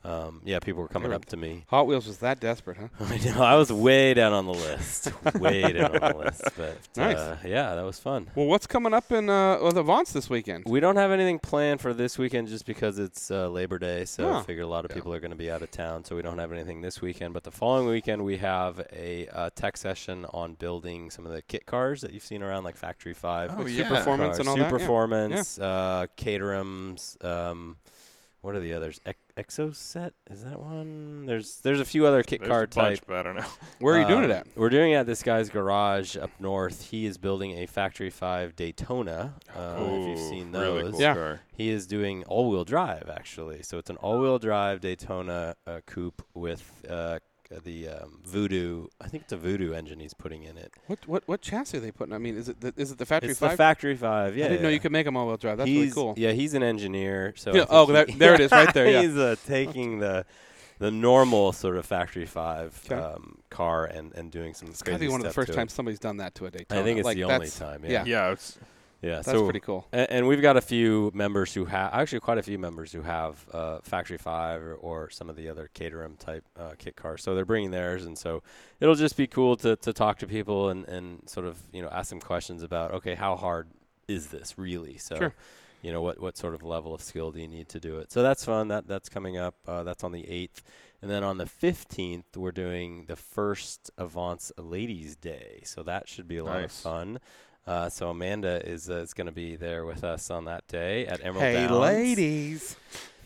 um, 0.08 0.42
yeah, 0.46 0.60
people 0.60 0.82
were 0.82 0.88
coming 0.88 1.10
were- 1.10 1.16
up 1.16 1.26
to 1.26 1.38
me. 1.38 1.66
Hot 1.68 1.86
Wheels 1.86 2.08
was 2.08 2.20
that 2.20 2.40
desperate, 2.40 2.78
huh? 2.78 2.88
I 3.06 3.18
know 3.18 3.42
I 3.44 3.56
was 3.56 3.72
way 3.72 4.14
down 4.14 4.32
on 4.34 4.46
the 4.46 4.54
list, 4.54 5.12
way 5.40 5.74
down 5.74 5.98
on 5.98 6.12
the 6.14 6.18
list. 6.18 6.42
But 6.56 6.78
Nice. 6.96 7.18
uh, 7.18 7.38
yeah, 7.46 7.76
that 7.76 7.84
was 7.84 8.00
fun. 8.00 8.30
Well, 8.36 8.46
what's 8.46 8.66
coming 8.68 8.94
up 8.94 9.12
in 9.12 9.30
uh, 9.30 9.60
with 9.62 9.78
Avance 9.78 10.14
this 10.14 10.30
weekend? 10.30 10.64
We 10.66 10.80
don't 10.80 10.96
have 10.96 11.12
anything 11.12 11.40
planned 11.40 11.82
for 11.82 11.94
this 11.94 12.18
weekend 12.18 12.48
just 12.48 12.66
because 12.66 13.00
it's 13.00 13.30
uh, 13.30 13.50
Labor 13.50 13.78
Day, 13.80 14.06
so 14.06 14.30
Oh. 14.30 14.34
I 14.36 14.44
figure 14.44 14.64
a 14.64 14.68
lot 14.68 14.86
of 14.86 14.92
people 14.92 15.14
are 15.14 15.20
going 15.20 15.32
to 15.32 15.38
be 15.38 15.52
out 15.52 15.62
of 15.62 15.72
town, 15.72 16.06
so 16.06 16.16
we 16.16 16.22
don't 16.22 16.38
have 16.40 16.52
anything 16.52 16.82
this 16.82 17.02
weekend. 17.02 17.34
But 17.34 17.44
the 17.44 17.52
following 17.52 17.88
weekend, 17.88 18.24
we 18.24 18.38
have 18.38 18.80
a 18.94 19.28
uh, 19.28 19.50
tech 19.56 19.76
session 19.78 20.26
on 20.34 20.54
building 20.54 21.10
some 21.12 21.26
of 21.26 21.32
the 21.32 21.42
kit 21.42 21.66
cars 21.66 22.02
that 22.02 22.14
you've 22.14 22.24
seen 22.24 22.42
around, 22.44 22.64
like 22.64 22.78
Factory 22.78 23.14
Five, 23.14 23.52
Oh, 23.58 23.64
Like 23.64 23.74
yeah. 23.74 23.84
Superformance 23.90 24.40
and 24.40 24.48
all 24.48 24.56
that, 24.58 24.72
yeah. 24.72 24.78
Superformance, 24.78 25.62
uh, 25.62 26.08
Caterhams. 26.18 27.24
Um, 27.26 27.78
what 28.42 28.56
are 28.56 28.60
the 28.60 28.74
others? 28.74 29.02
Ex- 29.06 29.18
Exocet 29.38 30.12
is 30.32 30.44
that 30.44 30.60
one? 30.60 31.26
There's 31.28 31.58
there's 31.62 31.80
a 31.80 31.86
few 31.86 32.06
other 32.08 32.24
kit 32.24 32.40
There's 32.40 32.50
car 32.50 32.64
a 32.64 32.68
bunch, 32.68 33.00
type. 33.00 33.04
but 33.08 33.18
I 33.18 33.24
don't 33.24 33.36
know. 33.36 33.46
Where 33.80 33.96
are 33.96 34.02
you 34.02 34.08
doing 34.08 34.24
it 34.24 34.32
Um, 34.32 34.38
at? 34.38 34.48
We're 34.56 34.70
doing 34.70 34.94
it 34.94 34.96
at 34.96 35.06
this 35.06 35.22
guy's 35.22 35.50
garage 35.50 36.18
up 36.18 36.32
north. 36.40 36.90
He 36.90 37.06
is 37.06 37.18
building 37.20 37.52
a 37.60 37.68
Factory 37.68 38.10
5 38.10 38.56
Daytona. 38.56 39.36
Uh, 39.56 39.76
if 39.80 40.08
you've 40.08 40.20
seen 40.28 40.52
those. 40.52 40.80
really 40.82 40.92
cool 40.92 41.02
Yeah. 41.02 41.14
car. 41.14 41.42
He 41.56 41.70
is 41.70 41.86
doing 41.86 42.24
all-wheel 42.26 42.66
drive, 42.66 43.10
actually. 43.10 43.62
So 43.64 43.78
it's 43.78 43.90
an 43.92 43.98
all-wheel 43.98 44.40
drive 44.40 44.82
Daytona 44.82 45.56
uh, 45.68 45.82
coupe 45.86 46.24
with 46.34 46.84
uh, 46.90 47.20
the 47.50 47.90
um, 47.90 48.20
Voodoo. 48.26 48.88
I 49.02 49.08
think 49.08 49.24
it's 49.24 49.34
a 49.34 49.38
Voodoo 49.38 49.74
engine 49.74 50.00
he's 50.00 50.14
putting 50.14 50.44
in 50.44 50.58
it. 50.58 50.74
What 50.88 51.00
what 51.08 51.24
what 51.28 51.42
chassis 51.42 51.78
are 51.78 51.80
they 51.80 51.92
putting? 51.92 52.14
I 52.14 52.18
mean, 52.18 52.38
is 52.38 52.50
it 52.50 52.62
the, 52.62 52.74
is 52.78 52.92
it 52.92 52.98
the 52.98 53.06
Factory 53.06 53.32
it's 53.32 53.40
Five? 53.40 53.52
the 53.52 53.58
Factory 53.58 53.96
5. 53.96 54.38
Yeah, 54.38 54.46
I 54.46 54.48
didn't 54.50 54.64
know 54.64 54.70
you 54.70 54.80
could 54.80 54.92
make 54.92 55.06
them 55.06 55.16
all-wheel 55.18 55.38
drive. 55.38 55.58
That's 55.58 55.68
he's, 55.68 55.80
really 55.80 55.92
cool. 55.92 56.14
Yeah, 56.18 56.32
he's 56.32 56.54
an 56.54 56.64
engineer. 56.64 57.34
So 57.38 57.54
Yeah, 57.54 57.66
oh, 57.70 57.86
he- 57.86 57.94
there- 57.94 58.06
there 58.06 58.34
it 58.36 58.42
is, 58.42 58.52
right 58.52 58.74
there, 58.74 58.88
yeah. 58.92 59.02
he's 59.02 59.18
uh, 59.18 59.36
taking 59.46 60.00
the 60.00 60.26
the 60.80 60.92
normal 60.92 61.54
sort 61.54 61.76
of 61.78 61.86
Factory 61.86 62.26
5 62.26 62.92
um, 62.92 63.40
car 63.50 63.86
and, 63.86 64.14
and 64.14 64.30
doing 64.32 64.54
some 64.54 64.68
It's 64.70 64.84
got 64.84 64.92
to 64.92 64.98
crazy 64.98 65.08
be 65.08 65.12
one 65.12 65.22
of 65.22 65.28
the 65.28 65.34
first 65.34 65.54
times 65.54 65.74
somebody's 65.74 66.00
done 66.00 66.18
that 66.18 66.36
to 66.36 66.46
a 66.46 66.52
Daytona. 66.52 66.82
I 66.82 66.84
think 66.84 67.00
it's 67.00 67.06
like, 67.06 67.16
the 67.16 67.24
only 67.24 67.34
that's- 67.34 67.58
time. 67.58 67.84
Yeah, 67.84 68.04
Yeah, 68.06 68.32
it's 68.32 68.60
Yeah, 69.02 69.16
that's 69.16 69.28
so 69.28 69.44
pretty 69.44 69.60
cool. 69.60 69.88
And, 69.92 70.10
and 70.10 70.28
we've 70.28 70.42
got 70.42 70.58
a 70.58 70.62
few 70.62 71.12
members 71.14 71.54
who 71.54 71.66
have, 71.66 71.94
actually, 71.94 72.20
quite 72.20 72.40
a 72.40 72.44
few 72.44 72.58
members 72.58 72.92
who 72.92 73.04
have 73.04 73.46
uh, 73.54 73.80
Factory 73.84 74.18
Five 74.18 74.62
or, 74.62 74.74
or 74.76 75.10
some 75.10 75.30
of 75.30 75.36
the 75.36 75.50
other 75.50 75.70
Caterham 75.74 76.16
type 76.18 76.44
uh, 76.58 76.72
kit 76.78 76.96
cars. 76.96 77.22
So 77.22 77.36
they're 77.36 77.46
bringing 77.46 77.72
theirs, 77.72 78.06
and 78.06 78.18
so 78.18 78.42
it'll 78.80 78.96
just 78.96 79.16
be 79.16 79.28
cool 79.28 79.56
to, 79.58 79.76
to 79.76 79.94
talk 79.94 80.18
to 80.20 80.28
people 80.28 80.70
and, 80.70 80.86
and 80.88 81.30
sort 81.30 81.46
of 81.46 81.60
you 81.72 81.82
know 81.82 81.90
ask 81.90 82.10
them 82.10 82.20
questions 82.20 82.64
about 82.64 82.92
okay, 82.92 83.14
how 83.16 83.36
hard 83.36 83.68
is 84.08 84.28
this 84.28 84.58
really? 84.58 84.98
So. 84.98 85.18
Sure. 85.18 85.34
You 85.84 85.94
know 85.94 86.02
what? 86.02 86.20
What 86.20 86.36
sort 86.36 86.56
of 86.56 86.64
level 86.64 86.96
of 86.96 87.04
skill 87.04 87.32
do 87.32 87.40
you 87.40 87.48
need 87.48 87.70
to 87.70 87.80
do 87.80 88.00
it? 88.00 88.12
So 88.12 88.24
that's 88.24 88.44
fun. 88.44 88.70
That 88.70 88.88
that's 88.88 89.10
coming 89.10 89.38
up. 89.38 89.56
Uh, 89.68 89.84
that's 89.84 90.04
on 90.04 90.12
the 90.12 90.28
eighth, 90.28 90.64
and 91.04 91.10
then 91.10 91.24
on 91.24 91.38
the 91.38 91.46
fifteenth, 91.46 92.36
we're 92.36 92.52
doing 92.52 93.06
the 93.06 93.16
first 93.16 93.92
Avance 93.96 94.52
Ladies 94.58 95.16
Day. 95.16 95.62
So 95.66 95.84
that 95.84 96.10
should 96.10 96.28
be 96.28 96.38
a 96.38 96.44
lot 96.44 96.64
of 96.64 96.72
fun. 96.72 97.20
Uh, 97.68 97.90
so 97.90 98.10
Amanda 98.10 98.66
is 98.68 98.90
uh, 98.90 98.96
is 98.96 99.14
going 99.14 99.28
to 99.28 99.34
be 99.34 99.56
there 99.58 99.86
with 99.86 100.04
us 100.04 100.32
on 100.32 100.46
that 100.46 100.66
day 100.68 101.06
at 101.06 101.20
Emerald 101.22 101.44
Hey, 101.44 101.68
Downs. 101.68 101.72
ladies. 101.80 102.76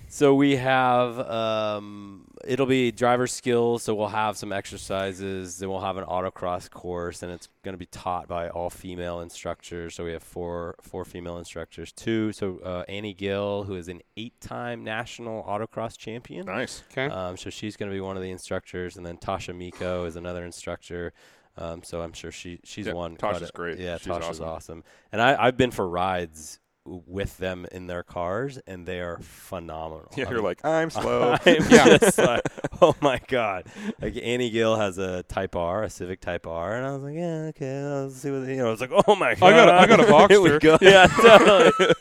So 0.10 0.36
we 0.36 0.58
have 0.58 1.20
um, 1.20 2.26
it'll 2.46 2.66
be 2.66 2.92
driver 2.92 3.28
skills. 3.28 3.84
So 3.84 3.94
we'll 3.96 4.10
have 4.10 4.36
some 4.36 4.52
exercises. 4.52 5.60
Then 5.60 5.70
we'll 5.70 5.80
have 5.80 5.96
an 5.96 6.04
autocross 6.04 6.70
course, 6.70 7.24
and 7.24 7.32
it's 7.32 7.48
going 7.64 7.74
to 7.76 7.78
be 7.78 7.86
taught 7.86 8.28
by 8.28 8.50
all 8.50 8.70
female 8.70 9.22
instructors. 9.22 9.96
So 9.96 10.04
we 10.04 10.12
have 10.12 10.24
four 10.24 10.76
four 10.82 11.06
female 11.06 11.38
instructors. 11.38 11.94
Two. 11.94 12.34
So 12.34 12.60
uh, 12.66 12.84
Annie 12.90 13.14
Gill, 13.14 13.64
who 13.64 13.76
is 13.76 13.88
an 13.88 14.02
eight-time 14.18 14.84
national 14.84 15.44
autocross 15.44 15.98
champion. 15.98 16.46
nice. 16.48 16.84
Okay. 16.92 17.06
Um, 17.06 17.38
so 17.38 17.50
she's 17.50 17.78
going 17.78 17.90
to 17.90 17.96
be 17.96 18.02
one 18.02 18.18
of 18.18 18.24
the 18.24 18.32
instructors, 18.32 18.98
and 18.98 19.06
then 19.06 19.18
Tasha 19.18 19.56
Miko 19.56 20.04
is 20.06 20.18
another 20.18 20.44
instructor. 20.44 21.14
Um, 21.58 21.84
so 21.84 22.02
I'm 22.02 22.14
sure 22.14 22.32
she 22.32 22.60
she's 22.64 22.88
Yeah, 22.88 22.94
won. 22.94 23.18
Tasha's 23.18 23.52
great. 23.52 23.78
Yeah, 23.80 23.98
She's 23.98 24.08
Tasha's 24.08 24.40
awesome. 24.40 24.46
awesome. 24.48 24.84
And 25.12 25.22
I, 25.22 25.36
I've 25.48 25.58
been 25.58 25.72
for 25.72 25.88
rides 25.88 26.60
with 26.86 27.38
them 27.38 27.68
in 27.72 27.88
their 27.88 28.02
cars, 28.04 28.58
and 28.66 28.86
they 28.88 29.00
are 29.02 29.20
phenomenal. 29.22 30.12
Yeah, 30.18 30.30
you're 30.30 30.42
like 30.42 30.66
I'm 30.66 30.90
slow. 30.90 31.38
I'm 31.46 31.56
Yeah. 31.70 31.98
like, 32.18 32.42
oh 32.82 32.96
my 33.02 33.20
god! 33.28 33.66
Like 34.02 34.18
Annie 34.22 34.50
Gill 34.50 34.76
has 34.78 34.98
a 34.98 35.24
Type 35.24 35.56
R, 35.56 35.84
a 35.84 35.90
Civic 35.90 36.22
Type 36.22 36.48
R, 36.48 36.76
and 36.76 36.86
I 36.86 36.92
was 36.94 37.04
like, 37.04 37.16
yeah, 37.16 37.50
okay, 37.50 37.82
I'll 37.84 38.10
see 38.10 38.32
what 38.32 38.48
you 38.48 38.58
know. 38.58 38.68
I 38.68 38.72
was 38.72 38.82
like, 38.82 38.92
oh 39.08 39.16
my 39.16 39.36
god! 39.36 39.40
got 39.52 39.70
a- 39.70 39.74
I 39.74 39.86
got 39.88 40.00
a 40.00 40.28
Here 40.28 40.42
we 40.42 40.50
Boxster. 40.50 40.60
go. 40.60 40.78
Yeah, 40.82 41.08
totally. 41.08 41.94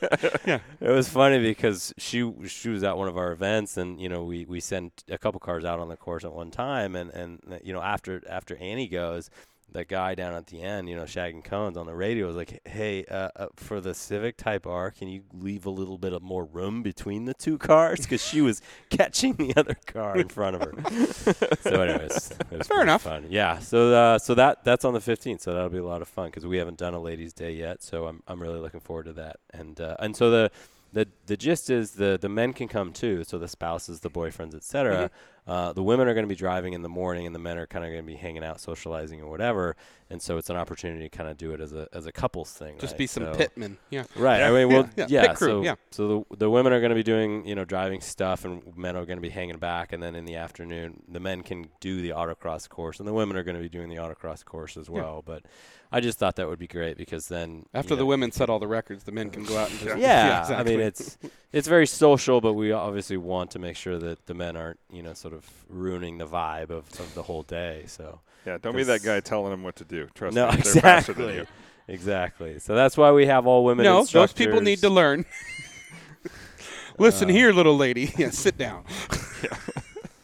Yeah. 0.46 0.60
It 0.80 0.90
was 0.90 1.08
funny 1.08 1.38
because 1.40 1.92
she 1.98 2.32
she 2.46 2.70
was 2.70 2.82
at 2.82 2.96
one 2.96 3.08
of 3.08 3.16
our 3.18 3.32
events, 3.32 3.76
and 3.76 4.00
you 4.00 4.08
know 4.08 4.24
we 4.24 4.44
we 4.46 4.60
sent 4.60 5.04
a 5.10 5.18
couple 5.18 5.40
cars 5.40 5.64
out 5.64 5.78
on 5.78 5.88
the 5.88 5.96
course 5.96 6.24
at 6.24 6.32
one 6.32 6.50
time, 6.50 6.96
and 6.96 7.10
and 7.10 7.60
you 7.62 7.72
know 7.72 7.82
after 7.82 8.22
after 8.28 8.56
Annie 8.56 8.88
goes. 8.88 9.30
That 9.72 9.88
guy 9.88 10.14
down 10.14 10.34
at 10.34 10.48
the 10.48 10.60
end, 10.60 10.88
you 10.88 10.96
know, 10.96 11.04
shagging 11.04 11.44
cones 11.44 11.76
on 11.76 11.86
the 11.86 11.94
radio 11.94 12.26
was 12.26 12.36
like, 12.36 12.60
"Hey, 12.66 13.04
uh, 13.04 13.28
uh, 13.36 13.46
for 13.54 13.80
the 13.80 13.94
Civic 13.94 14.36
Type 14.36 14.66
R, 14.66 14.90
can 14.90 15.08
you 15.08 15.22
leave 15.32 15.66
a 15.66 15.70
little 15.70 15.98
bit 15.98 16.12
of 16.12 16.22
more 16.22 16.44
room 16.44 16.82
between 16.82 17.24
the 17.24 17.34
two 17.34 17.58
cars?" 17.58 18.00
Because 18.00 18.24
she 18.24 18.40
was 18.40 18.62
catching 18.90 19.34
the 19.34 19.54
other 19.56 19.76
car 19.86 20.16
in 20.16 20.28
front 20.28 20.56
of 20.56 20.62
her. 20.62 21.54
so, 21.60 21.82
anyways, 21.82 22.32
it 22.50 22.58
was 22.58 22.66
Fair 22.66 22.82
enough. 22.82 23.02
Fun. 23.02 23.26
Yeah. 23.28 23.58
So, 23.58 23.92
uh, 23.94 24.18
so 24.18 24.34
that 24.34 24.64
that's 24.64 24.84
on 24.84 24.94
the 24.94 25.00
15th. 25.00 25.40
So 25.40 25.54
that'll 25.54 25.68
be 25.68 25.78
a 25.78 25.84
lot 25.84 26.02
of 26.02 26.08
fun 26.08 26.26
because 26.26 26.46
we 26.46 26.56
haven't 26.56 26.78
done 26.78 26.94
a 26.94 27.00
ladies' 27.00 27.32
day 27.32 27.52
yet. 27.52 27.82
So 27.82 28.06
I'm 28.06 28.22
I'm 28.26 28.40
really 28.40 28.60
looking 28.60 28.80
forward 28.80 29.06
to 29.06 29.12
that. 29.14 29.36
And 29.52 29.80
uh, 29.80 29.96
and 29.98 30.16
so 30.16 30.30
the 30.30 30.50
the 30.92 31.08
the 31.26 31.36
gist 31.36 31.70
is 31.70 31.92
the 31.92 32.18
the 32.20 32.28
men 32.28 32.52
can 32.52 32.68
come 32.68 32.92
too. 32.92 33.24
So 33.24 33.38
the 33.38 33.48
spouses, 33.48 34.00
the 34.00 34.10
boyfriends, 34.10 34.54
etc. 34.54 34.94
Mm-hmm. 34.94 35.39
Uh, 35.50 35.72
the 35.72 35.82
women 35.82 36.06
are 36.06 36.14
going 36.14 36.22
to 36.22 36.28
be 36.28 36.36
driving 36.36 36.74
in 36.74 36.82
the 36.82 36.88
morning, 36.88 37.26
and 37.26 37.34
the 37.34 37.38
men 37.40 37.58
are 37.58 37.66
kind 37.66 37.84
of 37.84 37.90
going 37.90 38.00
to 38.00 38.06
be 38.06 38.14
hanging 38.14 38.44
out, 38.44 38.60
socializing, 38.60 39.20
or 39.20 39.28
whatever. 39.28 39.74
And 40.10 40.20
so 40.20 40.38
it's 40.38 40.50
an 40.50 40.56
opportunity 40.56 41.08
to 41.08 41.08
kind 41.08 41.30
of 41.30 41.36
do 41.36 41.52
it 41.52 41.60
as 41.60 41.72
a 41.72 41.86
as 41.92 42.06
a 42.06 42.12
couples 42.12 42.50
thing. 42.50 42.76
Just 42.78 42.94
right? 42.94 42.98
be 42.98 43.06
some 43.06 43.24
So- 43.24 43.32
pitmen. 43.38 43.76
Yeah. 43.90 44.04
Right. 44.16 44.42
I 44.42 44.50
mean, 44.50 44.68
well, 44.68 44.90
Yeah, 44.96 45.06
yeah. 45.08 45.26
pit 45.28 45.36
crew, 45.36 45.48
so, 45.48 45.62
yeah. 45.62 45.74
so 45.92 46.26
the 46.30 46.36
the 46.38 46.50
women 46.50 46.72
are 46.72 46.80
going 46.80 46.90
to 46.90 46.96
be 46.96 47.02
doing 47.04 47.46
you 47.46 47.54
know 47.54 47.64
driving 47.64 48.00
stuff, 48.00 48.44
and 48.44 48.76
men 48.76 48.96
are 48.96 49.04
going 49.04 49.18
to 49.18 49.22
be 49.22 49.28
hanging 49.30 49.58
back, 49.58 49.92
and 49.92 50.02
then 50.02 50.16
in 50.16 50.24
the 50.24 50.34
afternoon, 50.36 51.04
the 51.08 51.20
men 51.20 51.42
can 51.42 51.68
do 51.80 52.02
the 52.02 52.10
autocross 52.10 52.68
course, 52.68 52.98
and 52.98 53.06
the 53.06 53.12
women 53.12 53.36
are 53.36 53.44
going 53.44 53.56
to 53.56 53.62
be 53.62 53.68
doing 53.68 53.88
the 53.88 53.96
autocross 53.96 54.44
course 54.44 54.76
as 54.76 54.90
well. 54.90 55.22
But 55.24 55.44
I 55.92 56.00
just 56.00 56.18
thought 56.18 56.36
that 56.36 56.48
would 56.48 56.58
be 56.58 56.68
great 56.68 56.96
because 56.96 57.28
then 57.28 57.66
After 57.74 57.94
you 57.94 57.98
the 57.98 58.06
women 58.06 58.30
set 58.32 58.48
all 58.50 58.58
the 58.58 58.68
records, 58.68 59.04
the 59.04 59.12
men 59.12 59.30
can 59.30 59.44
go 59.44 59.56
out 59.58 59.70
and 59.70 59.78
just 59.78 59.98
yeah, 59.98 60.40
exactly. 60.40 60.74
I 60.74 60.76
mean 60.76 60.86
it's 60.86 61.18
it's 61.52 61.68
very 61.68 61.86
social, 61.86 62.40
but 62.40 62.54
we 62.54 62.72
obviously 62.72 63.16
want 63.16 63.50
to 63.52 63.58
make 63.58 63.76
sure 63.76 63.98
that 63.98 64.26
the 64.26 64.34
men 64.34 64.56
aren't 64.56 64.80
you 64.90 65.02
know 65.02 65.14
sort 65.14 65.34
of 65.34 65.44
ruining 65.68 66.18
the 66.18 66.26
vibe 66.26 66.70
of, 66.70 66.88
of 67.00 67.14
the 67.14 67.22
whole 67.22 67.42
day. 67.42 67.84
So 67.86 68.20
Yeah, 68.46 68.58
don't 68.58 68.76
be 68.76 68.84
that 68.84 69.02
guy 69.02 69.18
telling 69.20 69.50
them 69.50 69.62
what 69.64 69.76
to 69.76 69.84
do. 69.84 69.99
Trust 70.14 70.34
no, 70.34 70.50
me, 70.50 70.56
they're 70.56 70.82
faster 70.82 71.12
than 71.12 71.24
exactly, 71.28 71.34
you. 71.36 71.46
exactly. 71.88 72.58
So 72.58 72.74
that's 72.74 72.96
why 72.96 73.10
we 73.12 73.26
have 73.26 73.46
all 73.46 73.64
women. 73.64 73.84
no, 73.84 74.04
those 74.04 74.32
people 74.32 74.60
need 74.60 74.80
to 74.80 74.90
learn. 74.90 75.24
Listen 76.98 77.30
Uh, 77.30 77.32
here, 77.32 77.52
little 77.52 77.76
lady. 77.76 78.12
Yeah, 78.18 78.30
sit 78.30 78.56
down. 78.58 78.84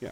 Yeah, 0.00 0.10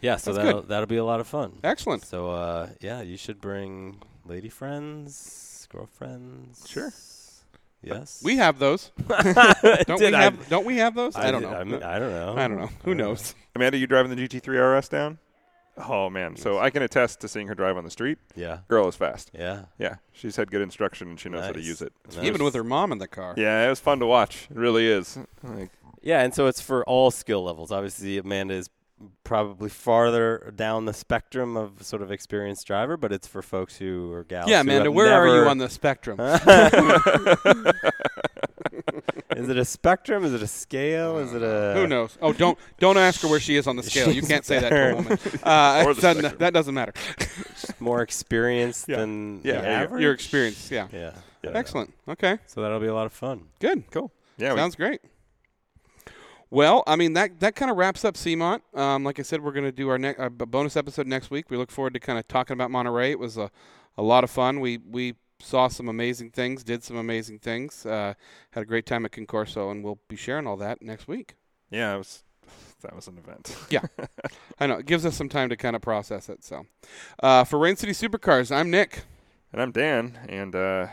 Yeah, 0.00 0.16
so 0.16 0.32
That's 0.32 0.44
that'll 0.46 0.62
that'll 0.62 0.86
be 0.86 0.96
a 0.98 1.04
lot 1.04 1.18
of 1.20 1.26
fun. 1.26 1.58
Excellent. 1.64 2.04
So 2.04 2.30
uh, 2.30 2.68
yeah, 2.80 3.02
you 3.02 3.16
should 3.16 3.40
bring 3.40 4.00
lady 4.24 4.48
friends, 4.48 5.66
girlfriends. 5.72 6.64
Sure. 6.68 6.92
Yes. 7.82 8.20
We 8.22 8.36
have 8.36 8.58
those. 8.58 8.92
Don't 9.08 10.00
we 10.00 10.14
I- 10.14 10.22
have? 10.22 10.48
don't 10.48 10.64
we 10.66 10.76
have 10.76 10.94
those? 10.94 11.16
I, 11.16 11.30
don't 11.30 11.42
did- 11.42 11.50
know. 11.50 11.56
I, 11.56 11.64
mean, 11.64 11.82
I 11.82 11.98
don't 11.98 12.10
know. 12.12 12.34
I 12.36 12.46
don't 12.46 12.58
know. 12.58 12.70
Who 12.84 12.94
knows? 12.94 13.34
Amanda, 13.56 13.78
you 13.78 13.86
driving 13.86 14.14
the 14.14 14.28
GT3 14.28 14.78
RS 14.78 14.88
down? 14.88 15.18
Oh 15.88 16.10
man, 16.10 16.36
so 16.36 16.58
I 16.58 16.70
can 16.70 16.82
attest 16.82 17.20
to 17.20 17.28
seeing 17.28 17.48
her 17.48 17.54
drive 17.54 17.76
on 17.76 17.84
the 17.84 17.90
street. 17.90 18.18
Yeah. 18.34 18.58
Girl 18.68 18.88
is 18.88 18.96
fast. 18.96 19.30
Yeah. 19.34 19.64
Yeah, 19.78 19.96
she's 20.12 20.36
had 20.36 20.50
good 20.50 20.62
instruction 20.62 21.08
and 21.10 21.20
she 21.20 21.28
knows 21.28 21.42
how 21.42 21.52
to 21.52 21.58
Nice. 21.58 21.66
use 21.66 21.82
it. 21.82 21.92
It's 22.04 22.16
Nice. 22.16 22.26
Even 22.26 22.44
with 22.44 22.54
her 22.54 22.64
mom 22.64 22.92
in 22.92 22.98
the 22.98 23.08
car. 23.08 23.34
Yeah, 23.36 23.66
it 23.66 23.68
was 23.70 23.80
fun 23.80 23.98
to 24.00 24.06
watch. 24.06 24.48
It 24.50 24.56
really 24.56 24.86
is. 24.86 25.18
Like, 25.42 25.70
Yeah, 26.02 26.22
and 26.22 26.34
so 26.34 26.46
it's 26.46 26.60
for 26.60 26.84
all 26.84 27.10
skill 27.10 27.42
levels. 27.44 27.70
Obviously, 27.72 28.18
Amanda 28.18 28.54
is 28.54 28.68
probably 29.24 29.70
farther 29.70 30.52
down 30.56 30.84
the 30.84 30.92
spectrum 30.92 31.56
of 31.56 31.82
sort 31.82 32.02
of 32.02 32.12
experienced 32.12 32.66
driver, 32.66 32.96
but 32.96 33.12
it's 33.12 33.26
for 33.26 33.40
folks 33.42 33.76
who 33.78 34.12
are 34.12 34.24
gals. 34.24 34.48
yeah, 34.50 34.60
Amanda, 34.60 34.92
where 34.92 35.12
are 35.12 35.26
you 35.26 35.48
on 35.48 35.58
the 35.58 35.68
spectrum? 35.70 36.20
is 39.36 39.48
it 39.48 39.56
a 39.56 39.64
spectrum? 39.64 40.24
Is 40.24 40.34
it 40.34 40.42
a 40.42 40.46
scale? 40.46 41.18
Is 41.18 41.32
it 41.32 41.42
a 41.42 41.72
Who 41.74 41.86
knows? 41.86 42.18
Oh, 42.20 42.32
don't 42.32 42.58
don't 42.78 42.96
ask 42.98 43.20
her 43.22 43.28
where 43.28 43.40
she 43.40 43.56
is 43.56 43.66
on 43.66 43.76
the 43.76 43.82
scale. 43.82 44.10
You 44.12 44.22
can't 44.22 44.44
say 44.44 44.58
that 44.58 44.68
to 44.70 44.92
a 44.92 44.96
woman. 44.96 45.18
Uh, 45.42 45.84
Or 45.86 45.94
the 45.94 46.02
doesn't- 46.02 46.20
spectrum. 46.22 46.38
that 46.40 46.52
doesn't 46.52 46.74
matter. 46.74 46.92
more 47.78 48.02
experienced 48.02 48.88
Yeah. 48.88 48.96
than 48.98 49.40
Yeah, 49.42 49.60
the 49.60 49.66
your- 49.66 49.76
average? 49.76 50.02
your 50.02 50.12
experience. 50.12 50.70
Yeah. 50.70 50.88
Yeah. 50.92 51.12
Yeah. 51.42 51.50
Excellent. 51.54 51.94
Okay. 52.08 52.38
So 52.46 52.60
that'll 52.60 52.80
be 52.80 52.86
a 52.88 52.94
lot 52.94 53.06
of 53.06 53.12
fun. 53.12 53.44
Good. 53.60 53.90
Cool. 53.90 54.12
Yeah. 54.36 54.52
we- 54.52 54.58
Sounds 54.58 54.76
great. 54.76 55.00
Well, 56.50 56.82
I 56.86 56.96
mean 56.96 57.12
that 57.12 57.38
that 57.40 57.54
kind 57.54 57.70
of 57.70 57.76
wraps 57.76 58.04
up 58.04 58.16
Sea-Mont. 58.16 58.62
Um, 58.74 59.04
like 59.04 59.18
I 59.18 59.22
said, 59.22 59.42
we're 59.42 59.52
going 59.52 59.64
to 59.64 59.72
do 59.72 59.88
our 59.88 59.98
next 59.98 60.20
uh, 60.20 60.28
bonus 60.28 60.76
episode 60.76 61.06
next 61.06 61.30
week. 61.30 61.50
We 61.50 61.56
look 61.56 61.70
forward 61.70 61.94
to 61.94 62.00
kind 62.00 62.18
of 62.18 62.26
talking 62.26 62.54
about 62.54 62.70
Monterey. 62.70 63.12
It 63.12 63.18
was 63.18 63.36
a, 63.36 63.50
a 63.96 64.02
lot 64.02 64.24
of 64.24 64.30
fun. 64.30 64.58
We 64.60 64.78
we 64.78 65.14
saw 65.38 65.68
some 65.68 65.88
amazing 65.88 66.30
things, 66.30 66.64
did 66.64 66.82
some 66.82 66.96
amazing 66.96 67.38
things, 67.38 67.86
uh, 67.86 68.14
had 68.50 68.62
a 68.62 68.66
great 68.66 68.84
time 68.84 69.04
at 69.04 69.12
Concorso, 69.12 69.70
and 69.70 69.82
we'll 69.84 70.00
be 70.08 70.16
sharing 70.16 70.46
all 70.46 70.56
that 70.58 70.82
next 70.82 71.08
week. 71.08 71.36
yeah. 71.70 71.94
It 71.94 71.98
was. 71.98 72.24
That 72.82 72.96
was 72.96 73.06
an 73.08 73.18
event. 73.18 73.54
Yeah, 73.68 73.82
I 74.58 74.66
know 74.66 74.78
it 74.78 74.86
gives 74.86 75.04
us 75.04 75.14
some 75.14 75.28
time 75.28 75.50
to 75.50 75.56
kind 75.56 75.76
of 75.76 75.82
process 75.82 76.28
it. 76.30 76.42
So, 76.42 76.64
uh, 77.22 77.44
for 77.44 77.58
Rain 77.58 77.76
City 77.76 77.92
Supercars, 77.92 78.50
I'm 78.54 78.70
Nick. 78.70 79.04
And 79.52 79.60
I'm 79.60 79.70
Dan, 79.70 80.18
and 80.28 80.56
uh, 80.56 80.86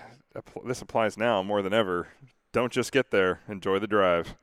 this 0.66 0.82
applies 0.82 1.18
now 1.18 1.41
more 1.41 1.62
than 1.62 1.74
ever. 1.74 2.10
Don't 2.51 2.74
just 2.74 2.91
get 2.91 3.10
there. 3.12 3.39
Enjoy 3.47 3.80
the 3.80 3.88
drive. 3.88 4.36